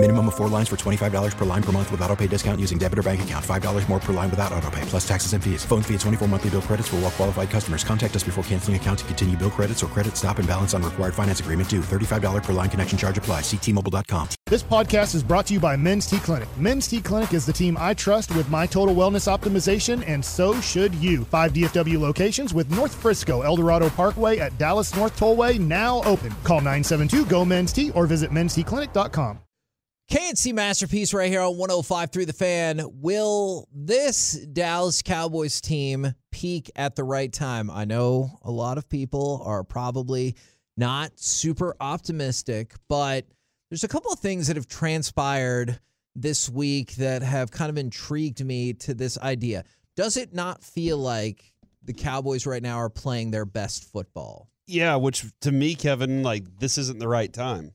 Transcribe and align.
Minimum 0.00 0.28
of 0.28 0.36
four 0.36 0.46
lines 0.46 0.68
for 0.68 0.76
$25 0.76 1.36
per 1.36 1.44
line 1.44 1.62
per 1.62 1.72
month 1.72 1.90
with 1.90 2.00
auto 2.02 2.14
pay 2.14 2.28
discount 2.28 2.60
using 2.60 2.78
debit 2.78 3.00
or 3.00 3.02
bank 3.02 3.20
account. 3.22 3.44
$5 3.44 3.88
more 3.88 3.98
per 3.98 4.12
line 4.12 4.30
without 4.30 4.52
auto 4.52 4.70
pay, 4.70 4.80
plus 4.82 5.06
taxes 5.06 5.32
and 5.32 5.42
fees. 5.42 5.64
Phone 5.64 5.82
fee 5.82 5.94
at 5.94 6.00
24 6.00 6.28
monthly 6.28 6.50
bill 6.50 6.62
credits 6.62 6.86
for 6.86 6.96
all 6.96 7.02
well 7.02 7.10
qualified 7.10 7.50
customers. 7.50 7.82
Contact 7.82 8.14
us 8.14 8.22
before 8.22 8.44
canceling 8.44 8.76
account 8.76 9.00
to 9.00 9.04
continue 9.06 9.36
bill 9.36 9.50
credits 9.50 9.82
or 9.82 9.88
credit 9.88 10.16
stop 10.16 10.38
and 10.38 10.46
balance 10.46 10.72
on 10.72 10.84
required 10.84 11.14
finance 11.14 11.40
agreement 11.40 11.68
due. 11.68 11.80
$35 11.80 12.44
per 12.44 12.52
line 12.52 12.70
connection 12.70 12.96
charge 12.96 13.18
apply. 13.18 13.40
Ctmobile.com. 13.40 14.28
This 14.46 14.62
podcast 14.62 15.16
is 15.16 15.24
brought 15.24 15.46
to 15.46 15.54
you 15.54 15.60
by 15.60 15.74
Men's 15.74 16.06
T 16.06 16.20
Clinic. 16.20 16.48
Men's 16.56 16.86
T 16.86 17.00
Clinic 17.00 17.34
is 17.34 17.44
the 17.44 17.52
team 17.52 17.76
I 17.80 17.94
trust 17.94 18.30
with 18.36 18.48
my 18.50 18.66
total 18.66 18.94
wellness 18.94 19.26
optimization, 19.26 20.04
and 20.06 20.24
so 20.24 20.60
should 20.60 20.94
you. 20.94 21.24
Five 21.24 21.52
DFW 21.54 21.98
locations 21.98 22.54
with 22.54 22.70
North 22.70 22.94
Frisco, 22.94 23.42
Eldorado 23.42 23.90
Parkway 23.90 24.38
at 24.38 24.56
Dallas 24.58 24.94
North 24.94 25.18
Tollway 25.18 25.58
now 25.58 26.04
open. 26.04 26.30
Call 26.44 26.58
972 26.58 27.24
GO 27.26 27.44
Men's 27.44 27.72
T 27.72 27.90
or 27.96 28.06
visit 28.06 28.30
menstclinic.com. 28.30 29.40
KNC 30.10 30.54
Masterpiece 30.54 31.12
right 31.12 31.28
here 31.28 31.42
on 31.42 31.56
105.3 31.56 32.26
the 32.26 32.32
fan. 32.32 32.80
Will 32.94 33.68
this 33.74 34.32
Dallas 34.32 35.02
Cowboys 35.02 35.60
team 35.60 36.14
peak 36.30 36.70
at 36.76 36.96
the 36.96 37.04
right 37.04 37.30
time? 37.30 37.70
I 37.70 37.84
know 37.84 38.30
a 38.42 38.50
lot 38.50 38.78
of 38.78 38.88
people 38.88 39.42
are 39.44 39.62
probably 39.62 40.34
not 40.78 41.20
super 41.20 41.76
optimistic, 41.78 42.72
but 42.88 43.26
there's 43.68 43.84
a 43.84 43.88
couple 43.88 44.10
of 44.10 44.18
things 44.18 44.46
that 44.46 44.56
have 44.56 44.66
transpired 44.66 45.78
this 46.16 46.48
week 46.48 46.94
that 46.94 47.20
have 47.20 47.50
kind 47.50 47.68
of 47.68 47.76
intrigued 47.76 48.42
me 48.42 48.72
to 48.72 48.94
this 48.94 49.18
idea. 49.18 49.62
Does 49.94 50.16
it 50.16 50.32
not 50.32 50.64
feel 50.64 50.96
like 50.96 51.52
the 51.84 51.92
Cowboys 51.92 52.46
right 52.46 52.62
now 52.62 52.78
are 52.78 52.88
playing 52.88 53.30
their 53.30 53.44
best 53.44 53.84
football? 53.84 54.48
Yeah, 54.66 54.96
which 54.96 55.26
to 55.42 55.52
me, 55.52 55.74
Kevin, 55.74 56.22
like 56.22 56.44
this 56.58 56.78
isn't 56.78 56.98
the 56.98 57.08
right 57.08 57.30
time. 57.30 57.72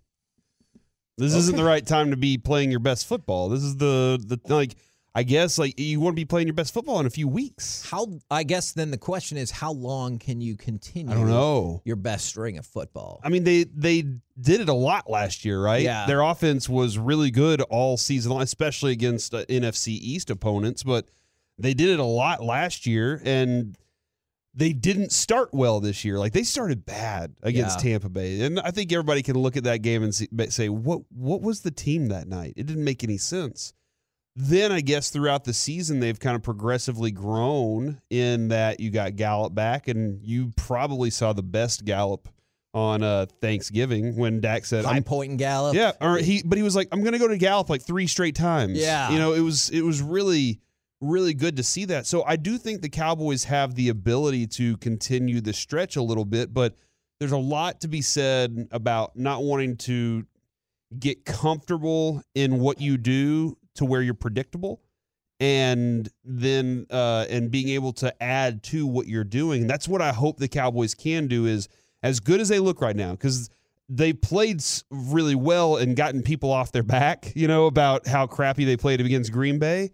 This 1.18 1.36
isn't 1.36 1.56
the 1.56 1.64
right 1.64 1.86
time 1.86 2.12
to 2.12 2.18
be 2.18 2.38
playing 2.38 2.72
your 2.72 2.80
best 2.80 3.08
football. 3.08 3.50
This 3.50 3.64
is 3.64 3.78
the 3.78 4.20
the 4.26 4.40
like 4.54 4.76
I 5.16 5.22
guess 5.22 5.60
like 5.60 5.80
you 5.80 6.00
want 6.00 6.16
to 6.16 6.20
be 6.20 6.26
playing 6.26 6.48
your 6.48 6.56
best 6.56 6.74
football 6.74 7.00
in 7.00 7.06
a 7.06 7.12
few 7.12 7.28
weeks. 7.28 7.88
How 7.90 8.08
I 8.32 8.42
guess 8.44 8.72
then 8.72 8.90
the 8.90 8.98
question 8.98 9.38
is 9.38 9.52
how 9.52 9.72
long 9.72 10.18
can 10.18 10.42
you 10.42 10.58
continue 10.58 11.12
I 11.12 11.16
don't 11.16 11.30
know. 11.30 11.82
your 11.86 11.98
best 11.98 12.26
string 12.26 12.58
of 12.58 12.66
football? 12.66 13.22
I 13.24 13.30
mean, 13.30 13.44
they 13.44 13.66
they 13.66 14.02
did 14.02 14.62
it 14.62 14.70
a 14.70 14.74
lot 14.74 15.08
last 15.08 15.46
year, 15.46 15.62
right? 15.62 15.84
Yeah. 15.84 16.08
Their 16.08 16.22
offense 16.22 16.68
was 16.68 16.98
really 16.98 17.30
good 17.30 17.62
all 17.62 17.96
season 17.98 18.32
long, 18.32 18.42
especially 18.42 18.92
against 18.92 19.36
uh, 19.36 19.46
NFC 19.46 19.90
East 19.90 20.32
opponents. 20.32 20.82
But 20.82 21.10
they 21.60 21.76
did 21.76 21.90
it 21.90 22.00
a 22.00 22.06
lot 22.06 22.44
last 22.44 22.88
year, 22.88 23.22
and 23.24 23.78
they 24.56 24.72
didn't 24.74 25.12
start 25.12 25.50
well 25.54 25.80
this 25.80 26.06
year. 26.06 26.20
Like 26.20 26.34
they 26.34 26.44
started 26.44 26.86
bad 26.86 27.34
against 27.42 27.84
Yeah. 27.84 27.92
Tampa 27.94 28.10
Bay, 28.10 28.42
and 28.42 28.60
I 28.60 28.72
think 28.72 28.92
everybody 28.92 29.22
can 29.24 29.38
look 29.38 29.58
at 29.58 29.64
that 29.64 29.82
game 29.82 30.04
and 30.04 30.14
see, 30.14 30.28
say, 30.50 30.70
what 30.70 31.02
what 31.10 31.42
was 31.42 31.62
the 31.62 31.72
team 31.72 32.08
that 32.10 32.28
night? 32.28 32.54
It 32.56 32.66
didn't 32.68 32.84
make 32.84 33.04
any 33.04 33.18
sense. 33.18 33.74
Then 34.36 34.72
I 34.72 34.82
guess 34.82 35.10
throughout 35.12 35.44
the 35.44 35.54
season 35.54 36.00
they've 36.00 36.20
kind 36.20 36.36
of 36.36 36.42
progressively 36.42 37.12
grown 37.12 38.02
in 38.10 38.48
that 38.48 38.80
you 38.80 38.90
got 38.90 39.16
Gallup 39.16 39.54
back, 39.54 39.88
and 39.88 40.24
you 40.24 40.52
probably 40.56 41.10
saw 41.10 41.34
the 41.34 41.44
best 41.44 41.86
Gallup 41.86 42.28
on 42.76 43.04
uh, 43.04 43.28
Thanksgiving 43.42 44.16
when 44.16 44.42
Dak 44.42 44.66
said, 44.66 44.86
High 44.86 44.96
I'm, 44.96 45.04
point 45.04 45.30
and 45.30 45.38
Gallup. 45.40 45.76
"Yeah," 45.76 45.92
or 46.02 46.18
he, 46.18 46.42
but 46.44 46.58
he 46.58 46.64
was 46.64 46.76
like, 46.76 46.88
"I'm 46.92 47.02
going 47.02 47.14
to 47.14 47.20
go 47.20 47.28
to 47.28 47.38
Gallup 47.38 47.70
like 47.70 47.84
three 47.84 48.08
straight 48.08 48.36
times." 48.36 48.80
Yeah. 48.80 49.12
you 49.12 49.20
know, 49.20 49.34
it 49.34 49.42
was 49.42 49.70
it 49.70 49.82
was 49.82 50.02
really 50.02 50.60
really 51.04 51.34
good 51.34 51.58
to 51.58 51.64
see 51.64 51.86
that. 51.86 52.06
So 52.06 52.24
I 52.24 52.36
do 52.36 52.58
think 52.58 52.82
the 52.82 52.90
Cowboys 52.90 53.44
have 53.46 53.76
the 53.76 53.90
ability 53.90 54.48
to 54.48 54.78
continue 54.78 55.42
the 55.42 55.54
stretch 55.54 55.96
a 55.96 56.02
little 56.02 56.26
bit, 56.26 56.54
but 56.54 56.76
there's 57.20 57.32
a 57.32 57.38
lot 57.38 57.82
to 57.82 57.88
be 57.88 58.02
said 58.02 58.68
about 58.72 59.16
not 59.16 59.44
wanting 59.44 59.78
to 59.78 60.26
get 61.00 61.26
comfortable 61.26 62.22
in 62.36 62.60
what 62.60 62.82
you 62.82 62.98
do 62.98 63.58
to 63.76 63.86
where 63.86 64.02
you're 64.02 64.14
predictable 64.14 64.82
and 65.40 66.10
then 66.24 66.86
uh 66.92 67.26
and 67.30 67.50
being 67.50 67.70
able 67.70 67.92
to 67.92 68.24
add 68.24 68.62
to 68.62 68.86
what 68.86 69.08
you're 69.08 69.24
doing 69.24 69.62
and 69.62 69.70
that's 69.70 69.88
what 69.88 70.02
i 70.02 70.12
hope 70.12 70.38
the 70.38 70.48
cowboys 70.48 70.94
can 70.94 71.28
do 71.28 71.48
is 71.48 71.68
as 72.04 72.20
good 72.20 72.40
as 72.40 72.50
they 72.50 72.60
look 72.60 72.82
right 72.82 72.96
now 72.96 73.12
because 73.12 73.50
they 73.90 74.14
played 74.14 74.64
really 74.92 75.36
well 75.36 75.78
and 75.78 75.96
gotten 75.96 76.22
people 76.22 76.52
off 76.52 76.72
their 76.72 76.84
back 76.84 77.34
you 77.36 77.48
know 77.48 77.66
about 77.66 78.06
how 78.06 78.28
crappy 78.28 78.64
they 78.64 78.78
played 78.78 79.02
against 79.02 79.32
green 79.32 79.58
bay 79.58 79.90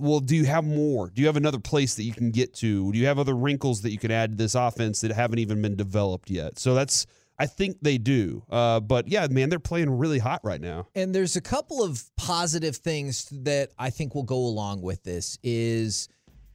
well 0.00 0.20
do 0.20 0.36
you 0.36 0.44
have 0.44 0.64
more? 0.64 1.10
Do 1.10 1.20
you 1.20 1.26
have 1.26 1.36
another 1.36 1.58
place 1.58 1.94
that 1.94 2.04
you 2.04 2.12
can 2.12 2.30
get 2.30 2.54
to? 2.54 2.92
Do 2.92 2.98
you 2.98 3.06
have 3.06 3.18
other 3.18 3.34
wrinkles 3.34 3.82
that 3.82 3.92
you 3.92 3.98
can 3.98 4.10
add 4.10 4.32
to 4.32 4.36
this 4.36 4.54
offense 4.54 5.00
that 5.02 5.12
haven't 5.12 5.38
even 5.38 5.62
been 5.62 5.76
developed 5.76 6.30
yet? 6.30 6.58
So 6.58 6.74
that's 6.74 7.06
i 7.38 7.46
think 7.46 7.78
they 7.80 7.98
do. 7.98 8.42
Uh, 8.50 8.80
but 8.80 9.08
yeah 9.08 9.26
man 9.30 9.48
they're 9.48 9.58
playing 9.58 9.90
really 9.90 10.18
hot 10.18 10.40
right 10.44 10.60
now. 10.60 10.86
And 10.94 11.14
there's 11.14 11.36
a 11.36 11.40
couple 11.40 11.82
of 11.82 12.02
positive 12.16 12.76
things 12.76 13.28
that 13.30 13.70
I 13.78 13.90
think 13.90 14.14
will 14.14 14.22
go 14.22 14.38
along 14.38 14.82
with 14.82 15.02
this 15.04 15.38
is 15.42 16.08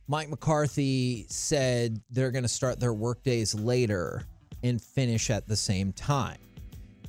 Mike 0.08 0.30
McCarthy 0.30 1.26
said 1.30 2.00
they're 2.12 2.32
going 2.32 2.44
to 2.44 2.50
start 2.50 2.80
their 2.80 2.94
work 2.94 3.24
days 3.24 3.56
later 3.56 4.24
and 4.62 4.82
finish 4.82 5.30
at 5.30 5.48
the 5.48 5.56
same 5.56 5.92
time. 5.94 6.38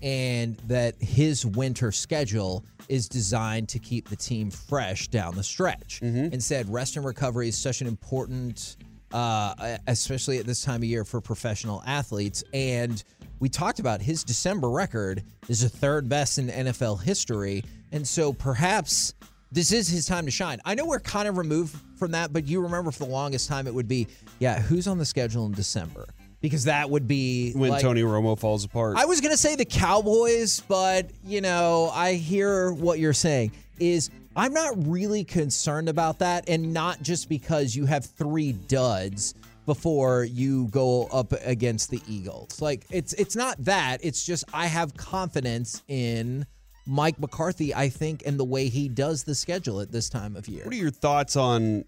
And 0.06 0.56
that 0.68 0.94
his 1.02 1.44
winter 1.44 1.90
schedule 1.90 2.64
is 2.88 3.08
designed 3.08 3.68
to 3.70 3.80
keep 3.80 4.08
the 4.08 4.16
team 4.16 4.50
fresh 4.50 5.08
down 5.08 5.34
the 5.34 5.42
stretch. 5.42 6.00
And 6.32 6.42
said 6.42 6.72
rest 6.72 6.96
and 6.96 7.04
recovery 7.04 7.48
is 7.48 7.58
such 7.58 7.80
an 7.80 7.88
important 7.88 8.76
uh, 9.12 9.78
especially 9.86 10.38
at 10.38 10.46
this 10.46 10.62
time 10.62 10.76
of 10.76 10.84
year 10.84 11.04
for 11.04 11.20
professional 11.20 11.82
athletes. 11.86 12.42
And 12.52 13.02
we 13.38 13.48
talked 13.48 13.78
about 13.78 14.00
his 14.00 14.24
December 14.24 14.68
record 14.68 15.22
is 15.48 15.62
the 15.62 15.68
third 15.68 16.08
best 16.08 16.38
in 16.38 16.48
NFL 16.48 17.02
history. 17.02 17.64
And 17.92 18.06
so 18.06 18.32
perhaps 18.32 19.14
this 19.52 19.72
is 19.72 19.88
his 19.88 20.06
time 20.06 20.24
to 20.26 20.30
shine. 20.30 20.60
I 20.64 20.74
know 20.74 20.84
we're 20.84 21.00
kind 21.00 21.28
of 21.28 21.38
removed 21.38 21.76
from 21.96 22.10
that, 22.12 22.32
but 22.32 22.46
you 22.46 22.60
remember 22.60 22.90
for 22.90 23.04
the 23.04 23.10
longest 23.10 23.48
time 23.48 23.66
it 23.66 23.74
would 23.74 23.88
be, 23.88 24.06
yeah, 24.38 24.60
who's 24.60 24.86
on 24.86 24.98
the 24.98 25.04
schedule 25.04 25.46
in 25.46 25.52
December? 25.52 26.06
Because 26.46 26.64
that 26.64 26.88
would 26.88 27.08
be 27.08 27.52
when 27.54 27.70
like- 27.70 27.82
Tony 27.82 28.02
Romo 28.02 28.38
falls 28.38 28.64
apart. 28.64 28.96
I 28.96 29.06
was 29.06 29.20
gonna 29.20 29.36
say 29.36 29.56
the 29.56 29.64
Cowboys, 29.64 30.60
but 30.68 31.10
you 31.24 31.40
know, 31.40 31.90
I 31.92 32.14
hear 32.14 32.72
what 32.72 33.00
you're 33.00 33.12
saying. 33.12 33.50
Is 33.80 34.10
I'm 34.36 34.52
not 34.52 34.86
really 34.86 35.24
concerned 35.24 35.88
about 35.88 36.20
that, 36.20 36.48
and 36.48 36.72
not 36.72 37.02
just 37.02 37.28
because 37.28 37.74
you 37.74 37.86
have 37.86 38.04
three 38.04 38.52
duds 38.52 39.34
before 39.66 40.24
you 40.24 40.68
go 40.68 41.06
up 41.06 41.32
against 41.44 41.90
the 41.90 42.00
Eagles. 42.06 42.62
Like 42.62 42.86
it's 42.90 43.12
it's 43.14 43.34
not 43.34 43.62
that. 43.64 43.98
It's 44.02 44.24
just 44.24 44.44
I 44.54 44.66
have 44.66 44.96
confidence 44.96 45.82
in 45.88 46.46
Mike 46.86 47.18
McCarthy. 47.18 47.74
I 47.74 47.88
think 47.88 48.22
and 48.24 48.38
the 48.38 48.44
way 48.44 48.68
he 48.68 48.88
does 48.88 49.24
the 49.24 49.34
schedule 49.34 49.80
at 49.80 49.90
this 49.90 50.08
time 50.08 50.36
of 50.36 50.48
year. 50.48 50.64
What 50.64 50.72
are 50.72 50.78
your 50.78 50.90
thoughts 50.90 51.34
on 51.34 51.84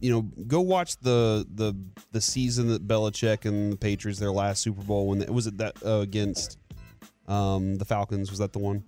you 0.00 0.12
know, 0.12 0.22
go 0.46 0.60
watch 0.60 0.96
the 0.98 1.46
the 1.54 1.74
the 2.12 2.20
season 2.20 2.68
that 2.68 2.86
Belichick 2.86 3.44
and 3.44 3.72
the 3.72 3.76
Patriots 3.76 4.20
their 4.20 4.32
last 4.32 4.62
Super 4.62 4.82
Bowl 4.82 5.08
when 5.08 5.22
it 5.22 5.30
was 5.30 5.46
it 5.46 5.58
that 5.58 5.76
uh, 5.84 6.00
against 6.00 6.58
um, 7.26 7.76
the 7.76 7.84
Falcons 7.84 8.30
was 8.30 8.38
that 8.38 8.52
the 8.52 8.58
one? 8.58 8.84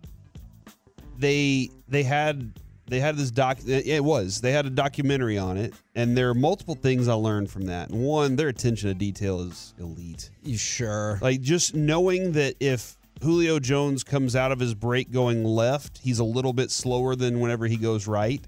They 1.19 1.71
they 1.89 2.03
had 2.03 2.53
they 2.87 3.01
had 3.01 3.17
this 3.17 3.31
doc 3.31 3.59
it 3.67 4.03
was. 4.03 4.41
They 4.41 4.53
had 4.53 4.67
a 4.67 4.71
documentary 4.71 5.39
on 5.39 5.57
it 5.57 5.75
and 5.95 6.17
there 6.17 6.29
are 6.31 6.35
multiple 6.35 6.75
things 6.75 7.09
I 7.09 7.15
learned 7.15 7.51
from 7.51 7.67
that. 7.67 7.91
One, 7.91 8.37
their 8.37 8.49
attention 8.49 8.89
to 8.89 8.95
detail 8.95 9.41
is 9.41 9.75
elite. 9.79 10.31
You 10.43 10.57
sure? 10.57 11.19
Like 11.21 11.41
just 11.41 11.75
knowing 11.75 12.33
that 12.33 12.57
if 12.61 12.97
Julio 13.23 13.59
Jones 13.59 14.03
comes 14.03 14.35
out 14.35 14.51
of 14.51 14.59
his 14.59 14.75
break 14.75 15.11
going 15.11 15.45
left, 15.45 15.99
he's 15.99 16.21
a 16.21 16.25
little 16.25 16.55
bit 16.55 16.71
slower 16.71 17.15
than 17.15 17.39
whenever 17.41 17.67
he 17.67 17.77
goes 17.77 18.07
right, 18.07 18.43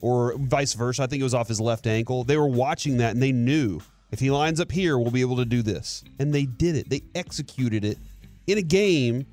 or 0.00 0.36
vice 0.38 0.74
versa. 0.74 1.02
I 1.02 1.06
think 1.06 1.20
it 1.20 1.24
was 1.24 1.34
off 1.34 1.48
his 1.48 1.60
left 1.60 1.86
ankle. 1.86 2.24
They 2.24 2.36
were 2.36 2.48
watching 2.48 2.98
that 2.98 3.12
and 3.12 3.22
they 3.22 3.32
knew 3.32 3.80
if 4.10 4.18
he 4.18 4.30
lines 4.30 4.60
up 4.60 4.72
here, 4.72 4.98
we'll 4.98 5.10
be 5.10 5.20
able 5.20 5.36
to 5.36 5.44
do 5.44 5.62
this. 5.62 6.02
And 6.18 6.34
they 6.34 6.44
did 6.44 6.76
it. 6.76 6.90
They 6.90 7.02
executed 7.14 7.84
it 7.84 7.98
in 8.46 8.58
a 8.58 8.62
game 8.62 9.26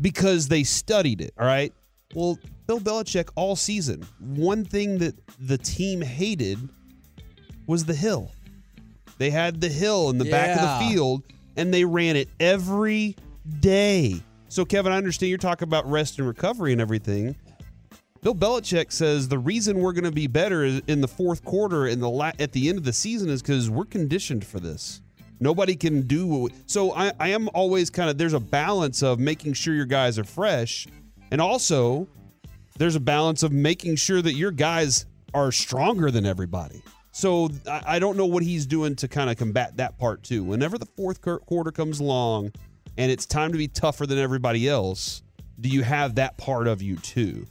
because 0.00 0.48
they 0.48 0.62
studied 0.62 1.20
it. 1.20 1.34
All 1.38 1.46
right. 1.46 1.72
Well, 2.14 2.38
Bill 2.66 2.78
Belichick 2.78 3.30
all 3.34 3.56
season, 3.56 4.06
one 4.20 4.64
thing 4.64 4.98
that 4.98 5.14
the 5.38 5.58
team 5.58 6.00
hated 6.00 6.58
was 7.66 7.84
the 7.84 7.94
hill. 7.94 8.30
They 9.18 9.30
had 9.30 9.60
the 9.60 9.68
hill 9.68 10.10
in 10.10 10.18
the 10.18 10.30
back 10.30 10.58
of 10.58 10.62
the 10.62 10.88
field 10.88 11.22
and 11.56 11.72
they 11.72 11.84
ran 11.84 12.16
it 12.16 12.28
every 12.38 13.16
day. 13.60 14.22
So, 14.48 14.64
Kevin, 14.64 14.92
I 14.92 14.96
understand 14.96 15.30
you're 15.30 15.38
talking 15.38 15.66
about 15.66 15.90
rest 15.90 16.18
and 16.18 16.28
recovery 16.28 16.72
and 16.72 16.80
everything. 16.80 17.34
Bill 18.22 18.36
Belichick 18.36 18.92
says 18.92 19.26
the 19.26 19.38
reason 19.38 19.80
we're 19.80 19.92
going 19.92 20.04
to 20.04 20.12
be 20.12 20.28
better 20.28 20.64
in 20.64 21.00
the 21.00 21.08
fourth 21.08 21.44
quarter 21.44 21.86
and 21.86 22.00
the 22.00 22.08
la- 22.08 22.30
at 22.38 22.52
the 22.52 22.68
end 22.68 22.78
of 22.78 22.84
the 22.84 22.92
season 22.92 23.28
is 23.28 23.42
because 23.42 23.68
we're 23.68 23.84
conditioned 23.84 24.46
for 24.46 24.60
this. 24.60 25.02
Nobody 25.40 25.74
can 25.74 26.02
do 26.02 26.48
so. 26.66 26.92
I, 26.92 27.12
I 27.18 27.30
am 27.30 27.48
always 27.52 27.90
kind 27.90 28.08
of 28.08 28.18
there's 28.18 28.32
a 28.32 28.38
balance 28.38 29.02
of 29.02 29.18
making 29.18 29.54
sure 29.54 29.74
your 29.74 29.86
guys 29.86 30.20
are 30.20 30.24
fresh, 30.24 30.86
and 31.32 31.40
also 31.40 32.06
there's 32.78 32.94
a 32.94 33.00
balance 33.00 33.42
of 33.42 33.50
making 33.50 33.96
sure 33.96 34.22
that 34.22 34.34
your 34.34 34.52
guys 34.52 35.04
are 35.34 35.50
stronger 35.50 36.12
than 36.12 36.24
everybody. 36.24 36.80
So 37.10 37.50
I, 37.68 37.82
I 37.86 37.98
don't 37.98 38.16
know 38.16 38.26
what 38.26 38.44
he's 38.44 38.66
doing 38.66 38.94
to 38.96 39.08
kind 39.08 39.30
of 39.30 39.36
combat 39.36 39.78
that 39.78 39.98
part 39.98 40.22
too. 40.22 40.44
Whenever 40.44 40.78
the 40.78 40.86
fourth 40.86 41.20
quarter 41.20 41.72
comes 41.72 41.98
along, 41.98 42.52
and 42.96 43.10
it's 43.10 43.26
time 43.26 43.50
to 43.50 43.58
be 43.58 43.66
tougher 43.66 44.06
than 44.06 44.18
everybody 44.18 44.68
else, 44.68 45.24
do 45.58 45.68
you 45.68 45.82
have 45.82 46.14
that 46.14 46.38
part 46.38 46.68
of 46.68 46.80
you 46.82 46.94
too? 46.96 47.48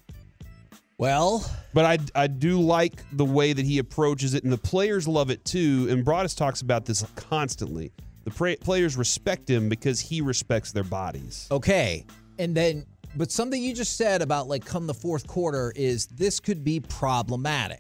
Well, 1.02 1.44
But 1.74 1.86
I, 1.86 2.22
I 2.24 2.28
do 2.28 2.62
like 2.62 3.04
the 3.12 3.26
way 3.26 3.54
that 3.54 3.66
he 3.66 3.80
approaches 3.80 4.36
it, 4.36 4.44
and 4.44 4.54
the 4.54 4.58
players 4.58 5.08
love 5.08 5.32
it 5.32 5.44
too. 5.44 5.88
And 5.90 6.06
Broaddus 6.06 6.38
talks 6.38 6.62
about 6.62 6.86
this 6.86 7.04
constantly. 7.16 7.92
The 8.24 8.30
pra- 8.30 8.58
players 8.58 8.96
respect 8.96 9.50
him 9.50 9.68
because 9.68 10.00
he 10.00 10.22
respects 10.22 10.72
their 10.72 10.84
bodies. 10.84 11.48
okay. 11.50 12.06
And 12.38 12.56
then, 12.56 12.86
but 13.16 13.32
something 13.32 13.62
you 13.62 13.74
just 13.74 13.98
said 13.98 14.22
about 14.22 14.48
like 14.48 14.64
come 14.64 14.86
the 14.86 14.94
fourth 14.94 15.26
quarter 15.26 15.74
is 15.76 16.06
this 16.06 16.40
could 16.40 16.64
be 16.64 16.80
problematic. 16.80 17.80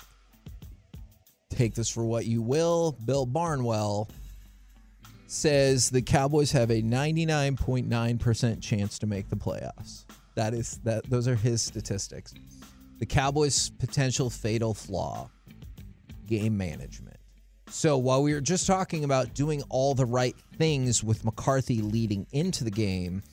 Take 1.51 1.75
this 1.75 1.89
for 1.89 2.03
what 2.03 2.25
you 2.25 2.41
will. 2.41 2.97
Bill 3.05 3.27
Barnwell 3.27 4.09
says 5.27 5.91
the 5.91 6.01
Cowboys 6.01 6.51
have 6.53 6.71
a 6.71 6.81
99.9% 6.81 8.61
chance 8.63 8.97
to 8.97 9.05
make 9.05 9.29
the 9.29 9.35
playoffs. 9.35 10.05
That 10.33 10.55
is 10.55 10.79
that 10.85 11.07
those 11.07 11.27
are 11.27 11.35
his 11.35 11.61
statistics. 11.61 12.33
The 13.01 13.07
Cowboys' 13.07 13.71
potential 13.71 14.29
fatal 14.29 14.75
flaw, 14.75 15.27
game 16.27 16.55
management. 16.55 17.17
So 17.67 17.97
while 17.97 18.21
we 18.21 18.31
were 18.31 18.41
just 18.41 18.67
talking 18.67 19.05
about 19.05 19.33
doing 19.33 19.63
all 19.69 19.95
the 19.95 20.05
right 20.05 20.35
things 20.59 21.03
with 21.03 21.25
McCarthy 21.25 21.81
leading 21.81 22.27
into 22.31 22.63
the 22.63 22.69
game, 22.69 23.23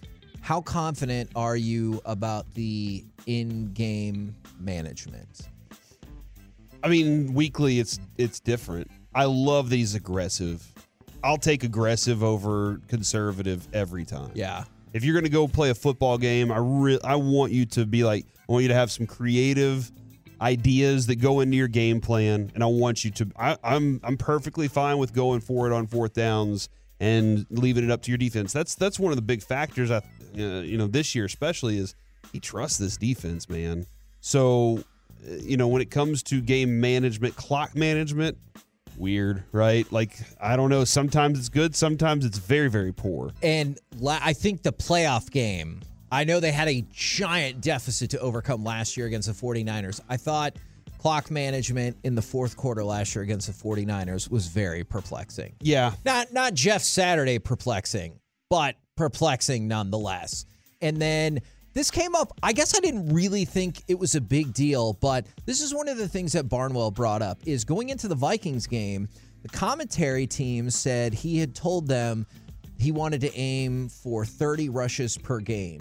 how 0.40 0.62
confident 0.62 1.28
are 1.36 1.54
you 1.54 2.00
about 2.06 2.50
the 2.54 3.04
in-game 3.26 4.34
management? 4.58 5.50
I 6.82 6.88
mean, 6.88 7.34
weekly 7.34 7.78
it's 7.78 8.00
it's 8.16 8.40
different. 8.40 8.90
I 9.14 9.26
love 9.26 9.68
that 9.68 9.76
he's 9.76 9.94
aggressive. 9.94 10.66
I'll 11.22 11.36
take 11.36 11.62
aggressive 11.62 12.24
over 12.24 12.80
conservative 12.88 13.68
every 13.74 14.06
time. 14.06 14.30
Yeah. 14.32 14.64
If 14.92 15.04
you're 15.04 15.14
going 15.14 15.24
to 15.24 15.30
go 15.30 15.46
play 15.48 15.70
a 15.70 15.74
football 15.74 16.18
game, 16.18 16.50
I 16.50 16.58
re- 16.58 17.00
I 17.04 17.16
want 17.16 17.52
you 17.52 17.66
to 17.66 17.86
be 17.86 18.04
like 18.04 18.26
I 18.48 18.52
want 18.52 18.62
you 18.62 18.68
to 18.68 18.74
have 18.74 18.90
some 18.90 19.06
creative 19.06 19.90
ideas 20.40 21.06
that 21.08 21.16
go 21.16 21.40
into 21.40 21.56
your 21.56 21.68
game 21.68 22.00
plan, 22.00 22.50
and 22.54 22.62
I 22.62 22.66
want 22.66 23.04
you 23.04 23.10
to. 23.12 23.30
I, 23.36 23.56
I'm 23.62 24.00
I'm 24.02 24.16
perfectly 24.16 24.68
fine 24.68 24.98
with 24.98 25.12
going 25.12 25.40
for 25.40 25.66
it 25.66 25.72
on 25.72 25.86
fourth 25.86 26.14
downs 26.14 26.68
and 27.00 27.46
leaving 27.50 27.84
it 27.84 27.90
up 27.90 28.02
to 28.02 28.10
your 28.10 28.18
defense. 28.18 28.52
That's 28.52 28.74
that's 28.74 28.98
one 28.98 29.12
of 29.12 29.16
the 29.16 29.22
big 29.22 29.42
factors. 29.42 29.90
I 29.90 29.98
uh, 30.38 30.60
you 30.62 30.78
know 30.78 30.86
this 30.86 31.14
year 31.14 31.24
especially 31.24 31.78
is 31.78 31.94
he 32.32 32.40
trusts 32.40 32.78
this 32.78 32.96
defense, 32.96 33.48
man. 33.48 33.86
So 34.20 34.84
uh, 35.26 35.34
you 35.40 35.56
know 35.56 35.68
when 35.68 35.82
it 35.82 35.90
comes 35.90 36.22
to 36.24 36.40
game 36.40 36.80
management, 36.80 37.36
clock 37.36 37.76
management. 37.76 38.38
Weird, 38.98 39.44
right? 39.52 39.90
Like 39.92 40.16
I 40.40 40.56
don't 40.56 40.70
know. 40.70 40.84
Sometimes 40.84 41.38
it's 41.38 41.48
good. 41.48 41.74
Sometimes 41.76 42.24
it's 42.24 42.38
very, 42.38 42.68
very 42.68 42.92
poor. 42.92 43.30
And 43.42 43.78
la- 43.98 44.18
I 44.22 44.32
think 44.32 44.62
the 44.62 44.72
playoff 44.72 45.30
game, 45.30 45.80
I 46.10 46.24
know 46.24 46.40
they 46.40 46.52
had 46.52 46.68
a 46.68 46.84
giant 46.92 47.60
deficit 47.60 48.10
to 48.10 48.20
overcome 48.20 48.64
last 48.64 48.96
year 48.96 49.06
against 49.06 49.28
the 49.28 49.34
49ers. 49.34 50.00
I 50.08 50.16
thought 50.16 50.56
clock 50.98 51.30
management 51.30 51.96
in 52.02 52.16
the 52.16 52.22
fourth 52.22 52.56
quarter 52.56 52.82
last 52.82 53.14
year 53.14 53.22
against 53.22 53.46
the 53.46 53.52
49ers 53.52 54.28
was 54.30 54.48
very 54.48 54.82
perplexing. 54.82 55.54
Yeah, 55.60 55.92
Not 56.04 56.32
not 56.32 56.54
Jeff 56.54 56.82
Saturday 56.82 57.38
perplexing, 57.38 58.18
but 58.50 58.74
perplexing 58.96 59.68
nonetheless. 59.68 60.44
And 60.80 61.00
then 61.00 61.40
this 61.78 61.92
came 61.92 62.16
up. 62.16 62.36
I 62.42 62.52
guess 62.52 62.76
I 62.76 62.80
didn't 62.80 63.14
really 63.14 63.44
think 63.44 63.84
it 63.86 63.96
was 63.96 64.16
a 64.16 64.20
big 64.20 64.52
deal, 64.52 64.94
but 64.94 65.24
this 65.46 65.60
is 65.60 65.72
one 65.72 65.86
of 65.86 65.96
the 65.96 66.08
things 66.08 66.32
that 66.32 66.48
Barnwell 66.48 66.90
brought 66.90 67.22
up 67.22 67.38
is 67.46 67.64
going 67.64 67.90
into 67.90 68.08
the 68.08 68.16
Vikings 68.16 68.66
game, 68.66 69.08
the 69.42 69.48
commentary 69.48 70.26
team 70.26 70.70
said 70.70 71.14
he 71.14 71.38
had 71.38 71.54
told 71.54 71.86
them 71.86 72.26
he 72.80 72.90
wanted 72.90 73.20
to 73.20 73.32
aim 73.36 73.88
for 73.88 74.24
30 74.24 74.70
rushes 74.70 75.16
per 75.16 75.38
game 75.38 75.80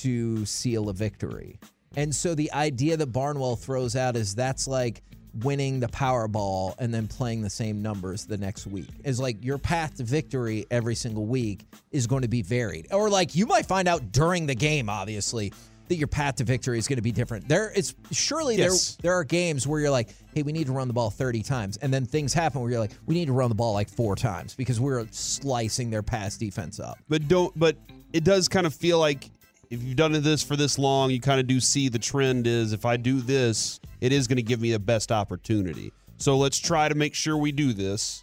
to 0.00 0.44
seal 0.44 0.90
a 0.90 0.92
victory. 0.92 1.58
And 1.96 2.14
so 2.14 2.34
the 2.34 2.52
idea 2.52 2.98
that 2.98 3.06
Barnwell 3.06 3.56
throws 3.56 3.96
out 3.96 4.14
is 4.14 4.34
that's 4.34 4.68
like 4.68 5.00
winning 5.44 5.80
the 5.80 5.88
Powerball 5.88 6.74
and 6.78 6.92
then 6.92 7.06
playing 7.06 7.42
the 7.42 7.50
same 7.50 7.82
numbers 7.82 8.26
the 8.26 8.36
next 8.38 8.66
week. 8.66 8.88
Is 9.04 9.20
like 9.20 9.44
your 9.44 9.58
path 9.58 9.96
to 9.96 10.04
victory 10.04 10.66
every 10.70 10.94
single 10.94 11.26
week 11.26 11.66
is 11.90 12.06
going 12.06 12.22
to 12.22 12.28
be 12.28 12.42
varied. 12.42 12.86
Or 12.92 13.08
like 13.10 13.34
you 13.34 13.46
might 13.46 13.66
find 13.66 13.88
out 13.88 14.12
during 14.12 14.46
the 14.46 14.54
game, 14.54 14.88
obviously, 14.88 15.52
that 15.88 15.96
your 15.96 16.08
path 16.08 16.36
to 16.36 16.44
victory 16.44 16.78
is 16.78 16.86
going 16.86 16.96
to 16.96 17.02
be 17.02 17.12
different. 17.12 17.48
There 17.48 17.72
it's 17.74 17.94
surely 18.12 18.56
Yes. 18.56 18.96
there 18.96 19.10
there 19.10 19.18
are 19.18 19.24
games 19.24 19.66
where 19.66 19.80
you're 19.80 19.90
like, 19.90 20.10
hey, 20.34 20.42
we 20.42 20.52
need 20.52 20.66
to 20.66 20.72
run 20.72 20.86
the 20.86 20.92
ball 20.94 21.10
30 21.10 21.42
times. 21.42 21.78
And 21.78 21.92
then 21.92 22.04
things 22.04 22.34
happen 22.34 22.60
where 22.60 22.70
you're 22.70 22.80
like, 22.80 22.92
we 23.06 23.14
need 23.14 23.26
to 23.26 23.32
run 23.32 23.48
the 23.48 23.54
ball 23.54 23.72
like 23.72 23.88
four 23.88 24.14
times 24.14 24.54
because 24.54 24.78
we're 24.80 25.06
slicing 25.10 25.88
their 25.90 26.02
pass 26.02 26.36
defense 26.36 26.78
up. 26.80 26.98
but 27.08 27.26
don't 27.28 27.58
but 27.58 27.76
it 28.12 28.24
does 28.24 28.48
kind 28.48 28.66
of 28.66 28.74
feel 28.74 28.98
like 28.98 29.30
if 29.70 29.82
you've 29.82 29.96
done 29.96 30.12
this 30.12 30.42
for 30.42 30.56
this 30.56 30.78
long 30.78 31.10
you 31.10 31.20
kind 31.20 31.40
of 31.40 31.46
do 31.46 31.60
see 31.60 31.88
the 31.88 31.98
trend 31.98 32.46
is 32.46 32.72
if 32.72 32.84
i 32.86 32.96
do 32.96 33.20
this 33.20 33.80
it 34.00 34.12
is 34.12 34.26
going 34.26 34.36
to 34.36 34.42
give 34.42 34.60
me 34.60 34.72
the 34.72 34.78
best 34.78 35.10
opportunity. 35.12 35.92
So 36.18 36.36
let's 36.36 36.58
try 36.58 36.88
to 36.88 36.94
make 36.94 37.14
sure 37.14 37.36
we 37.36 37.52
do 37.52 37.72
this. 37.72 38.22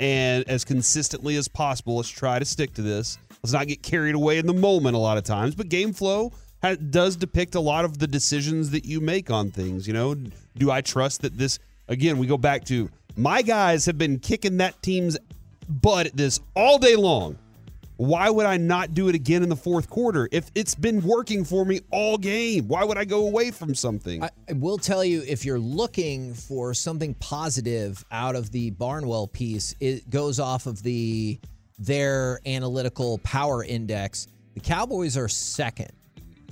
And 0.00 0.48
as 0.48 0.64
consistently 0.64 1.36
as 1.36 1.46
possible 1.46 1.96
let's 1.96 2.08
try 2.08 2.38
to 2.38 2.44
stick 2.44 2.74
to 2.74 2.82
this. 2.82 3.18
Let's 3.42 3.52
not 3.52 3.68
get 3.68 3.82
carried 3.82 4.14
away 4.14 4.38
in 4.38 4.46
the 4.46 4.54
moment 4.54 4.96
a 4.96 4.98
lot 4.98 5.18
of 5.18 5.24
times 5.24 5.54
but 5.54 5.68
game 5.68 5.92
flow 5.92 6.32
ha- 6.62 6.74
does 6.74 7.16
depict 7.16 7.54
a 7.54 7.60
lot 7.60 7.84
of 7.84 7.98
the 7.98 8.06
decisions 8.06 8.70
that 8.70 8.84
you 8.84 9.00
make 9.00 9.30
on 9.30 9.50
things 9.50 9.86
you 9.86 9.92
know? 9.92 10.14
Do 10.56 10.70
i 10.70 10.80
trust 10.80 11.22
that 11.22 11.36
this 11.36 11.58
again 11.88 12.18
we 12.18 12.26
go 12.26 12.38
back 12.38 12.64
to 12.66 12.88
my 13.16 13.42
guys 13.42 13.86
have 13.86 13.98
been 13.98 14.18
kicking 14.18 14.56
that 14.56 14.82
team's 14.82 15.16
butt 15.68 16.06
at 16.06 16.16
this 16.16 16.40
all 16.56 16.78
day 16.78 16.96
long 16.96 17.38
why 17.96 18.28
would 18.28 18.46
I 18.46 18.56
not 18.56 18.92
do 18.92 19.08
it 19.08 19.14
again 19.14 19.42
in 19.42 19.48
the 19.48 19.56
fourth 19.56 19.88
quarter 19.88 20.28
if 20.32 20.50
it's 20.54 20.74
been 20.74 21.00
working 21.02 21.44
for 21.44 21.64
me 21.64 21.80
all 21.90 22.18
game? 22.18 22.66
Why 22.66 22.82
would 22.84 22.98
I 22.98 23.04
go 23.04 23.26
away 23.26 23.50
from 23.52 23.74
something? 23.74 24.22
I, 24.22 24.30
I 24.48 24.52
will 24.54 24.78
tell 24.78 25.04
you 25.04 25.22
if 25.26 25.44
you're 25.44 25.60
looking 25.60 26.34
for 26.34 26.74
something 26.74 27.14
positive 27.14 28.04
out 28.10 28.34
of 28.34 28.50
the 28.50 28.70
Barnwell 28.70 29.28
piece, 29.28 29.76
it 29.80 30.10
goes 30.10 30.40
off 30.40 30.66
of 30.66 30.82
the 30.82 31.38
their 31.78 32.40
analytical 32.46 33.18
power 33.18 33.62
index. 33.64 34.28
The 34.54 34.60
Cowboys 34.60 35.16
are 35.16 35.28
second. 35.28 35.92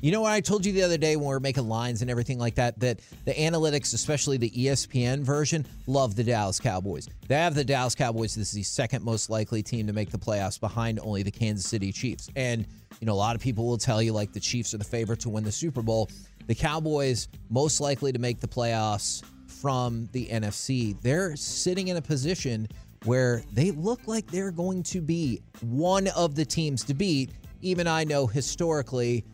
You 0.02 0.10
know 0.10 0.22
what 0.22 0.32
I 0.32 0.40
told 0.40 0.66
you 0.66 0.72
the 0.72 0.82
other 0.82 0.98
day 0.98 1.14
when 1.14 1.26
we 1.26 1.32
were 1.32 1.38
making 1.38 1.68
lines 1.68 2.02
and 2.02 2.10
everything 2.10 2.36
like 2.36 2.56
that? 2.56 2.76
That 2.80 2.98
the 3.24 3.34
analytics, 3.34 3.94
especially 3.94 4.36
the 4.36 4.50
ESPN 4.50 5.20
version, 5.20 5.64
love 5.86 6.16
the 6.16 6.24
Dallas 6.24 6.58
Cowboys. 6.58 7.08
They 7.28 7.36
have 7.36 7.54
the 7.54 7.62
Dallas 7.62 7.94
Cowboys. 7.94 8.34
This 8.34 8.48
is 8.48 8.54
the 8.54 8.64
second 8.64 9.04
most 9.04 9.30
likely 9.30 9.62
team 9.62 9.86
to 9.86 9.92
make 9.92 10.10
the 10.10 10.18
playoffs 10.18 10.58
behind 10.58 10.98
only 11.04 11.22
the 11.22 11.30
Kansas 11.30 11.70
City 11.70 11.92
Chiefs. 11.92 12.28
And, 12.34 12.66
you 13.00 13.06
know, 13.06 13.12
a 13.12 13.14
lot 13.14 13.36
of 13.36 13.40
people 13.40 13.64
will 13.64 13.78
tell 13.78 14.02
you 14.02 14.12
like 14.12 14.32
the 14.32 14.40
Chiefs 14.40 14.74
are 14.74 14.78
the 14.78 14.82
favorite 14.82 15.20
to 15.20 15.28
win 15.28 15.44
the 15.44 15.52
Super 15.52 15.82
Bowl. 15.82 16.10
The 16.48 16.54
Cowboys, 16.56 17.28
most 17.48 17.80
likely 17.80 18.10
to 18.10 18.18
make 18.18 18.40
the 18.40 18.48
playoffs 18.48 19.22
from 19.46 20.08
the 20.10 20.26
NFC, 20.26 21.00
they're 21.02 21.36
sitting 21.36 21.86
in 21.86 21.96
a 21.96 22.02
position 22.02 22.66
where 23.04 23.44
they 23.52 23.70
look 23.70 24.00
like 24.08 24.26
they're 24.26 24.50
going 24.50 24.82
to 24.82 25.00
be 25.00 25.42
one 25.60 26.08
of 26.08 26.34
the 26.34 26.44
teams 26.44 26.82
to 26.86 26.94
beat. 26.94 27.30
Even 27.60 27.86
I 27.86 28.02
know 28.02 28.26
historically 28.26 29.24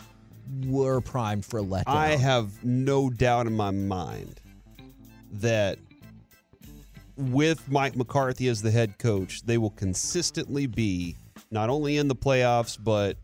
we're 0.65 1.01
primed 1.01 1.45
for 1.45 1.59
a 1.59 1.63
letdown. 1.63 1.85
I 1.87 2.17
have 2.17 2.65
no 2.65 3.11
doubt 3.11 3.47
in 3.47 3.57
my 3.57 3.71
mind 3.71 4.41
that 5.33 5.79
with 7.17 7.69
Mike 7.71 7.97
McCarthy 7.97 8.49
as 8.49 8.63
the 8.63 8.71
head 8.71 8.99
coach, 8.99 9.43
they 9.45 9.59
will 9.59 9.71
consistently 9.71 10.67
be 10.67 11.17
not 11.51 11.69
only 11.69 11.97
in 11.97 12.09
the 12.09 12.15
playoffs, 12.15 12.79
but 12.81 13.17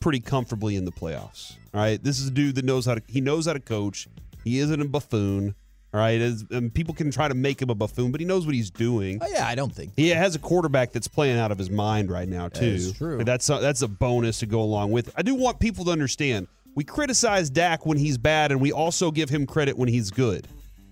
pretty 0.00 0.20
comfortably 0.20 0.76
in 0.76 0.84
the 0.84 0.92
playoffs. 0.92 1.56
All 1.74 1.80
right. 1.80 2.02
This 2.02 2.18
is 2.18 2.28
a 2.28 2.30
dude 2.30 2.54
that 2.56 2.64
knows 2.64 2.86
how 2.86 2.94
to 2.94 3.02
he 3.06 3.20
knows 3.20 3.46
how 3.46 3.52
to 3.52 3.60
coach. 3.60 4.08
He 4.42 4.58
isn't 4.58 4.80
a 4.80 4.86
buffoon. 4.86 5.54
All 5.92 5.98
right. 6.00 6.20
As, 6.20 6.44
and 6.50 6.72
people 6.72 6.94
can 6.94 7.10
try 7.10 7.26
to 7.28 7.34
make 7.34 7.60
him 7.60 7.68
a 7.70 7.74
buffoon, 7.74 8.12
but 8.12 8.20
he 8.20 8.26
knows 8.26 8.46
what 8.46 8.54
he's 8.54 8.70
doing. 8.70 9.18
Oh, 9.20 9.26
yeah, 9.28 9.46
I 9.46 9.54
don't 9.54 9.74
think. 9.74 9.92
He 9.96 10.10
has 10.10 10.34
a 10.34 10.38
quarterback 10.38 10.92
that's 10.92 11.08
playing 11.08 11.38
out 11.38 11.50
of 11.50 11.58
his 11.58 11.68
mind 11.70 12.10
right 12.10 12.28
now 12.28 12.48
too. 12.48 12.64
is 12.64 12.92
true. 12.92 13.18
And 13.18 13.26
That's 13.26 13.48
a, 13.50 13.58
that's 13.58 13.82
a 13.82 13.88
bonus 13.88 14.38
to 14.40 14.46
go 14.46 14.60
along 14.60 14.92
with. 14.92 15.08
it. 15.08 15.14
I 15.16 15.22
do 15.22 15.34
want 15.34 15.58
people 15.58 15.84
to 15.86 15.90
understand. 15.90 16.46
We 16.76 16.84
criticize 16.84 17.50
Dak 17.50 17.84
when 17.84 17.98
he's 17.98 18.16
bad, 18.18 18.52
and 18.52 18.60
we 18.60 18.70
also 18.70 19.10
give 19.10 19.28
him 19.28 19.44
credit 19.46 19.76
when 19.76 19.88
he's 19.88 20.12
good. 20.12 20.46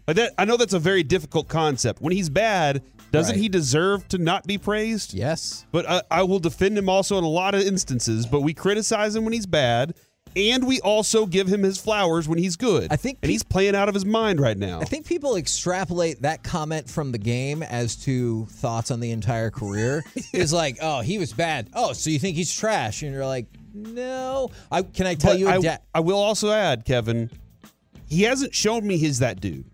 Like 0.08 0.16
that, 0.16 0.32
I 0.36 0.44
know 0.44 0.56
that's 0.56 0.72
a 0.74 0.78
very 0.80 1.04
difficult 1.04 1.46
concept. 1.48 2.00
When 2.02 2.12
he's 2.12 2.28
bad, 2.30 2.82
doesn't 3.12 3.34
Right. 3.36 3.40
he 3.42 3.48
deserve 3.48 4.08
to 4.08 4.18
not 4.18 4.46
be 4.46 4.58
praised? 4.58 5.14
Yes. 5.14 5.64
But 5.70 5.88
I, 5.88 6.02
I 6.10 6.22
will 6.24 6.40
defend 6.40 6.76
him 6.76 6.88
also 6.88 7.16
in 7.18 7.24
a 7.24 7.28
lot 7.28 7.54
of 7.54 7.60
instances. 7.62 8.26
But 8.26 8.40
we 8.40 8.52
criticize 8.54 9.14
him 9.14 9.24
when 9.24 9.32
he's 9.34 9.46
bad, 9.46 9.94
and 10.36 10.66
we 10.66 10.80
also 10.80 11.26
give 11.26 11.46
him 11.48 11.62
his 11.62 11.78
flowers 11.78 12.28
when 12.28 12.38
he's 12.38 12.56
good. 12.56 12.92
I 12.92 12.96
think 12.96 13.18
and 13.22 13.28
pe- 13.28 13.32
he's 13.32 13.42
playing 13.42 13.74
out 13.74 13.88
of 13.88 13.94
his 13.94 14.04
mind 14.04 14.40
right 14.40 14.56
now. 14.56 14.80
I 14.80 14.84
think 14.84 15.06
people 15.06 15.36
extrapolate 15.36 16.22
that 16.22 16.42
comment 16.42 16.88
from 16.88 17.12
the 17.12 17.18
game 17.18 17.62
as 17.62 17.96
to 18.04 18.46
thoughts 18.46 18.90
on 18.90 19.00
the 19.00 19.10
entire 19.10 19.50
career. 19.50 20.04
Is 20.32 20.52
like, 20.52 20.78
oh, 20.82 21.00
he 21.00 21.18
was 21.18 21.32
bad. 21.32 21.70
Oh, 21.74 21.92
so 21.92 22.10
you 22.10 22.18
think 22.18 22.36
he's 22.36 22.52
trash? 22.54 23.02
And 23.02 23.12
you're 23.12 23.26
like, 23.26 23.46
no. 23.74 24.50
I 24.70 24.82
can 24.82 25.06
I 25.06 25.14
tell 25.14 25.32
But 25.32 25.38
you 25.40 25.48
a 25.48 25.52
I, 25.52 25.60
da- 25.60 25.76
I 25.94 26.00
will 26.00 26.18
also 26.18 26.50
add, 26.50 26.84
Kevin, 26.84 27.30
he 28.08 28.22
hasn't 28.22 28.54
shown 28.54 28.86
me 28.86 28.96
he's 28.96 29.18
that 29.20 29.40
dude. 29.40 29.64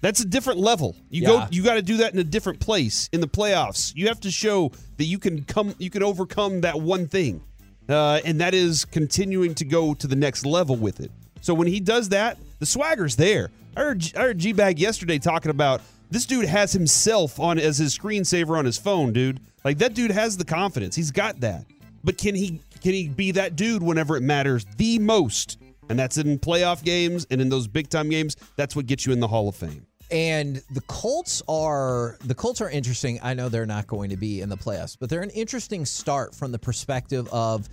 That's 0.00 0.20
a 0.20 0.24
different 0.26 0.60
level. 0.60 0.94
You 1.10 1.26
go 1.26 1.46
you 1.50 1.64
got 1.64 1.74
to 1.74 1.82
do 1.82 1.96
that 1.98 2.12
in 2.12 2.20
a 2.20 2.24
different 2.24 2.60
place 2.60 3.08
in 3.12 3.20
the 3.20 3.26
playoffs. 3.26 3.92
You 3.96 4.06
have 4.08 4.20
to 4.20 4.30
show 4.30 4.70
that 4.96 5.04
you 5.04 5.18
can 5.18 5.42
come 5.44 5.74
you 5.78 5.90
can 5.90 6.02
overcome 6.04 6.60
that 6.60 6.80
one 6.80 7.08
thing. 7.08 7.42
Uh, 7.88 8.20
and 8.24 8.40
that 8.40 8.54
is 8.54 8.84
continuing 8.84 9.54
to 9.54 9.64
go 9.64 9.94
to 9.94 10.06
the 10.06 10.16
next 10.16 10.44
level 10.44 10.76
with 10.76 11.00
it. 11.00 11.10
So 11.40 11.54
when 11.54 11.68
he 11.68 11.80
does 11.80 12.10
that, 12.10 12.38
the 12.58 12.66
swagger's 12.66 13.16
there. 13.16 13.50
I 13.76 13.80
heard, 13.80 14.12
I 14.16 14.20
heard 14.20 14.38
G-Bag 14.38 14.78
yesterday 14.78 15.18
talking 15.18 15.50
about 15.50 15.80
this 16.10 16.26
dude 16.26 16.46
has 16.46 16.72
himself 16.72 17.38
on 17.38 17.58
as 17.58 17.78
his 17.78 17.96
screensaver 17.96 18.58
on 18.58 18.64
his 18.64 18.78
phone, 18.78 19.12
dude. 19.12 19.40
Like 19.64 19.78
that 19.78 19.94
dude 19.94 20.10
has 20.10 20.36
the 20.36 20.44
confidence. 20.44 20.96
He's 20.96 21.10
got 21.10 21.40
that. 21.40 21.66
But 22.04 22.16
can 22.16 22.34
he 22.34 22.60
can 22.80 22.92
he 22.92 23.08
be 23.08 23.32
that 23.32 23.56
dude 23.56 23.82
whenever 23.82 24.16
it 24.16 24.22
matters 24.22 24.64
the 24.76 24.98
most? 24.98 25.58
And 25.88 25.98
that's 25.98 26.16
in 26.16 26.38
playoff 26.38 26.84
games 26.84 27.26
and 27.30 27.40
in 27.40 27.48
those 27.48 27.66
big 27.66 27.88
time 27.88 28.08
games. 28.08 28.36
That's 28.56 28.76
what 28.76 28.86
gets 28.86 29.06
you 29.06 29.12
in 29.12 29.20
the 29.20 29.28
Hall 29.28 29.48
of 29.48 29.56
Fame. 29.56 29.87
And 30.10 30.62
the 30.70 30.80
Colts 30.82 31.42
are 31.48 32.16
the 32.24 32.34
Colts 32.34 32.60
are 32.60 32.70
interesting. 32.70 33.20
I 33.22 33.34
know 33.34 33.48
they're 33.48 33.66
not 33.66 33.86
going 33.86 34.10
to 34.10 34.16
be 34.16 34.40
in 34.40 34.48
the 34.48 34.56
playoffs, 34.56 34.96
but 34.98 35.10
they're 35.10 35.22
an 35.22 35.30
interesting 35.30 35.84
start 35.84 36.34
from 36.34 36.50
the 36.50 36.58
perspective 36.58 37.28
of 37.30 37.68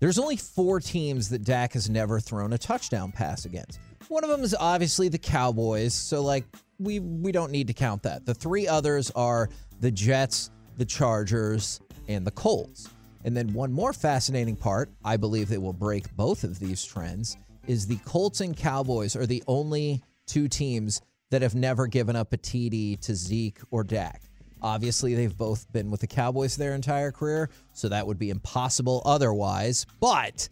there's 0.00 0.18
only 0.18 0.36
four 0.36 0.80
teams 0.80 1.28
that 1.28 1.44
Dak 1.44 1.72
has 1.74 1.88
never 1.88 2.20
thrown 2.20 2.52
a 2.52 2.58
touchdown 2.58 3.12
pass 3.12 3.44
against. 3.44 3.78
One 4.08 4.24
of 4.24 4.30
them 4.30 4.42
is 4.42 4.56
obviously 4.58 5.08
the 5.08 5.18
Cowboys, 5.18 5.94
so 5.94 6.22
like 6.22 6.44
we 6.78 6.98
we 6.98 7.30
don't 7.30 7.52
need 7.52 7.68
to 7.68 7.74
count 7.74 8.02
that. 8.02 8.26
The 8.26 8.34
three 8.34 8.66
others 8.66 9.10
are 9.12 9.48
the 9.80 9.90
Jets, 9.90 10.50
the 10.78 10.84
Chargers, 10.84 11.80
and 12.08 12.26
the 12.26 12.30
Colts. 12.32 12.88
And 13.24 13.36
then 13.36 13.52
one 13.52 13.72
more 13.72 13.92
fascinating 13.92 14.56
part, 14.56 14.90
I 15.04 15.16
believe 15.16 15.48
that 15.48 15.60
will 15.60 15.72
break 15.72 16.14
both 16.16 16.44
of 16.44 16.58
these 16.58 16.84
trends, 16.84 17.36
is 17.66 17.86
the 17.86 17.98
Colts 18.04 18.40
and 18.40 18.56
Cowboys 18.56 19.14
are 19.14 19.26
the 19.26 19.42
only 19.46 20.02
two 20.26 20.48
teams 20.48 21.02
that 21.30 21.42
have 21.42 21.54
never 21.54 21.86
given 21.86 22.16
up 22.16 22.32
a 22.32 22.38
TD 22.38 23.00
to 23.00 23.14
Zeke 23.14 23.60
or 23.70 23.84
Dak. 23.84 24.22
Obviously, 24.60 25.14
they've 25.14 25.36
both 25.36 25.70
been 25.72 25.90
with 25.90 26.00
the 26.00 26.06
Cowboys 26.06 26.56
their 26.56 26.74
entire 26.74 27.12
career, 27.12 27.50
so 27.72 27.88
that 27.88 28.06
would 28.06 28.18
be 28.18 28.30
impossible 28.30 29.02
otherwise. 29.04 29.86
But 30.00 30.48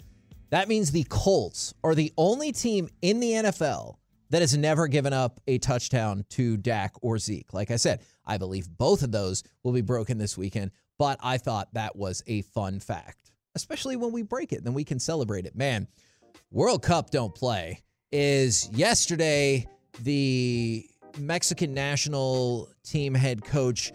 that 0.50 0.68
means 0.68 0.90
the 0.90 1.06
Colts 1.09 1.75
are 1.83 1.95
the 1.95 2.12
only 2.16 2.52
team 2.52 2.88
in 3.02 3.21
the 3.21 3.33
NFL 3.33 3.97
that 4.30 4.42
has 4.42 4.56
never 4.56 4.87
given 4.87 5.12
up 5.12 5.40
a 5.47 5.59
touchdown 5.59 6.25
to 6.30 6.56
Dak 6.56 6.95
or 7.00 7.18
Zeke. 7.18 7.52
Like 7.52 7.71
I 7.71 7.76
said, 7.76 8.00
I 8.25 8.38
believe 8.38 8.68
both 8.68 9.02
of 9.02 9.12
those 9.12 9.42
will 9.62 9.73
be 9.73 9.83
broken 9.83 10.18
this 10.18 10.37
weekend, 10.37 10.71
but 10.99 11.18
I 11.23 11.38
thought 11.38 11.75
that 11.75 11.97
was 11.97 12.23
a 12.26 12.42
fun 12.42 12.80
fact, 12.80 13.33
especially 13.54 13.97
when 13.97 14.12
we 14.12 14.23
break 14.23 14.52
it, 14.52 14.64
then 14.64 14.75
we 14.75 14.85
can 14.85 14.99
celebrate 14.99 15.47
it. 15.47 15.56
Man, 15.56 15.87
World 16.50 16.83
Cup 16.83 17.11
don't 17.11 17.35
play 17.35 17.83
is 18.12 18.68
yesterday 18.73 19.66
the 20.03 20.88
Mexican 21.19 21.75
national 21.75 22.69
team 22.85 23.15
head 23.15 23.45
coach 23.45 23.93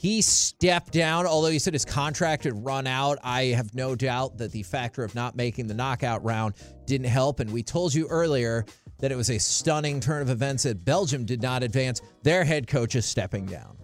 he 0.00 0.22
stepped 0.22 0.92
down 0.92 1.26
although 1.26 1.50
he 1.50 1.58
said 1.58 1.74
his 1.74 1.84
contract 1.84 2.44
had 2.44 2.64
run 2.64 2.86
out. 2.86 3.18
I 3.22 3.46
have 3.46 3.74
no 3.74 3.94
doubt 3.94 4.38
that 4.38 4.50
the 4.50 4.62
factor 4.62 5.04
of 5.04 5.14
not 5.14 5.36
making 5.36 5.66
the 5.66 5.74
knockout 5.74 6.24
round 6.24 6.54
didn't 6.86 7.08
help. 7.08 7.38
And 7.38 7.52
we 7.52 7.62
told 7.62 7.92
you 7.92 8.06
earlier 8.08 8.64
that 9.00 9.12
it 9.12 9.16
was 9.16 9.28
a 9.28 9.38
stunning 9.38 10.00
turn 10.00 10.22
of 10.22 10.30
events 10.30 10.62
that 10.62 10.86
belgium 10.86 11.26
did 11.26 11.42
not 11.42 11.62
advance. 11.62 12.00
Their 12.22 12.44
head 12.44 12.66
coach 12.66 12.94
is 12.94 13.04
stepping 13.04 13.44
down. 13.44 13.76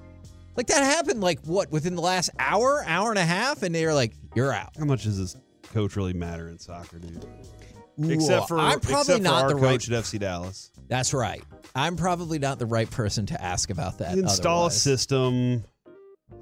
Like 0.56 0.68
that 0.68 0.82
happened 0.82 1.20
like 1.20 1.44
what 1.44 1.70
within 1.70 1.94
the 1.94 2.00
last 2.00 2.30
hour 2.38 2.82
hour 2.86 3.10
and 3.10 3.18
a 3.18 3.24
half? 3.26 3.62
And 3.62 3.74
they 3.74 3.84
were 3.84 3.92
like 3.92 4.14
you're 4.34 4.54
out. 4.54 4.70
How 4.78 4.86
much 4.86 5.04
does 5.04 5.18
this 5.18 5.36
coach 5.74 5.96
really 5.96 6.14
matter 6.14 6.48
in 6.48 6.58
soccer, 6.58 6.98
dude? 6.98 7.26
Except 8.02 8.48
for 8.48 8.58
I'm 8.58 8.80
probably 8.80 9.20
not 9.20 9.48
the 9.48 9.54
coach 9.54 9.62
right 9.62 9.90
at 9.90 10.04
FC 10.04 10.18
Dallas. 10.18 10.70
That's 10.88 11.14
right. 11.14 11.42
I'm 11.74 11.96
probably 11.96 12.38
not 12.38 12.58
the 12.58 12.66
right 12.66 12.90
person 12.90 13.26
to 13.26 13.42
ask 13.42 13.70
about 13.70 13.98
that. 13.98 14.14
You 14.14 14.22
install 14.22 14.64
otherwise. 14.64 14.76
a 14.76 14.80
system. 14.80 15.64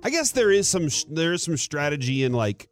I 0.03 0.11
guess 0.11 0.33
there 0.33 0.51
is 0.51 0.69
some 0.69 0.89
there 1.11 1.33
is 1.33 1.43
some 1.43 1.57
strategy 1.57 2.25
in 2.25 2.33
like 2.33 2.69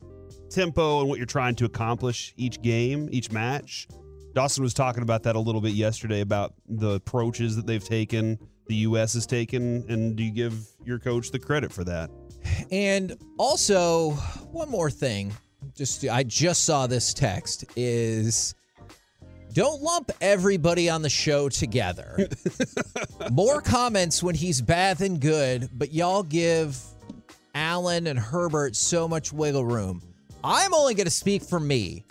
tempo 0.50 1.00
and 1.00 1.08
what 1.08 1.18
you're 1.18 1.26
trying 1.26 1.54
to 1.56 1.64
accomplish 1.64 2.34
each 2.36 2.60
game, 2.62 3.08
each 3.10 3.30
match. 3.30 3.88
Dawson 4.34 4.62
was 4.62 4.74
talking 4.74 5.02
about 5.02 5.22
that 5.24 5.36
a 5.36 5.40
little 5.40 5.60
bit 5.60 5.72
yesterday 5.74 6.20
about 6.20 6.54
the 6.66 6.92
approaches 6.92 7.54
that 7.56 7.66
they've 7.66 7.84
taken, 7.84 8.38
the 8.66 8.76
U.S. 8.76 9.14
has 9.14 9.26
taken, 9.26 9.84
and 9.88 10.16
do 10.16 10.22
you 10.22 10.30
give 10.30 10.66
your 10.84 10.98
coach 10.98 11.30
the 11.30 11.38
credit 11.38 11.72
for 11.72 11.84
that? 11.84 12.10
And 12.70 13.16
also, 13.38 14.12
one 14.50 14.70
more 14.70 14.90
thing. 14.90 15.32
Just 15.76 16.04
I 16.06 16.22
just 16.22 16.64
saw 16.64 16.86
this 16.86 17.14
text 17.14 17.64
is 17.76 18.54
don't 19.52 19.82
lump 19.82 20.10
everybody 20.20 20.88
on 20.88 21.02
the 21.02 21.10
show 21.10 21.48
together. 21.48 22.28
More 23.30 23.60
comments 23.60 24.22
when 24.22 24.34
he's 24.34 24.60
bad 24.60 24.98
than 24.98 25.18
good, 25.18 25.68
but 25.72 25.92
y'all 25.92 26.22
give 26.22 26.78
Allen 27.54 28.06
and 28.06 28.18
Herbert 28.18 28.76
so 28.76 29.06
much 29.06 29.32
wiggle 29.32 29.64
room. 29.64 30.02
I'm 30.42 30.74
only 30.74 30.94
going 30.94 31.06
to 31.06 31.10
speak 31.10 31.42
for 31.42 31.60
me. 31.60 32.04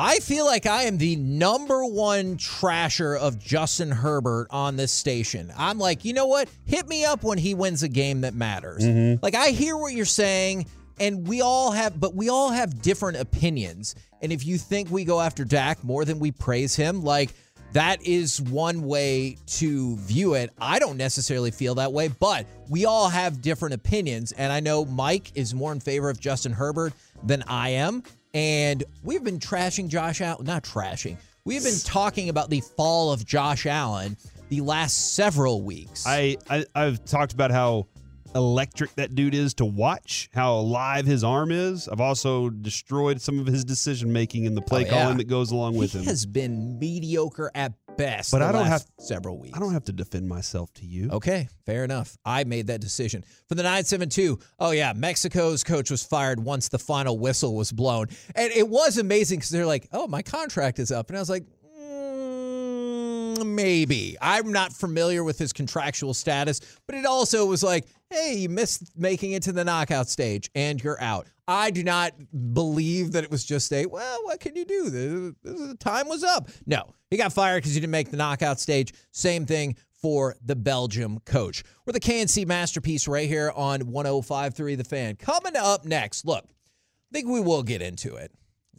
I 0.00 0.20
feel 0.20 0.46
like 0.46 0.64
I 0.64 0.84
am 0.84 0.96
the 0.96 1.16
number 1.16 1.84
one 1.84 2.36
trasher 2.36 3.18
of 3.18 3.36
Justin 3.40 3.90
Herbert 3.90 4.46
on 4.50 4.76
this 4.76 4.92
station. 4.92 5.52
I'm 5.56 5.78
like, 5.80 6.04
you 6.04 6.12
know 6.12 6.26
what? 6.26 6.48
Hit 6.66 6.86
me 6.86 7.04
up 7.04 7.24
when 7.24 7.36
he 7.36 7.54
wins 7.54 7.82
a 7.82 7.88
game 7.88 8.20
that 8.20 8.32
matters. 8.32 8.84
Mm-hmm. 8.84 9.24
Like, 9.24 9.34
I 9.34 9.48
hear 9.48 9.76
what 9.76 9.94
you're 9.94 10.04
saying, 10.04 10.66
and 11.00 11.26
we 11.26 11.40
all 11.40 11.72
have, 11.72 11.98
but 11.98 12.14
we 12.14 12.28
all 12.28 12.50
have 12.50 12.80
different 12.80 13.18
opinions. 13.18 13.96
And 14.22 14.32
if 14.32 14.44
you 14.44 14.58
think 14.58 14.90
we 14.90 15.04
go 15.04 15.20
after 15.20 15.44
Dak 15.44 15.82
more 15.84 16.04
than 16.04 16.18
we 16.18 16.32
praise 16.32 16.74
him, 16.74 17.02
like, 17.02 17.30
that 17.72 18.02
is 18.02 18.40
one 18.40 18.82
way 18.82 19.36
to 19.46 19.96
view 19.96 20.34
it. 20.34 20.50
I 20.60 20.78
don't 20.78 20.96
necessarily 20.96 21.50
feel 21.50 21.74
that 21.76 21.92
way, 21.92 22.08
but 22.08 22.46
we 22.68 22.86
all 22.86 23.08
have 23.10 23.42
different 23.42 23.74
opinions. 23.74 24.32
And 24.32 24.52
I 24.52 24.60
know 24.60 24.86
Mike 24.86 25.32
is 25.34 25.54
more 25.54 25.72
in 25.72 25.80
favor 25.80 26.08
of 26.08 26.18
Justin 26.18 26.52
Herbert 26.52 26.94
than 27.22 27.42
I 27.46 27.70
am. 27.70 28.02
And 28.32 28.84
we've 29.02 29.22
been 29.22 29.38
trashing 29.38 29.88
Josh 29.88 30.20
Allen, 30.20 30.46
not 30.46 30.64
trashing. 30.64 31.18
We've 31.44 31.62
been 31.62 31.78
talking 31.84 32.28
about 32.28 32.50
the 32.50 32.60
fall 32.60 33.12
of 33.12 33.24
Josh 33.26 33.66
Allen 33.66 34.16
the 34.48 34.60
last 34.62 35.14
several 35.14 35.62
weeks. 35.62 36.04
I, 36.06 36.36
I 36.48 36.64
I've 36.74 37.04
talked 37.04 37.32
about 37.32 37.50
how 37.50 37.86
electric 38.34 38.94
that 38.96 39.14
dude 39.14 39.34
is 39.34 39.54
to 39.54 39.64
watch, 39.64 40.28
how 40.32 40.54
alive 40.54 41.06
his 41.06 41.24
arm 41.24 41.50
is. 41.50 41.88
I've 41.88 42.00
also 42.00 42.50
destroyed 42.50 43.20
some 43.20 43.38
of 43.38 43.46
his 43.46 43.64
decision 43.64 44.12
making 44.12 44.44
in 44.44 44.54
the 44.54 44.62
play 44.62 44.82
Oh, 44.82 44.86
yeah. 44.86 45.02
calling 45.02 45.18
that 45.18 45.28
goes 45.28 45.50
along 45.50 45.76
with 45.76 45.92
he 45.92 45.98
him. 46.00 46.04
has 46.04 46.26
been 46.26 46.78
mediocre 46.78 47.50
at 47.54 47.72
best. 47.96 48.30
But 48.30 48.38
the 48.38 48.44
I 48.46 48.52
don't 48.52 48.62
last 48.68 48.70
have- 48.70 48.86
several 49.06 49.38
weeks. 49.38 49.56
I 49.56 49.60
don't 49.60 49.72
have 49.72 49.84
to 49.84 49.92
defend 49.92 50.28
myself 50.28 50.72
to 50.74 50.84
you. 50.86 51.08
Okay, 51.10 51.48
fair 51.66 51.82
enough. 51.84 52.16
I 52.24 52.44
made 52.44 52.68
that 52.68 52.80
decision. 52.80 53.24
For 53.48 53.54
the 53.56 53.62
972, 53.64 54.38
oh 54.60 54.70
yeah, 54.70 54.92
Mexico's 54.94 55.64
coach 55.64 55.90
was 55.90 56.04
fired 56.04 56.38
once 56.38 56.68
the 56.68 56.78
final 56.78 57.18
whistle 57.18 57.56
was 57.56 57.72
blown. 57.72 58.06
And 58.36 58.52
it 58.52 58.68
was 58.68 58.98
amazing 58.98 59.38
because 59.38 59.50
they're 59.50 59.66
like, 59.66 59.88
oh, 59.92 60.06
my 60.06 60.22
contract 60.22 60.78
is 60.78 60.92
up. 60.92 61.08
And 61.08 61.16
I 61.16 61.20
was 61.20 61.30
like, 61.30 61.44
mm, 61.76 63.44
maybe. 63.46 64.16
I'm 64.20 64.52
not 64.52 64.72
familiar 64.72 65.24
with 65.24 65.38
his 65.38 65.52
contractual 65.52 66.14
status, 66.14 66.60
but 66.86 66.94
it 66.94 67.04
also 67.06 67.46
was 67.46 67.62
like, 67.62 67.86
hey, 68.10 68.36
you 68.38 68.48
missed 68.48 68.92
making 68.96 69.32
it 69.32 69.42
to 69.44 69.52
the 69.52 69.64
knockout 69.64 70.08
stage 70.08 70.50
and 70.54 70.82
you're 70.82 71.00
out. 71.00 71.26
I 71.46 71.70
do 71.70 71.82
not 71.82 72.12
believe 72.52 73.12
that 73.12 73.24
it 73.24 73.30
was 73.30 73.44
just 73.44 73.72
a, 73.72 73.86
well, 73.86 74.20
what 74.24 74.40
can 74.40 74.54
you 74.54 74.64
do? 74.64 74.90
The, 74.90 75.34
the 75.42 75.74
time 75.76 76.08
was 76.08 76.22
up. 76.22 76.50
No, 76.66 76.92
he 77.10 77.16
got 77.16 77.32
fired 77.32 77.58
because 77.58 77.74
he 77.74 77.80
didn't 77.80 77.90
make 77.90 78.10
the 78.10 78.18
knockout 78.18 78.60
stage. 78.60 78.92
Same 79.12 79.46
thing 79.46 79.76
for 80.00 80.36
the 80.44 80.54
Belgium 80.54 81.20
coach. 81.24 81.64
We're 81.86 81.92
the 81.92 82.00
KNC 82.00 82.46
masterpiece 82.46 83.08
right 83.08 83.28
here 83.28 83.52
on 83.54 83.80
105.3 83.80 84.76
The 84.76 84.84
Fan. 84.84 85.16
Coming 85.16 85.56
up 85.56 85.84
next, 85.84 86.24
look, 86.24 86.44
I 86.44 87.12
think 87.12 87.28
we 87.28 87.40
will 87.40 87.62
get 87.62 87.82
into 87.82 88.16
it. 88.16 88.30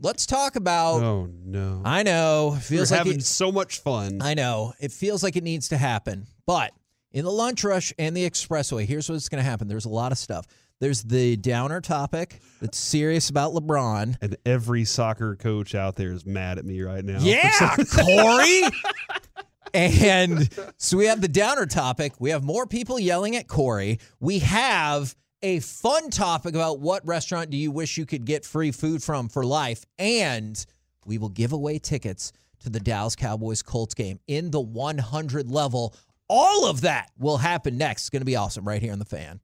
Let's 0.01 0.25
talk 0.25 0.55
about. 0.55 1.03
Oh 1.03 1.29
no. 1.43 1.81
I 1.83 2.03
know. 2.03 2.51
It 2.51 2.53
We're 2.53 2.59
feels 2.59 2.91
like 2.91 3.00
having 3.00 3.17
it, 3.17 3.25
so 3.25 3.51
much 3.51 3.79
fun. 3.79 4.19
I 4.21 4.33
know. 4.33 4.74
It 4.79 4.93
feels 4.93 5.24
like 5.24 5.36
it 5.36 5.43
needs 5.43 5.69
to 5.69 5.77
happen. 5.77 6.25
But 6.45 6.71
in 7.12 7.25
the 7.25 7.32
lunch 7.32 7.63
rush 7.63 7.94
and 7.98 8.16
the 8.16 8.30
expressway, 8.30 8.86
here's 8.86 9.10
what's 9.10 9.30
going 9.30 9.44
to 9.44 9.50
happen. 9.50 9.68
There's 9.68 9.86
a 9.86 9.89
lot 9.89 10.12
of 10.12 10.18
stuff. 10.18 10.46
There's 10.80 11.04
the 11.04 11.36
downer 11.36 11.82
topic 11.82 12.39
that's 12.62 12.78
serious 12.78 13.30
about 13.30 13.54
LeBron. 13.54 14.16
and 14.22 14.38
every 14.46 14.86
soccer 14.86 15.36
coach 15.36 15.75
out 15.75 15.96
there 15.98 16.12
is 16.13 16.25
mad 16.25 16.58
at 16.58 16.66
me 16.66 16.82
right 16.82 17.04
now. 17.04 17.20
Yeah, 17.22 17.75
Corey. 17.92 18.62
and 19.74 20.50
so 20.78 20.98
we 20.98 21.06
have 21.06 21.22
the 21.22 21.28
downer 21.28 21.66
topic. 21.66 22.13
We 22.20 22.30
have 22.32 22.44
more 22.44 22.66
people 22.66 23.00
yelling 23.00 23.36
at 23.36 23.48
Corey. 23.48 24.00
We 24.20 24.39
have 24.39 25.16
a 25.42 25.60
fun 25.60 26.10
topic 26.10 26.56
about 26.56 26.80
what 26.80 27.06
restaurant 27.08 27.50
do 27.50 27.58
you 27.58 27.72
wish 27.72 27.98
you 27.98 28.06
could 28.06 28.25
get 28.25 28.46
free 28.46 28.72
food 28.72 29.04
from 29.04 29.30
for 29.30 29.44
life. 29.46 29.86
And 29.98 30.63
we 31.06 31.18
will 31.18 31.30
give 31.30 31.51
away 31.54 31.80
tickets 31.80 32.32
to 32.62 32.70
the 32.70 32.80
Dallas 32.80 33.16
Cowboys 33.16 33.62
Colts 33.62 33.94
game 33.94 34.20
in 34.28 34.51
the 34.51 34.60
100 34.60 35.50
level. 35.50 35.96
All 36.29 36.67
of 36.69 36.81
that 36.81 37.09
will 37.17 37.38
happen 37.38 37.77
next. 37.77 38.03
It's 38.03 38.09
going 38.09 38.21
to 38.21 38.25
be 38.25 38.36
awesome 38.36 38.67
right 38.67 38.81
here 38.81 38.93
on 38.93 39.00
the 39.00 39.05
fan. 39.05 39.39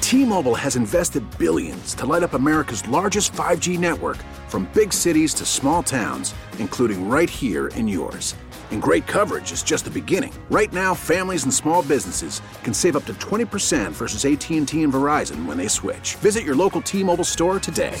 T-Mobile 0.00 0.54
has 0.54 0.76
invested 0.76 1.24
billions 1.36 1.92
to 1.94 2.06
light 2.06 2.22
up 2.22 2.34
America's 2.34 2.86
largest 2.86 3.32
5G 3.32 3.76
network 3.76 4.18
from 4.46 4.70
big 4.72 4.92
cities 4.92 5.34
to 5.34 5.44
small 5.44 5.82
towns, 5.82 6.32
including 6.60 7.08
right 7.08 7.28
here 7.28 7.66
in 7.68 7.88
yours. 7.88 8.36
And 8.70 8.80
great 8.80 9.08
coverage 9.08 9.50
is 9.50 9.64
just 9.64 9.84
the 9.84 9.90
beginning. 9.90 10.32
Right 10.48 10.72
now, 10.72 10.94
families 10.94 11.42
and 11.42 11.52
small 11.52 11.82
businesses 11.82 12.40
can 12.62 12.72
save 12.72 12.94
up 12.94 13.04
to 13.06 13.14
20% 13.14 13.90
versus 13.90 14.24
AT&T 14.24 14.80
and 14.80 14.92
Verizon 14.92 15.44
when 15.44 15.56
they 15.56 15.68
switch. 15.68 16.14
Visit 16.16 16.44
your 16.44 16.54
local 16.54 16.80
T-Mobile 16.80 17.24
store 17.24 17.58
today. 17.58 18.00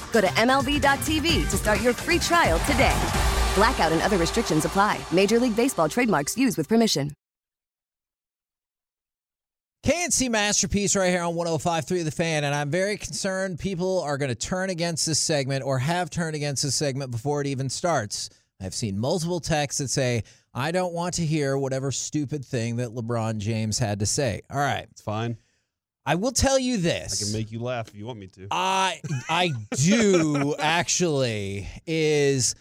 Go 0.11 0.21
to 0.21 0.27
MLB.tv 0.27 1.49
to 1.49 1.57
start 1.57 1.81
your 1.81 1.93
free 1.93 2.19
trial 2.19 2.59
today. 2.59 2.97
Blackout 3.55 3.91
and 3.91 4.01
other 4.01 4.17
restrictions 4.17 4.65
apply. 4.65 4.99
Major 5.11 5.39
League 5.39 5.55
Baseball 5.55 5.89
trademarks 5.89 6.37
used 6.37 6.57
with 6.57 6.67
permission. 6.67 7.11
KNC 9.83 10.29
Masterpiece 10.29 10.95
right 10.95 11.09
here 11.09 11.23
on 11.23 11.33
105.3 11.33 12.03
The 12.03 12.11
Fan, 12.11 12.43
and 12.43 12.53
I'm 12.53 12.69
very 12.69 12.97
concerned 12.97 13.57
people 13.57 14.01
are 14.01 14.19
going 14.19 14.29
to 14.29 14.35
turn 14.35 14.69
against 14.69 15.07
this 15.07 15.19
segment 15.19 15.63
or 15.65 15.79
have 15.79 16.11
turned 16.11 16.35
against 16.35 16.61
this 16.61 16.75
segment 16.75 17.09
before 17.09 17.41
it 17.41 17.47
even 17.47 17.67
starts. 17.67 18.29
I've 18.61 18.75
seen 18.75 18.99
multiple 18.99 19.39
texts 19.39 19.79
that 19.79 19.87
say, 19.89 20.23
I 20.53 20.71
don't 20.71 20.93
want 20.93 21.15
to 21.15 21.25
hear 21.25 21.57
whatever 21.57 21.91
stupid 21.91 22.45
thing 22.45 22.75
that 22.75 22.89
LeBron 22.89 23.39
James 23.39 23.79
had 23.79 23.99
to 24.01 24.05
say. 24.05 24.41
All 24.51 24.59
right. 24.59 24.85
It's 24.91 25.01
fine. 25.01 25.37
I 26.05 26.15
will 26.15 26.31
tell 26.31 26.57
you 26.57 26.77
this. 26.77 27.21
I 27.21 27.25
can 27.25 27.33
make 27.33 27.51
you 27.51 27.59
laugh 27.59 27.89
if 27.89 27.95
you 27.95 28.05
want 28.05 28.19
me 28.19 28.27
to. 28.27 28.47
I 28.51 29.01
I 29.29 29.51
do 29.75 30.55
actually 30.59 31.67
is 31.85 32.55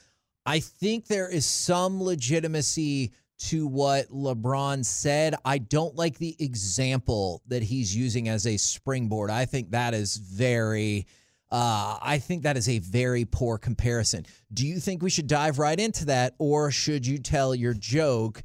I 0.44 0.60
think 0.60 1.06
there 1.06 1.28
is 1.28 1.46
some 1.46 2.02
legitimacy 2.02 3.12
to 3.40 3.66
what 3.66 4.08
LeBron 4.08 4.84
said. 4.84 5.34
I 5.44 5.58
don't 5.58 5.96
like 5.96 6.18
the 6.18 6.36
example 6.38 7.42
that 7.48 7.62
he's 7.62 7.96
using 7.96 8.28
as 8.28 8.46
a 8.46 8.56
springboard. 8.58 9.30
I 9.30 9.46
think 9.46 9.70
that 9.70 9.94
is 9.94 10.16
very 10.16 11.06
uh, 11.50 11.98
I 12.00 12.18
think 12.18 12.44
that 12.44 12.56
is 12.56 12.68
a 12.68 12.78
very 12.78 13.24
poor 13.24 13.58
comparison. 13.58 14.24
Do 14.52 14.66
you 14.66 14.78
think 14.78 15.02
we 15.02 15.10
should 15.10 15.26
dive 15.26 15.58
right 15.58 15.78
into 15.80 16.04
that, 16.04 16.34
or 16.38 16.70
should 16.70 17.04
you 17.04 17.18
tell 17.18 17.54
your 17.54 17.74
joke 17.74 18.42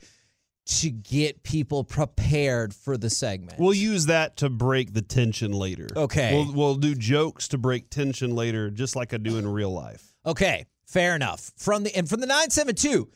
to 0.65 0.89
get 0.89 1.43
people 1.43 1.83
prepared 1.83 2.73
for 2.73 2.97
the 2.97 3.09
segment? 3.09 3.59
We'll 3.59 3.73
use 3.73 4.07
that 4.07 4.37
to 4.37 4.49
break 4.49 4.93
the 4.93 5.01
tension 5.01 5.51
later. 5.51 5.87
Okay. 5.95 6.33
We'll, 6.33 6.53
we'll 6.53 6.75
do 6.75 6.95
jokes 6.95 7.47
to 7.49 7.57
break 7.57 7.89
tension 7.89 8.35
later, 8.35 8.69
just 8.69 8.95
like 8.95 9.13
I 9.13 9.17
do 9.17 9.37
in 9.37 9.47
real 9.47 9.71
life. 9.71 10.13
Okay, 10.25 10.65
fair 10.87 11.15
enough. 11.15 11.51
From 11.57 11.83
the 11.83 11.95
and 11.95 12.09
from 12.09 12.19
the 12.19 12.27
972, 12.27 13.09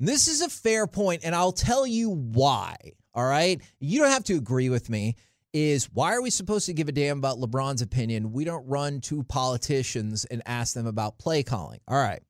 this 0.00 0.28
is 0.28 0.42
a 0.42 0.48
fair 0.48 0.86
point, 0.86 1.22
and 1.24 1.34
I'll 1.34 1.52
tell 1.52 1.86
you 1.86 2.10
why. 2.10 2.76
All 3.14 3.26
right. 3.26 3.60
You 3.80 4.00
don't 4.00 4.10
have 4.10 4.24
to 4.24 4.34
agree 4.34 4.68
with 4.68 4.90
me. 4.90 5.16
Is 5.54 5.86
why 5.86 6.14
are 6.14 6.20
we 6.20 6.28
supposed 6.28 6.66
to 6.66 6.74
give 6.74 6.88
a 6.88 6.92
damn 6.92 7.16
about 7.16 7.38
LeBron's 7.38 7.80
opinion? 7.80 8.32
We 8.32 8.44
don't 8.44 8.66
run 8.68 9.00
to 9.02 9.22
politicians 9.22 10.26
and 10.26 10.42
ask 10.44 10.74
them 10.74 10.86
about 10.86 11.18
play 11.18 11.42
calling. 11.42 11.80
All 11.88 11.96
right. 11.96 12.20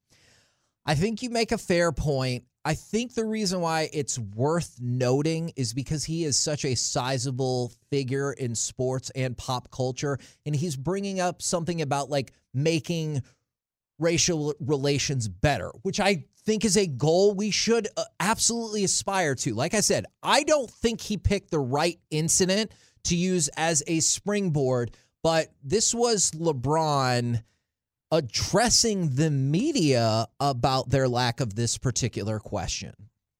I 0.84 0.94
think 0.94 1.22
you 1.22 1.30
make 1.30 1.50
a 1.50 1.58
fair 1.58 1.90
point. 1.90 2.44
I 2.66 2.74
think 2.74 3.14
the 3.14 3.24
reason 3.24 3.60
why 3.60 3.88
it's 3.92 4.18
worth 4.18 4.80
noting 4.80 5.52
is 5.54 5.72
because 5.72 6.02
he 6.02 6.24
is 6.24 6.36
such 6.36 6.64
a 6.64 6.74
sizable 6.74 7.72
figure 7.90 8.32
in 8.32 8.56
sports 8.56 9.08
and 9.10 9.38
pop 9.38 9.70
culture. 9.70 10.18
And 10.44 10.56
he's 10.56 10.74
bringing 10.74 11.20
up 11.20 11.42
something 11.42 11.80
about 11.80 12.10
like 12.10 12.32
making 12.52 13.22
racial 14.00 14.52
relations 14.58 15.28
better, 15.28 15.70
which 15.82 16.00
I 16.00 16.24
think 16.44 16.64
is 16.64 16.76
a 16.76 16.88
goal 16.88 17.34
we 17.34 17.52
should 17.52 17.86
uh, 17.96 18.02
absolutely 18.18 18.82
aspire 18.82 19.36
to. 19.36 19.54
Like 19.54 19.74
I 19.74 19.80
said, 19.80 20.06
I 20.20 20.42
don't 20.42 20.68
think 20.68 21.00
he 21.00 21.18
picked 21.18 21.52
the 21.52 21.60
right 21.60 22.00
incident 22.10 22.72
to 23.04 23.14
use 23.14 23.48
as 23.56 23.84
a 23.86 24.00
springboard, 24.00 24.90
but 25.22 25.52
this 25.62 25.94
was 25.94 26.32
LeBron 26.32 27.44
addressing 28.12 29.14
the 29.14 29.30
media 29.30 30.26
about 30.40 30.90
their 30.90 31.08
lack 31.08 31.40
of 31.40 31.54
this 31.54 31.78
particular 31.78 32.38
question. 32.38 32.94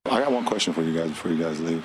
I 0.06 0.20
got 0.20 0.32
one 0.32 0.44
question 0.44 0.72
for 0.72 0.82
you 0.82 0.94
guys 0.96 1.08
before 1.10 1.32
you 1.32 1.42
guys 1.42 1.60
leave. 1.60 1.84